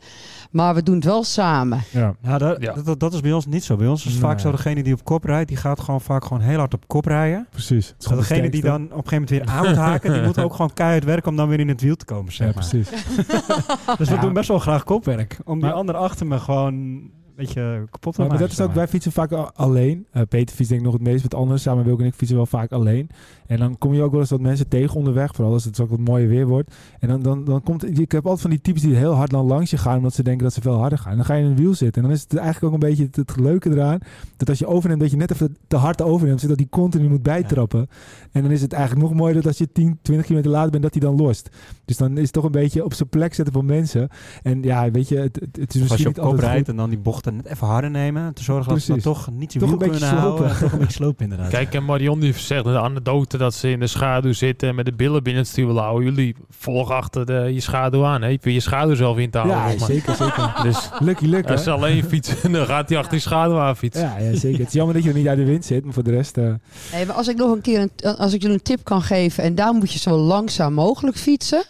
Maar 0.51 0.75
we 0.75 0.83
doen 0.83 0.95
het 0.95 1.05
wel 1.05 1.25
samen. 1.25 1.81
Ja. 1.91 2.15
Ja, 2.23 2.39
dat, 2.39 2.61
Ja. 2.63 2.73
Dat, 2.85 3.01
dat 3.01 3.13
is 3.15 3.21
bij 3.21 3.33
ons 3.33 3.47
niet 3.47 3.65
zo. 3.65 3.77
Bij 3.77 3.87
ons 3.87 4.07
is 4.07 4.13
het 4.13 4.21
vaak 4.21 4.41
zo, 4.41 4.51
degene 4.51 4.83
die 4.83 4.93
op 4.95 5.05
kop 5.05 5.25
rijdt, 5.25 5.49
die 5.49 5.57
gaat 5.57 5.81
gewoon 5.81 6.01
vaak 6.01 6.25
gewoon 6.25 6.41
heel 6.43 6.59
hard 6.59 6.75
op 6.75 6.85
kop 6.89 7.05
rijden. 7.05 7.47
Precies. 7.51 7.87
Het 7.89 7.97
is 7.99 8.07
gewoon 8.07 8.23
de 8.23 8.29
degene 8.29 8.51
die 8.51 8.63
dan 8.63 8.75
op 8.75 8.81
een 8.83 8.89
gegeven 9.09 9.11
moment 9.13 9.31
weer 9.31 9.45
aan 9.45 9.67
moet 9.67 9.77
haken, 9.77 10.13
die 10.13 10.23
moet 10.29 10.39
ook 10.39 10.53
gewoon 10.53 10.73
keihard 10.73 11.05
werken 11.05 11.31
om 11.31 11.37
dan 11.37 11.49
weer 11.49 11.61
in 11.61 11.69
het 11.69 11.81
wiel 11.81 11.97
te 11.97 12.05
komen, 12.05 12.33
zeg 12.33 12.47
Ja, 12.49 12.53
maar. 12.55 12.69
precies. 12.69 12.91
Dus 13.99 14.09
we 14.09 14.15
Ja. 14.15 14.21
doen 14.21 14.33
best 14.33 14.49
wel 14.49 14.59
graag 14.59 14.85
kopwerk. 14.85 15.39
Om 15.45 15.61
die 15.61 15.71
ander 15.71 15.95
achter 15.95 16.27
me 16.27 16.39
gewoon 16.39 17.01
beetje 17.41 17.85
kapot 17.91 18.17
Maar, 18.17 18.29
maar 18.29 18.39
dat 18.39 18.51
is 18.51 18.61
ook, 18.61 18.73
wij 18.73 18.89
fietsen 18.89 19.13
vaak 19.13 19.33
alleen. 19.33 20.07
Eh, 20.11 20.23
Peter 20.29 20.57
fietst 20.57 20.69
denk 20.69 20.81
ik 20.81 20.87
nog 20.87 20.93
het 20.93 21.03
meest 21.03 21.23
met 21.23 21.35
anderen. 21.35 21.61
Samen 21.61 21.85
Wilke 21.85 22.03
en 22.03 22.09
ik 22.09 22.15
fietsen 22.15 22.37
wel 22.37 22.47
vaak 22.47 22.73
alleen. 22.73 23.09
En 23.47 23.59
dan 23.59 23.79
kom 23.79 23.95
je 23.95 24.03
ook 24.03 24.11
wel 24.11 24.21
eens 24.21 24.31
wat 24.31 24.41
mensen 24.41 24.69
tegen 24.69 24.97
onderweg. 24.97 25.35
Vooral 25.35 25.53
als 25.53 25.65
het 25.65 25.81
ook 25.81 25.91
wat 25.91 25.99
mooier 25.99 26.29
weer 26.29 26.47
wordt. 26.47 26.75
En 26.99 27.09
dan, 27.09 27.23
dan, 27.23 27.45
dan 27.45 27.63
komt... 27.63 27.99
Ik 27.99 28.13
heb 28.13 28.23
altijd 28.23 28.41
van 28.41 28.51
die 28.51 28.61
types 28.61 28.83
die 28.83 28.95
heel 28.95 29.13
hard 29.13 29.31
dan 29.31 29.47
langs 29.47 29.71
je 29.71 29.77
gaan. 29.77 29.97
Omdat 29.97 30.15
ze 30.15 30.23
denken 30.23 30.45
dat 30.45 30.53
ze 30.53 30.61
veel 30.61 30.79
harder 30.79 30.99
gaan. 30.99 31.11
En 31.11 31.17
dan 31.17 31.27
ga 31.27 31.35
je 31.35 31.45
in 31.45 31.51
een 31.51 31.57
wiel 31.57 31.75
zitten. 31.75 32.03
En 32.03 32.09
dan 32.09 32.17
is 32.17 32.23
het 32.23 32.37
eigenlijk 32.37 32.67
ook 32.67 32.83
een 32.83 32.89
beetje 32.89 33.05
het, 33.05 33.17
het 33.17 33.37
leuke 33.37 33.71
eraan. 33.71 33.99
Dat 34.37 34.49
als 34.49 34.59
je 34.59 34.67
overneemt, 34.67 35.01
dat 35.01 35.11
je 35.11 35.17
net 35.17 35.31
even 35.31 35.57
te 35.67 35.77
hard 35.77 36.03
overneemt. 36.03 36.41
Zodat 36.41 36.59
die 36.59 36.69
continu 36.71 37.09
moet 37.09 37.23
bijtrappen. 37.23 37.89
En 38.33 38.43
dan 38.43 38.51
is 38.51 38.63
het 38.63 38.73
eigenlijk 38.73 39.09
nog 39.09 39.19
mooier 39.19 39.35
dat 39.35 39.47
als 39.47 39.59
je 39.59 39.73
10, 39.73 39.99
20 40.03 40.27
kilometer 40.27 40.53
later 40.53 40.71
bent, 40.71 40.83
dat 40.83 40.93
hij 40.93 41.03
dan 41.03 41.17
lost. 41.17 41.51
Dus 41.85 41.97
dan 41.97 42.17
is 42.17 42.23
het 42.23 42.33
toch 42.33 42.45
een 42.45 42.51
beetje 42.51 42.85
op 42.85 42.95
zijn 42.95 43.09
plek 43.09 43.35
zetten 43.35 43.55
voor 43.55 43.65
mensen. 43.65 44.09
En 44.43 44.63
ja, 44.63 44.91
weet 44.91 45.09
je, 45.09 45.17
het, 45.17 45.39
is 45.39 45.49
Of 45.51 45.59
als 45.59 45.75
misschien 45.75 45.99
je 45.99 46.07
op 46.07 46.07
niet 46.07 46.15
kop 46.15 46.25
altijd 46.25 46.43
rijdt 46.43 46.59
goed. 46.59 46.69
en 46.69 46.77
dan 46.77 46.91
die 46.91 46.99
bochten 46.99 47.30
net 47.33 47.47
even 47.47 47.67
harder 47.67 47.91
nemen. 47.91 48.35
Te 48.35 48.43
zorgen 48.43 48.73
dat 48.73 48.83
ze 48.83 48.97
toch 49.01 49.29
niet 49.33 49.53
je 49.53 49.59
wiel 49.59 49.69
een 49.73 49.79
beetje 49.79 49.99
kunnen 49.99 50.09
houden. 50.19 50.39
slopen. 50.39 50.55
en 50.55 50.61
Toch 50.63 50.73
een 50.73 50.79
beetje 50.79 50.93
slopen 50.95 51.23
inderdaad. 51.25 51.49
Kijk, 51.51 51.75
en 51.75 51.85
Marion 51.85 52.21
die 52.21 52.33
zegt 52.33 52.65
een 52.67 52.77
anekdote 52.77 53.37
dat 53.39 53.55
ze 53.55 53.71
in 53.71 53.81
de 53.81 53.87
schaduw 53.87 54.33
zitten 54.33 54.69
en 54.69 54.75
met 54.75 54.85
de 54.85 54.93
billen 54.93 55.23
binnen 55.23 55.43
het 55.43 55.51
stuur 55.53 55.71
houden. 55.73 56.05
Jullie 56.05 56.37
volgen 56.51 56.95
achter 56.95 57.27
de, 57.27 57.51
je 57.53 57.61
schaduw 57.61 58.05
aan. 58.05 58.23
Hè? 58.23 58.29
Je 58.29 58.53
je 58.53 58.61
schaduw 58.61 58.95
zelf 58.95 59.19
in 59.19 59.31
te 59.31 59.39
houden. 59.39 59.59
Ja, 59.59 59.69
zeg 59.69 59.79
maar. 59.79 59.89
zeker, 59.89 60.15
zeker. 60.15 60.53
Dus 60.63 60.89
Lucky 60.99 61.27
luck, 61.27 61.51
als 61.51 61.63
ze 61.63 61.71
alleen 61.71 62.05
fietsen, 62.05 62.53
dan 62.53 62.67
gaat 62.67 62.89
hij 62.89 62.99
achter 62.99 63.13
die 63.13 63.21
schaduw 63.21 63.59
aan 63.59 63.77
fietsen. 63.77 64.03
Ja, 64.03 64.19
ja, 64.19 64.37
zeker. 64.37 64.59
Het 64.59 64.67
is 64.69 64.73
jammer 64.75 64.95
dat 64.95 65.03
je 65.03 65.09
er 65.11 65.15
niet 65.17 65.29
uit 65.29 65.39
de 65.39 65.45
wind 65.45 65.65
zit, 65.65 65.85
maar 65.85 65.93
voor 65.95 66.03
de 66.03 66.11
rest... 66.11 66.37
eh, 66.37 66.45
Nee, 66.93 67.07
maar 67.07 67.15
als 67.17 67.29
ik 67.29 67.37
nog 67.37 67.53
een 67.53 67.61
keer 67.61 67.81
een, 67.81 68.17
als 68.17 68.33
ik 68.33 68.41
jullie 68.43 68.57
een 68.57 68.63
tip 68.63 68.85
kan 68.85 69.03
geven, 69.03 69.45
en 69.45 69.55
daar 69.55 69.73
moet 69.75 69.93
je 69.93 69.99
zo 69.99 70.17
langzaam 70.17 70.73
mogelijk 70.75 71.17
fietsen. 71.17 71.65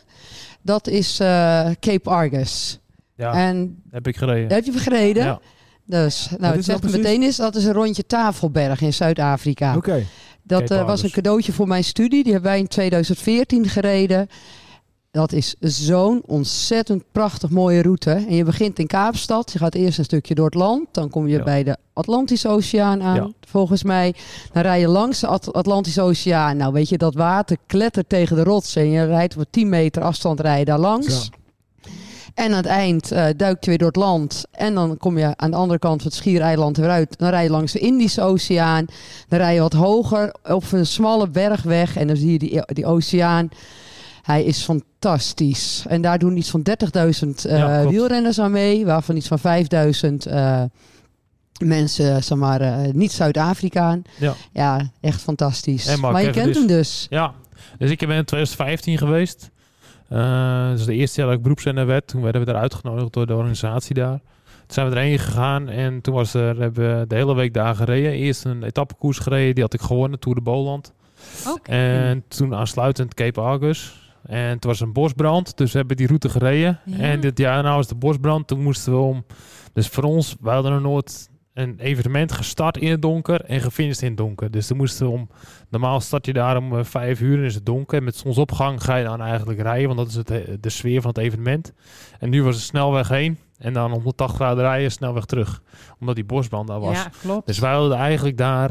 Dat 0.63 0.89
is 0.89 1.21
eh, 1.21 1.71
Cape 1.81 2.11
Argus. 2.11 2.80
Ja, 3.21 3.33
En 3.33 3.83
heb 3.91 4.07
ik 4.07 4.17
gereden. 4.17 4.53
heb 4.53 4.65
je 4.65 4.73
gereden? 4.73 5.25
Ja. 5.25 5.41
Dus, 5.87 6.29
nou, 6.39 6.55
het 6.57 6.65
zegt 6.65 6.83
meteen 6.83 7.23
is, 7.23 7.37
dat 7.37 7.55
is 7.57 7.65
een 7.65 7.73
rondje 7.73 8.07
Tafelberg 8.07 8.81
in 8.81 8.93
Zuid-Afrika. 8.93 9.77
Oké. 9.77 10.05
Dat 10.43 10.71
eh, 10.71 10.87
was 10.87 11.03
een 11.03 11.11
cadeautje 11.11 11.53
voor 11.53 11.67
mijn 11.69 11.85
studie. 11.85 12.23
Die 12.23 12.33
hebben 12.33 12.51
wij 12.51 12.61
in 12.61 12.69
2014 12.69 13.69
gereden. 13.69 14.29
Dat 15.11 15.33
is 15.33 15.55
zo'n 15.61 16.23
ontzettend 16.27 17.03
prachtig 17.13 17.51
mooie 17.51 17.83
route. 17.83 18.11
En 18.11 18.35
je 18.35 18.45
begint 18.45 18.79
in 18.79 18.87
Kaapstad. 18.87 19.53
Je 19.53 19.59
gaat 19.59 19.75
eerst 19.75 19.99
een 19.99 20.05
stukje 20.05 20.35
door 20.35 20.45
het 20.45 20.55
land. 20.55 20.87
Dan 20.93 21.09
kom 21.11 21.29
je 21.29 21.37
Ja. 21.37 21.43
bij 21.45 21.63
de 21.63 21.77
Atlantische 21.93 22.49
Oceaan 22.49 23.03
aan. 23.03 23.15
Ja. 23.15 23.31
Volgens 23.41 23.83
mij. 23.83 24.15
Dan 24.53 24.63
rij 24.63 24.81
je 24.81 24.89
langs 24.89 25.21
de 25.21 25.27
At- 25.27 25.53
Atlantische 25.53 26.01
Oceaan. 26.03 26.57
Nou 26.57 26.73
weet 26.73 26.89
je, 26.89 26.99
dat 26.99 27.15
water 27.15 27.57
klettert 27.67 28.09
tegen 28.09 28.37
de 28.37 28.43
rotsen. 28.43 28.83
En 28.83 28.91
je 28.91 29.05
rijdt 29.05 29.37
op 29.37 29.45
10 29.51 29.69
meter 29.69 30.03
afstand 30.03 30.41
rijden 30.41 30.67
daar 30.67 30.79
langs. 30.79 31.25
Zo. 31.25 31.31
En 32.35 32.51
aan 32.51 32.57
het 32.57 32.67
eind 32.67 33.13
eh, 33.13 33.27
duik 33.37 33.65
je 33.65 33.71
weer 33.71 33.79
door 33.79 33.87
het 33.89 33.97
land. 33.97 34.45
En 34.51 34.75
dan 34.75 34.97
kom 34.97 35.19
je 35.19 35.33
aan 35.37 35.51
de 35.51 35.57
andere 35.57 35.79
kant 35.79 36.03
van 36.03 36.11
het 36.11 36.21
Schiereiland 36.21 36.77
weer 36.77 36.89
uit. 36.89 37.19
Dan 37.19 37.29
rij 37.29 37.43
je 37.43 37.51
langs 37.51 37.73
de 37.73 37.79
Indische 37.79 38.23
Oceaan. 38.23 38.87
Dan 39.29 39.39
rij 39.39 39.55
je 39.55 39.61
wat 39.61 39.73
hoger 39.73 40.35
op 40.43 40.73
een 40.73 40.87
smalle 40.87 41.29
bergweg. 41.29 41.97
En 41.97 42.07
dan 42.07 42.17
zie 42.17 42.33
je 42.33 42.39
die, 42.39 42.63
die 42.67 42.87
oceaan. 42.87 43.49
Hij 44.23 44.45
is 44.45 44.63
fantastisch. 44.63 45.85
En 45.89 46.03
daar 46.03 46.19
doen 46.19 46.37
iets 46.37 46.51
van 46.51 46.63
30.000 46.63 46.75
eh, 46.97 47.59
Ja, 47.59 47.89
wielrenners 47.89 48.39
aan 48.39 48.51
mee. 48.51 48.85
Waarvan 48.85 49.17
iets 49.17 49.29
van 49.29 49.39
5000 49.39 50.27
eh, 50.27 50.63
mensen, 51.65 52.25
zeg 52.25 52.39
maar, 52.39 52.89
niet 52.93 53.13
Zuid-Afrikaan. 53.13 54.03
Ja. 54.19 54.35
Ja, 54.53 54.91
echt 55.01 55.21
fantastisch. 55.21 55.97
Maar 55.97 56.23
je 56.23 56.31
kent 56.31 56.55
hem 56.55 56.67
dus. 56.67 57.07
Ja, 57.11 57.35
dus 57.79 57.91
ik 57.91 57.99
ben 57.99 58.17
in 58.17 58.25
2015 58.25 58.99
geweest. 58.99 59.51
Is 60.75 60.85
de 60.85 60.95
eerste 60.95 61.21
jaar 61.21 61.29
dat 61.29 61.37
ik 61.37 61.43
beroepsrenner 61.43 61.87
werd. 61.87 62.07
Toen 62.07 62.23
werden 62.23 62.41
we 62.41 62.53
daar 62.53 62.61
uitgenodigd 62.61 63.13
door 63.13 63.27
de 63.27 63.35
organisatie 63.35 63.95
daar. 63.95 64.21
Toen 64.45 64.79
zijn 64.79 64.91
we 64.91 64.97
erheen 64.97 65.19
gegaan 65.19 65.69
en 65.69 66.01
toen 66.01 66.15
was 66.15 66.35
er, 66.35 66.61
hebben 66.61 66.99
we 66.99 67.07
de 67.07 67.15
hele 67.15 67.35
week 67.35 67.55
daar 67.55 67.75
gereden. 67.75 68.13
Eerst 68.13 68.45
een 68.45 68.63
etappekoers 68.63 69.19
gereden, 69.19 69.55
die 69.55 69.65
had 69.65 69.75
ik 69.75 69.81
gewonnen, 69.81 70.19
Tour 70.19 70.37
de 70.37 70.43
Boland. 70.43 70.93
En 71.63 72.25
toen 72.29 72.55
aansluitend 72.55 73.15
Cape 73.15 73.41
Argus. 73.41 73.99
En 74.23 74.59
toen 74.59 74.71
was 74.71 74.81
een 74.81 74.93
bosbrand, 74.93 75.57
dus 75.57 75.73
we 75.73 75.79
hebben 75.79 75.97
die 75.97 76.07
route 76.07 76.29
gereden. 76.29 76.81
Ja. 76.85 76.97
En 76.99 77.21
dit 77.21 77.39
jaar 77.39 77.63
nou 77.63 77.77
was 77.77 77.89
de 77.89 77.95
bosbrand, 77.95 78.47
toen 78.47 78.63
moesten 78.63 78.93
we 78.93 78.99
om... 78.99 79.25
Dus 79.73 79.89
voor 79.89 80.05
ons, 80.05 80.37
wij 80.41 80.55
hadden 80.55 80.73
nog 80.73 80.83
nooit 80.83 81.30
een 81.61 81.79
evenement 81.79 82.33
gestart 82.33 82.77
in 82.77 82.91
het 82.91 83.03
donker 83.03 83.41
en 83.45 83.61
gefinished 83.61 84.03
in 84.03 84.09
het 84.09 84.17
donker. 84.17 84.51
Dus 84.51 84.67
toen 84.67 84.77
moesten 84.77 85.09
om... 85.11 85.29
Normaal 85.69 86.01
start 86.01 86.27
je 86.27 86.33
daar 86.33 86.57
om 86.57 86.79
eh, 86.79 86.85
vijf 86.85 87.21
uur 87.21 87.39
en 87.39 87.45
is 87.45 87.55
het 87.55 87.67
donker. 87.67 87.99
En 87.99 88.05
met 88.05 88.17
zonsopgang 88.17 88.83
ga 88.85 88.97
je 88.97 89.05
dan 89.05 89.21
eigenlijk 89.21 89.61
rijden, 89.61 89.87
want 89.87 89.99
dat 89.99 90.09
is 90.09 90.15
het, 90.15 90.29
he- 90.29 90.61
de 90.61 90.69
sfeer 90.69 91.01
van 91.01 91.11
het 91.11 91.19
evenement. 91.19 91.73
En 92.19 92.31
nu 92.31 92.43
was 92.43 92.55
het 92.55 92.65
snelweg 92.65 93.09
heen 93.09 93.39
en 93.59 93.73
dan 93.73 93.91
180 93.91 94.37
graden 94.37 94.65
rijden, 94.65 94.93
snelweg 94.93 95.25
terug. 95.25 95.63
Omdat 96.01 96.15
die 96.15 96.25
bosbrand 96.25 96.69
daar 96.69 96.81
was. 96.81 96.97
Ja, 96.97 97.11
klopt. 97.23 97.47
Dus 97.47 97.59
wij 97.59 97.73
hadden 97.73 97.97
eigenlijk 97.99 98.37
daar, 98.37 98.71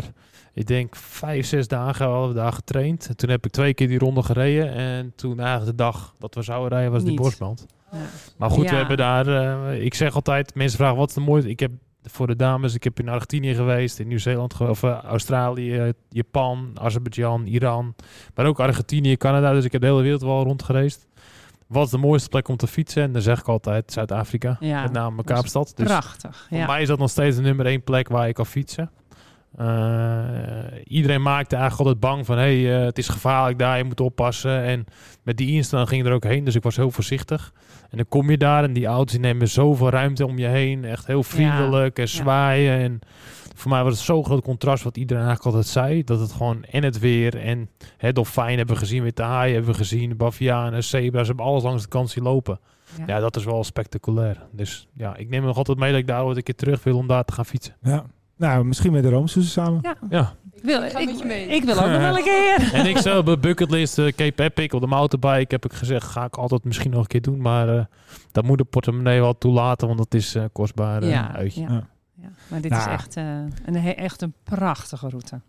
ik 0.54 0.68
denk 0.68 0.96
vijf, 0.96 1.46
zes 1.46 1.68
dagen 1.68 2.28
we 2.28 2.34
daar 2.34 2.54
getraind. 2.54 3.08
En 3.08 3.16
toen 3.18 3.30
heb 3.30 3.46
ik 3.46 3.52
twee 3.52 3.74
keer 3.74 3.88
die 3.88 4.00
ronde 4.00 4.24
gereden. 4.24 4.74
En 4.74 5.14
toen 5.16 5.40
eigenlijk 5.40 5.78
de 5.78 5.84
dag 5.84 6.14
dat 6.20 6.36
we 6.36 6.42
zouden 6.42 6.70
rijden 6.70 6.92
was 6.92 7.02
die 7.02 7.12
Niet. 7.12 7.20
bosbrand. 7.22 7.66
Ja. 7.92 7.98
Maar 8.38 8.50
goed, 8.50 8.64
Ja. 8.66 8.70
we 8.72 8.76
hebben 8.78 8.98
daar, 8.98 9.28
eh, 9.28 9.84
ik 9.84 9.94
zeg 9.94 10.16
altijd, 10.16 10.56
mensen 10.56 10.78
vragen 10.78 10.98
wat 10.98 11.08
is 11.10 11.14
de 11.16 11.22
mooiste. 11.22 11.50
Ik 11.50 11.60
heb 11.60 11.72
voor 12.04 12.28
de 12.28 12.36
dames, 12.36 12.74
ik 12.74 12.84
heb 12.84 13.00
in 13.00 13.10
Argentinië 13.10 13.54
geweest, 13.56 14.00
in 14.00 14.08
Nieuw-Zeeland, 14.08 14.62
of 14.62 14.84
eh, 14.84 14.98
Australië, 15.04 15.94
Japan, 16.10 16.72
Azerbeidzjan, 16.82 17.46
Iran. 17.46 17.96
Maar 18.36 18.46
ook 18.46 18.60
Argentinië, 18.60 19.18
Canada. 19.18 19.54
Dus 19.54 19.66
ik 19.66 19.72
heb 19.72 19.82
de 19.82 19.88
hele 19.88 20.02
wereld 20.02 20.22
wel 20.22 20.44
rond 20.44 20.64
gereisd. 20.64 21.08
Wat 21.68 21.86
is 21.86 21.92
de 21.92 21.98
mooiste 21.98 22.30
plek 22.30 22.48
om 22.48 22.58
te 22.58 22.68
fietsen? 22.68 23.04
En 23.04 23.12
dan 23.12 23.22
zeg 23.22 23.40
ik 23.40 23.48
altijd 23.48 23.92
Zuid-Afrika, 23.92 24.58
Ja, 24.60 24.82
met 24.82 24.92
name 24.92 25.24
Kaapstad. 25.24 25.72
Dus 25.76 25.88
Prachtig. 25.88 26.46
voor 26.50 26.58
Ja. 26.58 26.66
mij 26.66 26.82
is 26.82 26.88
dat 26.88 27.00
nog 27.00 27.10
steeds 27.10 27.36
de 27.36 27.42
nummer 27.42 27.66
één 27.66 27.84
plek 27.84 28.08
waar 28.08 28.28
je 28.28 28.34
kan 28.34 28.46
fietsen. 28.46 28.92
Eh, 29.58 30.82
iedereen 30.84 31.22
maakte 31.22 31.56
eigenlijk 31.56 31.88
altijd 31.88 32.12
bang 32.12 32.26
van, 32.26 32.38
hey, 32.38 32.78
eh, 32.78 32.86
het 32.86 32.98
is 32.98 33.08
gevaarlijk 33.08 33.60
daar, 33.60 33.78
je 33.78 33.84
moet 33.84 34.00
oppassen. 34.00 34.64
En 34.64 34.86
met 35.24 35.38
die 35.38 35.52
instaan 35.52 35.88
ging 35.88 36.02
ik 36.02 36.08
er 36.08 36.14
ook 36.14 36.24
heen, 36.24 36.44
dus 36.44 36.56
ik 36.56 36.64
was 36.64 36.76
heel 36.76 36.92
voorzichtig. 36.92 37.54
En 37.90 37.98
dan 37.98 38.08
kom 38.08 38.30
je 38.30 38.38
daar 38.38 38.64
en 38.64 38.74
die 38.74 38.86
auto's 38.86 39.12
die 39.12 39.20
nemen 39.20 39.48
zoveel 39.48 39.90
ruimte 39.90 40.26
om 40.26 40.38
je 40.38 40.48
heen. 40.48 40.86
Echt 40.86 41.08
heel 41.08 41.24
vriendelijk 41.24 42.00
en 42.00 42.08
zwaaien. 42.08 42.80
En 42.80 43.00
voor 43.56 43.72
mij 43.72 43.84
was 43.84 43.94
het 43.94 44.02
zo'n 44.02 44.26
groot 44.26 44.44
contrast 44.44 44.84
wat 44.84 44.98
iedereen 44.98 45.24
eigenlijk 45.26 45.56
altijd 45.56 45.74
zei. 45.74 46.04
Dat 46.04 46.20
het 46.20 46.32
gewoon 46.32 46.64
en 46.64 46.84
het 46.84 47.00
weer 47.00 47.38
en 47.38 47.70
het 47.98 48.16
dolfijn 48.16 48.58
hebben 48.58 48.76
we 48.76 48.82
gezien, 48.82 49.04
witte 49.04 49.24
haaien 49.24 49.54
hebben 49.54 49.72
we 49.72 49.78
gezien, 49.78 50.18
bavianen, 50.18 50.84
zebra's, 50.84 51.28
hebben 51.28 51.46
alles 51.46 51.64
langs 51.64 51.84
de 51.84 51.90
kant 51.90 52.10
zien 52.10 52.24
lopen. 52.24 52.60
Ja. 52.98 53.04
Ja, 53.08 53.20
dat 53.20 53.36
is 53.36 53.44
wel 53.44 53.64
spectaculair. 53.64 54.48
Dus 54.52 54.88
ja, 54.94 55.16
ik 55.16 55.30
neem 55.30 55.44
nog 55.44 55.58
altijd 55.58 55.78
mee 55.78 55.92
dat 55.92 56.00
ik 56.00 56.08
daar 56.08 56.24
ooit 56.24 56.38
een 56.38 56.44
keer 56.44 56.56
terug 56.56 56.84
wil 56.84 56.98
om 56.98 57.08
daar 57.08 57.24
te 57.24 57.34
gaan 57.34 57.46
fietsen. 57.46 57.76
Ja. 57.82 58.06
Nou, 58.40 58.66
misschien 58.66 58.92
met 58.92 59.04
de 59.04 59.10
Roomsoezen 59.10 59.52
samen. 59.52 59.80
Ja. 59.82 59.96
Ja. 60.10 60.34
Ik 60.54 60.64
wil, 60.66 60.84
Ik 60.84 60.92
ga 60.92 61.00
ik, 61.00 61.06
met 61.06 61.20
je 61.20 61.26
mee. 61.26 61.48
ik 61.48 61.64
wil 61.64 61.76
ook 61.80 61.90
nog 61.90 61.98
wel 62.02 62.18
een 62.18 62.24
keer. 62.24 62.70
En 62.80 62.86
ik 62.86 62.98
zelf 62.98 63.26
bij 63.26 63.40
bucketlist 63.40 63.98
uh, 63.98 64.12
Cape 64.12 64.44
Epic 64.44 64.70
op 64.74 64.82
de 64.82 64.88
mountainbike 64.88 65.54
heb 65.56 65.66
ik 65.66 65.74
gezegd, 65.74 66.08
ga 66.08 66.26
ik 66.26 66.36
altijd 66.38 66.64
misschien 66.64 66.92
nog 66.92 67.00
een 67.00 67.08
keer 67.08 67.22
doen. 67.22 67.42
Maar 67.42 67.78
eh, 67.78 67.86
dat 68.32 68.44
moet 68.44 68.58
de 68.58 68.64
portemonnee 68.64 69.20
wel 69.22 69.38
toelaten, 69.38 69.88
want 69.88 70.00
dat 70.00 70.14
is 70.14 70.36
eh 70.36 70.44
kostbaar 70.52 71.06
ja, 71.06 71.34
uitje. 71.36 71.62
ja, 71.62 71.68
Ja. 71.70 71.88
ja. 72.22 72.30
maar 72.48 72.62
dit 72.62 72.72
Nou. 72.72 72.88
is 72.88 72.94
echt, 72.94 73.16
eh, 73.18 73.24
een, 73.66 73.76
he- 73.76 73.90
echt 73.90 74.22
een 74.22 74.34
prachtige 74.44 75.10
route. 75.10 75.42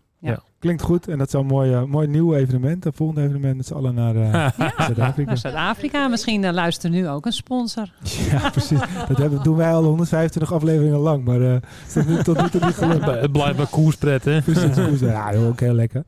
Klinkt 0.59 0.81
goed. 0.81 1.07
En 1.07 1.17
dat 1.17 1.27
is 1.27 1.33
een 1.33 1.45
mooi, 1.45 1.73
eh, 1.73 1.83
mooi 1.83 2.07
nieuw 2.07 2.35
evenement. 2.35 2.83
Het 2.83 2.95
volgende 2.95 3.21
evenement 3.21 3.57
met 3.57 3.65
z'n 3.65 3.73
allen 3.73 3.93
naar 3.93 4.15
eh, 4.15 4.49
Zuid-Afrika. 4.87 5.29
Naar 5.29 5.37
Zuid-Afrika, 5.37 6.07
misschien 6.07 6.43
uh, 6.43 6.51
luistert 6.51 6.93
nu 6.93 7.07
ook 7.07 7.25
een 7.25 7.33
sponsor. 7.33 7.91
Ja, 8.31 8.49
precies. 8.49 8.79
Dat 9.07 9.17
hebben, 9.17 9.43
doen 9.43 9.55
wij 9.55 9.73
al 9.73 9.83
125 9.83 10.53
afleveringen 10.53 10.99
lang. 10.99 11.23
Maar 11.23 11.41
eh 11.41 11.55
is 11.87 11.93
tot 11.93 12.07
nu, 12.07 12.23
tot 12.23 12.41
nu 12.41 12.49
toe 12.49 12.65
niet 12.65 12.75
gelukt. 12.75 13.05
Het 13.05 13.31
blijft 13.31 13.57
bij 13.57 13.65
koerspret, 13.65 14.25
hè? 14.25 14.41
Precies. 14.41 14.99
Ja, 14.99 15.33
ook 15.33 15.59
heel 15.59 15.73
lekker. 15.73 16.03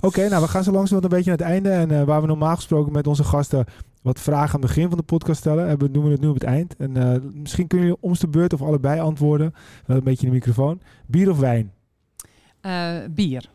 Oké, 0.00 0.28
nou 0.28 0.42
we 0.42 0.48
gaan 0.48 0.64
zo 0.64 0.72
langzamerhand 0.72 1.12
een 1.12 1.18
beetje 1.18 1.30
naar 1.30 1.38
het 1.38 1.48
einde. 1.48 1.70
En 1.70 2.00
eh, 2.00 2.06
waar 2.06 2.20
we 2.20 2.26
normaal 2.26 2.54
gesproken 2.54 2.92
met 2.92 3.06
onze 3.06 3.24
gasten 3.24 3.64
wat 4.02 4.20
vragen 4.20 4.54
aan 4.54 4.60
het 4.60 4.68
begin 4.68 4.88
van 4.88 4.98
de 4.98 5.04
podcast 5.04 5.38
stellen, 5.38 5.68
hebben, 5.68 5.92
doen 5.92 6.04
we 6.04 6.10
het 6.10 6.20
nu 6.20 6.28
op 6.28 6.34
het 6.34 6.44
eind. 6.44 6.76
En 6.76 6.96
eh, 6.96 7.20
misschien 7.32 7.66
kunnen 7.66 7.86
jullie 7.86 8.02
om 8.02 8.14
de 8.18 8.28
beurt 8.28 8.52
of 8.52 8.62
allebei 8.62 9.00
antwoorden. 9.00 9.54
Wel 9.86 9.96
een 9.96 10.04
beetje 10.04 10.26
in 10.26 10.32
de 10.32 10.38
microfoon. 10.38 10.80
Bier 11.06 11.30
of 11.30 11.38
wijn? 11.38 11.72
Uh, 12.62 12.96
bier. 13.10 13.48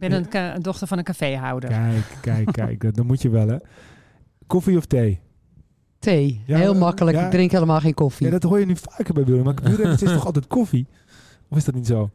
Ik 0.00 0.08
ben 0.08 0.18
een, 0.18 0.28
ka- 0.28 0.58
dochter 0.58 0.86
van 0.86 0.98
een 0.98 1.04
caféhouder. 1.04 1.68
Kijk, 1.70 2.04
kijk, 2.20 2.52
kijk. 2.66 2.80
dat, 2.80 2.94
dat 2.94 3.04
moet 3.04 3.22
je 3.22 3.28
wel, 3.30 3.48
hè. 3.48 3.56
Koffie 4.46 4.76
of 4.76 4.86
thee? 4.86 5.20
Thee. 5.98 6.42
Ja, 6.46 6.56
Heel 6.58 6.74
makkelijk. 6.74 7.16
ja. 7.16 7.24
Ik 7.24 7.30
drink 7.30 7.50
helemaal 7.50 7.80
geen 7.80 7.94
koffie. 7.94 8.26
Ja, 8.26 8.32
dat 8.32 8.42
hoor 8.42 8.58
je 8.60 8.66
nu 8.66 8.76
vaker 8.76 9.14
bij 9.14 9.24
wielrenners. 9.24 9.60
Maar 9.60 9.68
wielrenners 9.70 10.02
is 10.02 10.12
toch 10.12 10.26
altijd 10.26 10.46
koffie? 10.46 10.86
Of 11.48 11.56
is 11.56 11.64
dat 11.64 11.74
niet 11.74 11.86
zo? 11.86 12.10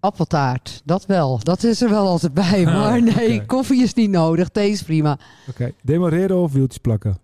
Appeltaart. 0.00 0.82
Dat 0.84 1.06
wel. 1.06 1.38
Dat 1.42 1.62
is 1.62 1.80
er 1.82 1.88
wel 1.88 2.06
altijd 2.06 2.34
bij. 2.34 2.64
Maar 2.64 3.02
nee, 3.02 3.46
koffie 3.46 3.82
is 3.82 3.94
niet 3.94 4.10
nodig. 4.10 4.48
Thee 4.48 4.70
is 4.70 4.82
prima. 4.82 5.18
Oké. 5.48 5.72
Demoreren 5.82 6.36
of 6.36 6.52
wieltjes 6.52 6.80
plakken? 6.80 7.18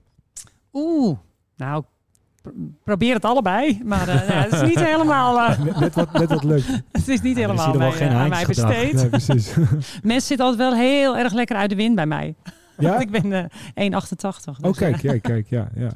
Oeh, 0.72 1.18
nou, 1.56 1.84
probeer 2.84 3.14
het 3.14 3.24
allebei. 3.24 3.80
Maar 3.84 4.08
eh, 4.08 4.28
ja, 4.28 4.34
het 4.42 4.52
is 4.52 4.62
niet 4.62 4.80
helemaal, 4.80 5.38
eh, 5.50 5.58
Net, 5.58 5.80
net 5.80 5.94
wat, 5.94 6.12
net 6.12 6.28
wat 6.28 6.44
leuk. 6.44 6.64
het 6.92 7.08
is 7.08 7.20
niet 7.20 7.36
Ja, 7.36 7.40
helemaal 7.40 7.72
bij, 7.78 7.92
geen 7.92 8.08
eh, 8.08 8.20
aan 8.20 8.28
mij 8.28 8.36
handjes 8.44 8.58
gedrag. 8.58 8.80
besteed. 8.80 8.94
Nee, 8.94 9.08
precies. 9.08 9.54
Mensen 10.02 10.26
zitten 10.26 10.46
altijd 10.46 10.70
wel 10.70 10.78
heel 10.78 11.16
erg 11.16 11.32
lekker 11.32 11.56
uit 11.56 11.70
de 11.70 11.76
wind 11.76 11.94
bij 11.94 12.06
mij. 12.06 12.34
ja? 12.78 12.88
Want 12.90 13.02
ik 13.08 13.10
ben 13.10 13.32
eh 13.74 13.90
1,88. 13.92 14.08
Dus, 14.44 14.56
Oh, 14.60 14.72
kijk, 14.72 14.94
eh, 14.94 15.00
kijk, 15.00 15.22
kijk. 15.22 15.46
Ja, 15.48 15.68
ja. 15.74 15.90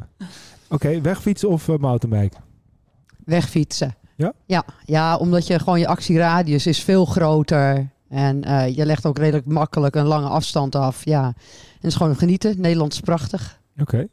Oké, 0.69 1.01
wegfietsen 1.01 1.49
of 1.49 1.69
uh, 1.69 1.77
mountainbike? 1.77 2.37
Wegfietsen. 3.25 3.95
Ja? 4.17 4.33
Ja, 4.47 4.65
ja 4.85 5.17
omdat 5.17 5.47
je 5.47 5.59
gewoon 5.59 5.79
je 5.81 5.87
actieradius 5.87 6.67
is 6.67 6.83
veel 6.83 7.05
groter. 7.05 7.91
En 8.09 8.45
eh, 8.45 8.77
je 8.77 8.87
legt 8.87 9.07
ook 9.07 9.19
redelijk 9.19 9.47
makkelijk 9.47 9.95
een 9.95 10.07
lange 10.07 10.29
afstand 10.29 10.75
af. 10.75 11.05
Ja, 11.05 11.25
en 11.25 11.35
het 11.75 11.85
is 11.85 11.95
gewoon 11.95 12.17
genieten. 12.17 12.61
Nederland 12.61 12.93
is 12.93 13.01
prachtig. 13.01 13.61
Oké. 13.81 14.07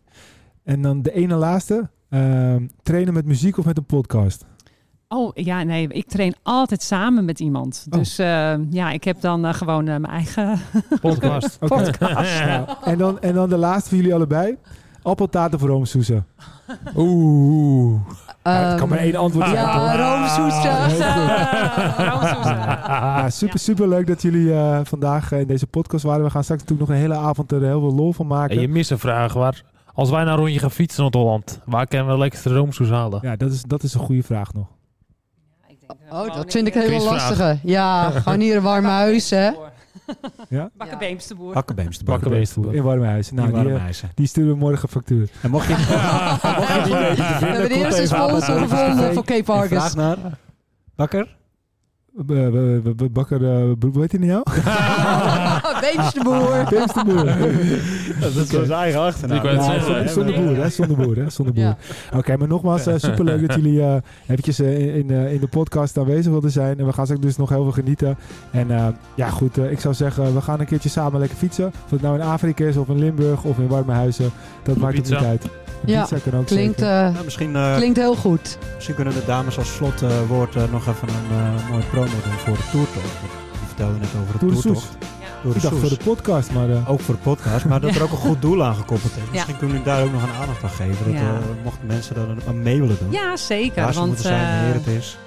En 0.63 0.81
dan 0.81 1.01
de 1.01 1.11
ene 1.11 1.35
laatste. 1.35 1.89
Ehm, 2.10 2.68
trainen 2.84 3.14
met 3.14 3.26
muziek 3.26 3.57
of 3.57 3.66
met 3.66 3.78
een 3.78 3.86
podcast? 3.86 4.45
Oh 5.07 5.32
ja, 5.34 5.64
nee, 5.64 5.88
ik 5.88 6.07
train 6.07 6.36
altijd 6.43 6.84
samen 6.84 7.26
met 7.26 7.39
iemand. 7.39 7.86
Oh. 7.89 7.99
Dus 7.99 8.20
eh, 8.20 8.53
ja, 8.70 8.91
ik 8.91 9.03
heb 9.03 9.22
dan 9.22 9.45
eh, 9.45 9.53
gewoon 9.53 9.88
eh, 9.88 9.97
mijn 9.97 10.14
eigen 10.14 10.60
Podcast. 11.01 11.60
Podcast. 11.60 12.41
En, 12.84 12.97
dan, 12.97 13.20
en 13.20 13.34
dan 13.34 13.49
de 13.49 13.57
laatste 13.57 13.89
voor 13.89 13.97
jullie 13.97 14.14
allebei. 14.14 14.57
Appeltaart 15.01 15.53
of 15.53 15.62
roomsoezen? 15.62 16.26
Oeh. 16.95 17.99
Ja, 18.43 18.51
het 18.51 18.80
kan 18.80 18.89
maar 18.89 18.97
Ehm, 18.97 19.07
één 19.07 19.16
antwoord 19.16 19.45
zijn. 19.47 19.57
ja, 19.60 19.95
roomsoezen. 19.95 20.74
Goed. 20.89 22.05
Roomsoezen. 22.10 22.55
Ja, 22.57 23.30
super, 23.30 23.60
super 23.60 23.88
leuk 23.88 24.07
dat 24.07 24.22
jullie 24.22 24.53
eh, 24.53 24.80
vandaag 24.84 25.32
in 25.32 25.47
deze 25.47 25.68
podcast 25.68 26.03
waren. 26.03 26.24
We 26.24 26.30
gaan 26.30 26.43
straks 26.43 26.62
natuurlijk 26.62 26.89
nog 26.89 26.97
een 26.97 27.03
hele 27.03 27.16
avond 27.28 27.51
er 27.51 27.62
heel 27.62 27.80
veel 27.80 27.95
lol 27.95 28.14
van 28.14 28.28
maken. 28.28 28.55
En 28.55 28.62
je 28.62 28.68
mist 28.68 28.91
een 28.91 28.99
vraag. 28.99 29.34
Waar, 29.34 29.64
als 30.00 30.10
wij 30.10 30.20
nou 30.24 30.32
een 30.32 30.38
rondje 30.43 30.60
gaan 30.60 30.72
fietsen 30.72 31.04
naar 31.04 31.22
Holland, 31.22 31.60
waar 31.66 31.88
kunnen 31.88 32.08
we 32.08 32.18
lekkerste 32.18 32.54
roomsoes 32.54 32.89
halen? 32.89 33.20
Ja, 33.24 33.36
dat 33.36 33.52
is, 33.52 33.64
dat 33.64 33.84
is 33.84 33.93
een 33.93 34.00
goede 34.00 34.24
vraag 34.24 34.54
nog. 34.54 34.68
Oh, 36.12 36.36
dat 36.36 36.52
vind 36.52 36.68
ik 36.68 36.76
een 36.76 36.82
hele 36.82 36.93
Quizvraag. 36.95 37.30
lastige. 37.30 37.60
Ja, 37.64 38.10
gewoon 38.22 38.39
hier 38.39 38.56
een 38.56 38.64
warm 38.64 38.86
huis, 38.86 39.30
hè. 39.30 39.50
Ja? 40.50 40.70
Bakkenbeemsterboer. 41.54 42.76
In 42.76 42.84
Warmhuizen. 42.84 43.36
Nou, 43.36 43.52
die, 43.64 43.74
eh, 43.74 43.86
die 44.16 44.28
sturen 44.28 44.52
we 44.52 44.58
morgen 44.58 44.89
factuur. 44.89 45.30
En 45.41 45.50
mocht 45.50 45.68
je, 45.68 45.74
mocht 46.58 46.88
We 46.88 47.16
vinden, 47.16 47.52
hebben 47.52 47.70
de 47.70 47.76
eerste 47.76 48.06
sponsor 48.08 48.58
gevonden 48.60 49.14
voor 49.14 49.24
Cape 49.26 49.52
Argus. 49.52 49.78
Vraag 49.78 49.95
naar 49.95 50.18
Bakker. 50.95 51.38
B- 52.26 53.14
Bakker, 53.14 53.43
eh, 53.43 53.72
hoe 53.91 54.02
heet 54.02 54.12
hij 54.12 54.22
nou? 54.22 54.43
Beemsterboer. 55.95 56.65
Beemsterboer. 56.69 57.25
Dat 58.21 58.36
is 58.43 58.49
zijn 58.49 58.71
eigen 58.71 58.99
achternaam. 59.01 59.45
Ja, 59.45 59.61
zonder, 59.80 59.95
hè. 60.03 60.07
zonder 60.07 60.36
boer, 60.43 60.55
hè? 60.55 60.69
Zonder 60.69 60.97
boer, 60.97 61.15
hè? 61.15 61.30
Zonder 61.30 61.53
boer. 61.53 61.63
Ja. 61.63 61.77
Oké, 62.15 62.38
maar 62.38 62.47
nogmaals, 62.47 62.86
eh, 62.88 62.93
superleuk 62.97 63.47
dat 63.47 63.55
jullie 63.55 63.82
eh 63.82 63.95
eventjes 64.27 64.59
eh, 64.59 64.80
in, 64.80 64.93
in, 64.93 65.11
eh, 65.11 65.34
in 65.34 65.39
de 65.39 65.47
podcast 65.47 65.97
aanwezig 65.97 66.32
wilden 66.32 66.51
zijn. 66.51 66.80
En 66.80 66.86
we 66.86 66.93
gaan 66.93 67.05
straks 67.05 67.23
dus 67.23 67.38
nog 67.38 67.49
heel 67.49 67.63
veel 67.63 67.71
genieten. 67.71 68.17
En 68.51 68.71
eh, 68.71 68.88
ja, 69.15 69.30
goed, 69.30 69.57
ik 69.57 69.80
zou 69.80 69.93
zeggen, 69.93 70.34
we 70.34 70.41
gaan 70.41 70.59
een 70.59 70.65
keertje 70.65 70.89
samen 70.89 71.19
lekker 71.19 71.38
fietsen. 71.38 71.67
Of 71.86 71.89
het 71.91 72.01
nou 72.01 72.15
in 72.19 72.21
Afrika 72.25 72.65
is, 72.65 72.77
of 72.77 72.88
in 72.88 72.99
Limburg, 72.99 73.43
of 73.43 73.57
in 73.57 73.67
Warmehuizen. 73.67 74.32
Dat 74.63 74.77
maakt 74.77 74.97
het 74.97 75.09
niet 75.09 75.19
uit. 75.19 75.45
Ja, 75.86 76.01
pizza 76.01 76.17
kan 76.30 76.39
ook 76.39 76.45
Klinkt, 76.45 76.80
zeker. 76.80 76.93
eh, 77.05 77.11
Nou, 77.13 77.23
misschien, 77.23 77.55
klinkt 77.75 77.97
heel 77.97 78.15
goed. 78.15 78.57
misschien 78.75 78.95
kunnen 78.95 79.13
de 79.13 79.23
dames 79.25 79.57
als 79.57 79.73
slotwoord 79.75 80.55
eh, 80.55 80.63
nog 80.71 80.88
even 80.88 81.07
een 81.07 81.38
eh 81.38 81.69
mooie 81.69 81.84
promo 81.84 82.05
doen 82.05 82.34
voor 82.38 82.55
de 82.57 82.63
toertocht. 82.71 83.05
Je 83.51 83.65
vertelde 83.67 83.97
net 83.99 84.09
over 84.21 84.34
de 84.34 84.39
Tour 84.39 84.53
de 84.55 84.61
toertocht. 84.61 84.97
Door 85.43 85.55
Ik 85.55 85.61
dacht 85.61 85.75
voor 85.77 85.89
de 85.89 85.97
podcast, 86.03 86.51
maar... 86.51 86.69
eh, 86.69 86.89
Ook 86.89 86.99
voor 86.99 87.15
de 87.15 87.21
podcast, 87.21 87.65
maar 87.65 87.79
dat 87.81 87.95
er 87.95 88.03
ook 88.03 88.11
een 88.11 88.17
goed 88.17 88.41
doel 88.41 88.63
aan 88.63 88.75
gekoppeld 88.75 89.11
is. 89.11 89.17
Ja. 89.23 89.29
Misschien 89.31 89.57
kunnen 89.57 89.75
jullie 89.77 89.91
daar 89.91 90.03
ook 90.03 90.11
nog 90.11 90.23
een 90.23 90.33
aandacht 90.41 90.63
aan 90.63 90.69
geven. 90.69 91.05
Dat, 91.05 91.13
Ja. 91.13 91.19
eh, 91.19 91.35
mochten 91.63 91.87
mensen 91.87 92.15
dat 92.15 92.47
aan 92.47 92.61
mee 92.61 92.79
willen 92.79 92.97
doen. 92.99 93.11
Ja, 93.11 93.37
zeker. 93.37 93.81
Waar 93.83 93.93
ze 93.93 93.99
want 93.99 94.11
moeten 94.11 94.27
zijn, 94.27 94.45
eh, 94.47 94.55
wanneer 94.55 94.73
het 94.73 94.87
is. 94.87 95.17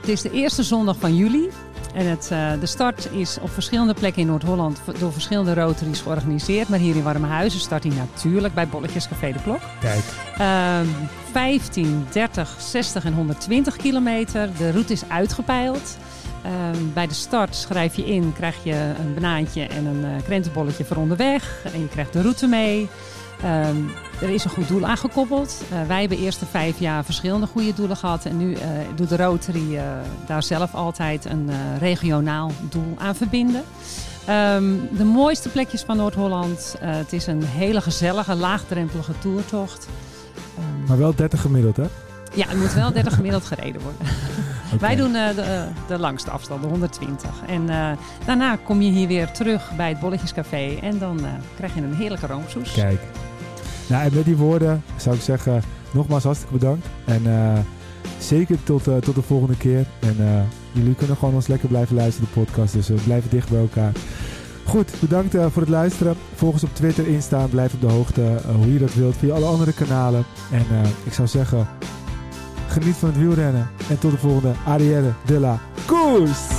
het 0.00 0.08
is 0.08 0.22
de 0.22 0.30
eerste 0.30 0.62
zondag 0.62 0.96
van 0.98 1.16
juli. 1.16 1.48
En 1.94 2.06
het, 2.06 2.28
eh, 2.32 2.50
de 2.60 2.66
start 2.66 3.08
is 3.12 3.38
op 3.40 3.50
verschillende 3.50 3.94
plekken 3.94 4.22
in 4.22 4.28
Noord-Holland 4.28 4.80
door 4.98 5.12
verschillende 5.12 5.54
rotaries 5.54 6.00
georganiseerd. 6.00 6.68
Maar 6.68 6.78
hier 6.78 6.96
in 6.96 7.02
Warmhuizen 7.02 7.60
start 7.60 7.82
hij 7.82 7.92
natuurlijk 7.92 8.54
bij 8.54 8.68
Bolletjes 8.68 9.08
Café 9.08 9.32
de 9.32 9.42
Klok. 9.42 9.60
kijk, 9.80 10.02
Ehm 10.38 10.86
15, 11.32 12.06
30, 12.12 12.54
60 12.58 13.04
en 13.04 13.12
120 13.14 13.76
kilometer. 13.76 14.48
De 14.58 14.70
route 14.70 14.92
is 14.92 15.02
uitgepeild. 15.08 15.96
Ehm, 16.42 16.92
bij 16.94 17.06
de 17.06 17.14
start 17.14 17.54
schrijf 17.54 17.94
je 17.94 18.06
in, 18.06 18.32
krijg 18.32 18.64
je 18.64 18.74
een 18.74 19.14
banaantje 19.14 19.66
en 19.66 19.86
een 19.86 20.04
eh, 20.04 20.22
krentenbolletje 20.24 20.84
voor 20.84 20.96
onderweg. 20.96 21.64
En 21.72 21.80
je 21.80 21.88
krijgt 21.88 22.12
de 22.12 22.22
route 22.22 22.46
mee. 22.46 22.88
Ehm, 23.42 23.76
er 24.20 24.28
is 24.28 24.44
een 24.44 24.50
goed 24.50 24.68
doel 24.68 24.86
aangekoppeld. 24.86 25.62
Eh, 25.70 25.86
wij 25.86 26.00
hebben 26.00 26.18
eerst 26.18 26.40
de 26.40 26.46
vijf 26.46 26.78
jaar 26.78 27.04
verschillende 27.04 27.46
goede 27.46 27.74
doelen 27.74 27.96
gehad. 27.96 28.24
En 28.24 28.36
nu 28.36 28.54
eh, 28.54 28.68
doet 28.94 29.08
de 29.08 29.16
Rotary 29.16 29.80
daar 30.26 30.42
zelf 30.42 30.74
altijd 30.74 31.24
een 31.24 31.50
regionaal 31.78 32.52
doel 32.70 32.94
aan 32.98 33.14
verbinden. 33.14 33.62
Ehm, 34.24 34.72
de 34.90 35.04
mooiste 35.04 35.48
plekjes 35.48 35.82
van 35.82 35.96
Noord-Holland. 35.96 36.76
Het 36.80 37.12
is 37.12 37.26
een 37.26 37.42
hele 37.42 37.80
gezellige, 37.80 38.34
laagdrempelige 38.34 39.12
toertocht. 39.18 39.88
Maar 40.86 40.98
wel 40.98 41.14
30 41.14 41.40
gemiddeld, 41.40 41.76
hè? 41.76 41.86
ja, 42.34 42.48
het 42.48 42.58
moet 42.58 42.74
wel 42.74 42.92
30 42.92 43.14
gemiddeld 43.14 43.44
gereden 43.44 43.80
worden. 43.80 44.06
Wij 44.80 44.96
doen 44.96 45.14
eh, 45.14 45.34
de, 45.34 45.40
eh, 45.40 45.62
de 45.86 45.98
langste 45.98 46.30
afstand, 46.30 46.62
de 46.62 46.68
120. 46.68 47.30
En 47.46 47.68
eh, 47.68 47.90
daarna 48.24 48.56
kom 48.56 48.82
je 48.82 48.90
hier 48.90 49.08
weer 49.08 49.30
terug 49.30 49.70
bij 49.76 49.88
het 49.88 50.00
Bolletjescafé. 50.00 50.78
En 50.82 50.98
dan 50.98 51.20
krijg 51.56 51.74
je 51.74 51.80
een 51.80 51.94
heerlijke 51.94 52.26
roomsoes. 52.26 52.72
Kijk. 52.72 53.00
Nou, 53.88 54.04
en 54.04 54.14
met 54.14 54.24
die 54.24 54.36
woorden 54.36 54.82
zou 54.96 55.16
ik 55.16 55.22
zeggen, 55.22 55.62
nogmaals 55.90 56.24
hartstikke 56.24 56.54
bedankt. 56.54 56.86
En 57.04 57.22
zeker 58.18 58.62
tot, 58.64 58.84
tot 58.84 59.14
de 59.14 59.22
volgende 59.22 59.56
keer. 59.56 59.86
En 60.00 60.46
jullie 60.72 60.94
kunnen 60.94 61.16
gewoon 61.16 61.34
ons 61.34 61.46
lekker 61.46 61.68
blijven 61.68 61.96
luisteren, 61.96 62.28
de 62.32 62.40
podcast. 62.40 62.72
Dus 62.72 62.88
we 62.88 62.94
blijven 62.94 63.30
dicht 63.30 63.50
bij 63.50 63.60
elkaar. 63.60 63.92
Goed, 64.64 64.92
bedankt 65.00 65.36
voor 65.50 65.62
het 65.62 65.70
luisteren. 65.70 66.16
Volg 66.34 66.52
ons 66.52 66.64
op 66.64 66.74
Twitter, 66.74 67.06
Insta. 67.06 67.46
Blijf 67.46 67.74
op 67.74 67.80
de 67.80 67.86
hoogte 67.86 68.38
hoe 68.56 68.72
je 68.72 68.78
dat 68.78 68.94
wilt 68.94 69.16
via 69.16 69.34
alle 69.34 69.46
andere 69.46 69.72
kanalen. 69.72 70.24
En 70.50 70.64
ik 71.04 71.12
zou 71.12 71.28
zeggen, 71.28 71.68
geniet 72.68 72.96
van 72.96 73.08
het 73.08 73.18
wielrennen. 73.18 73.70
En 73.88 73.98
tot 73.98 74.10
de 74.10 74.18
volgende 74.18 74.54
Arrière 74.66 75.12
de 75.24 75.40
la 75.40 75.58
Koers! 75.86 76.57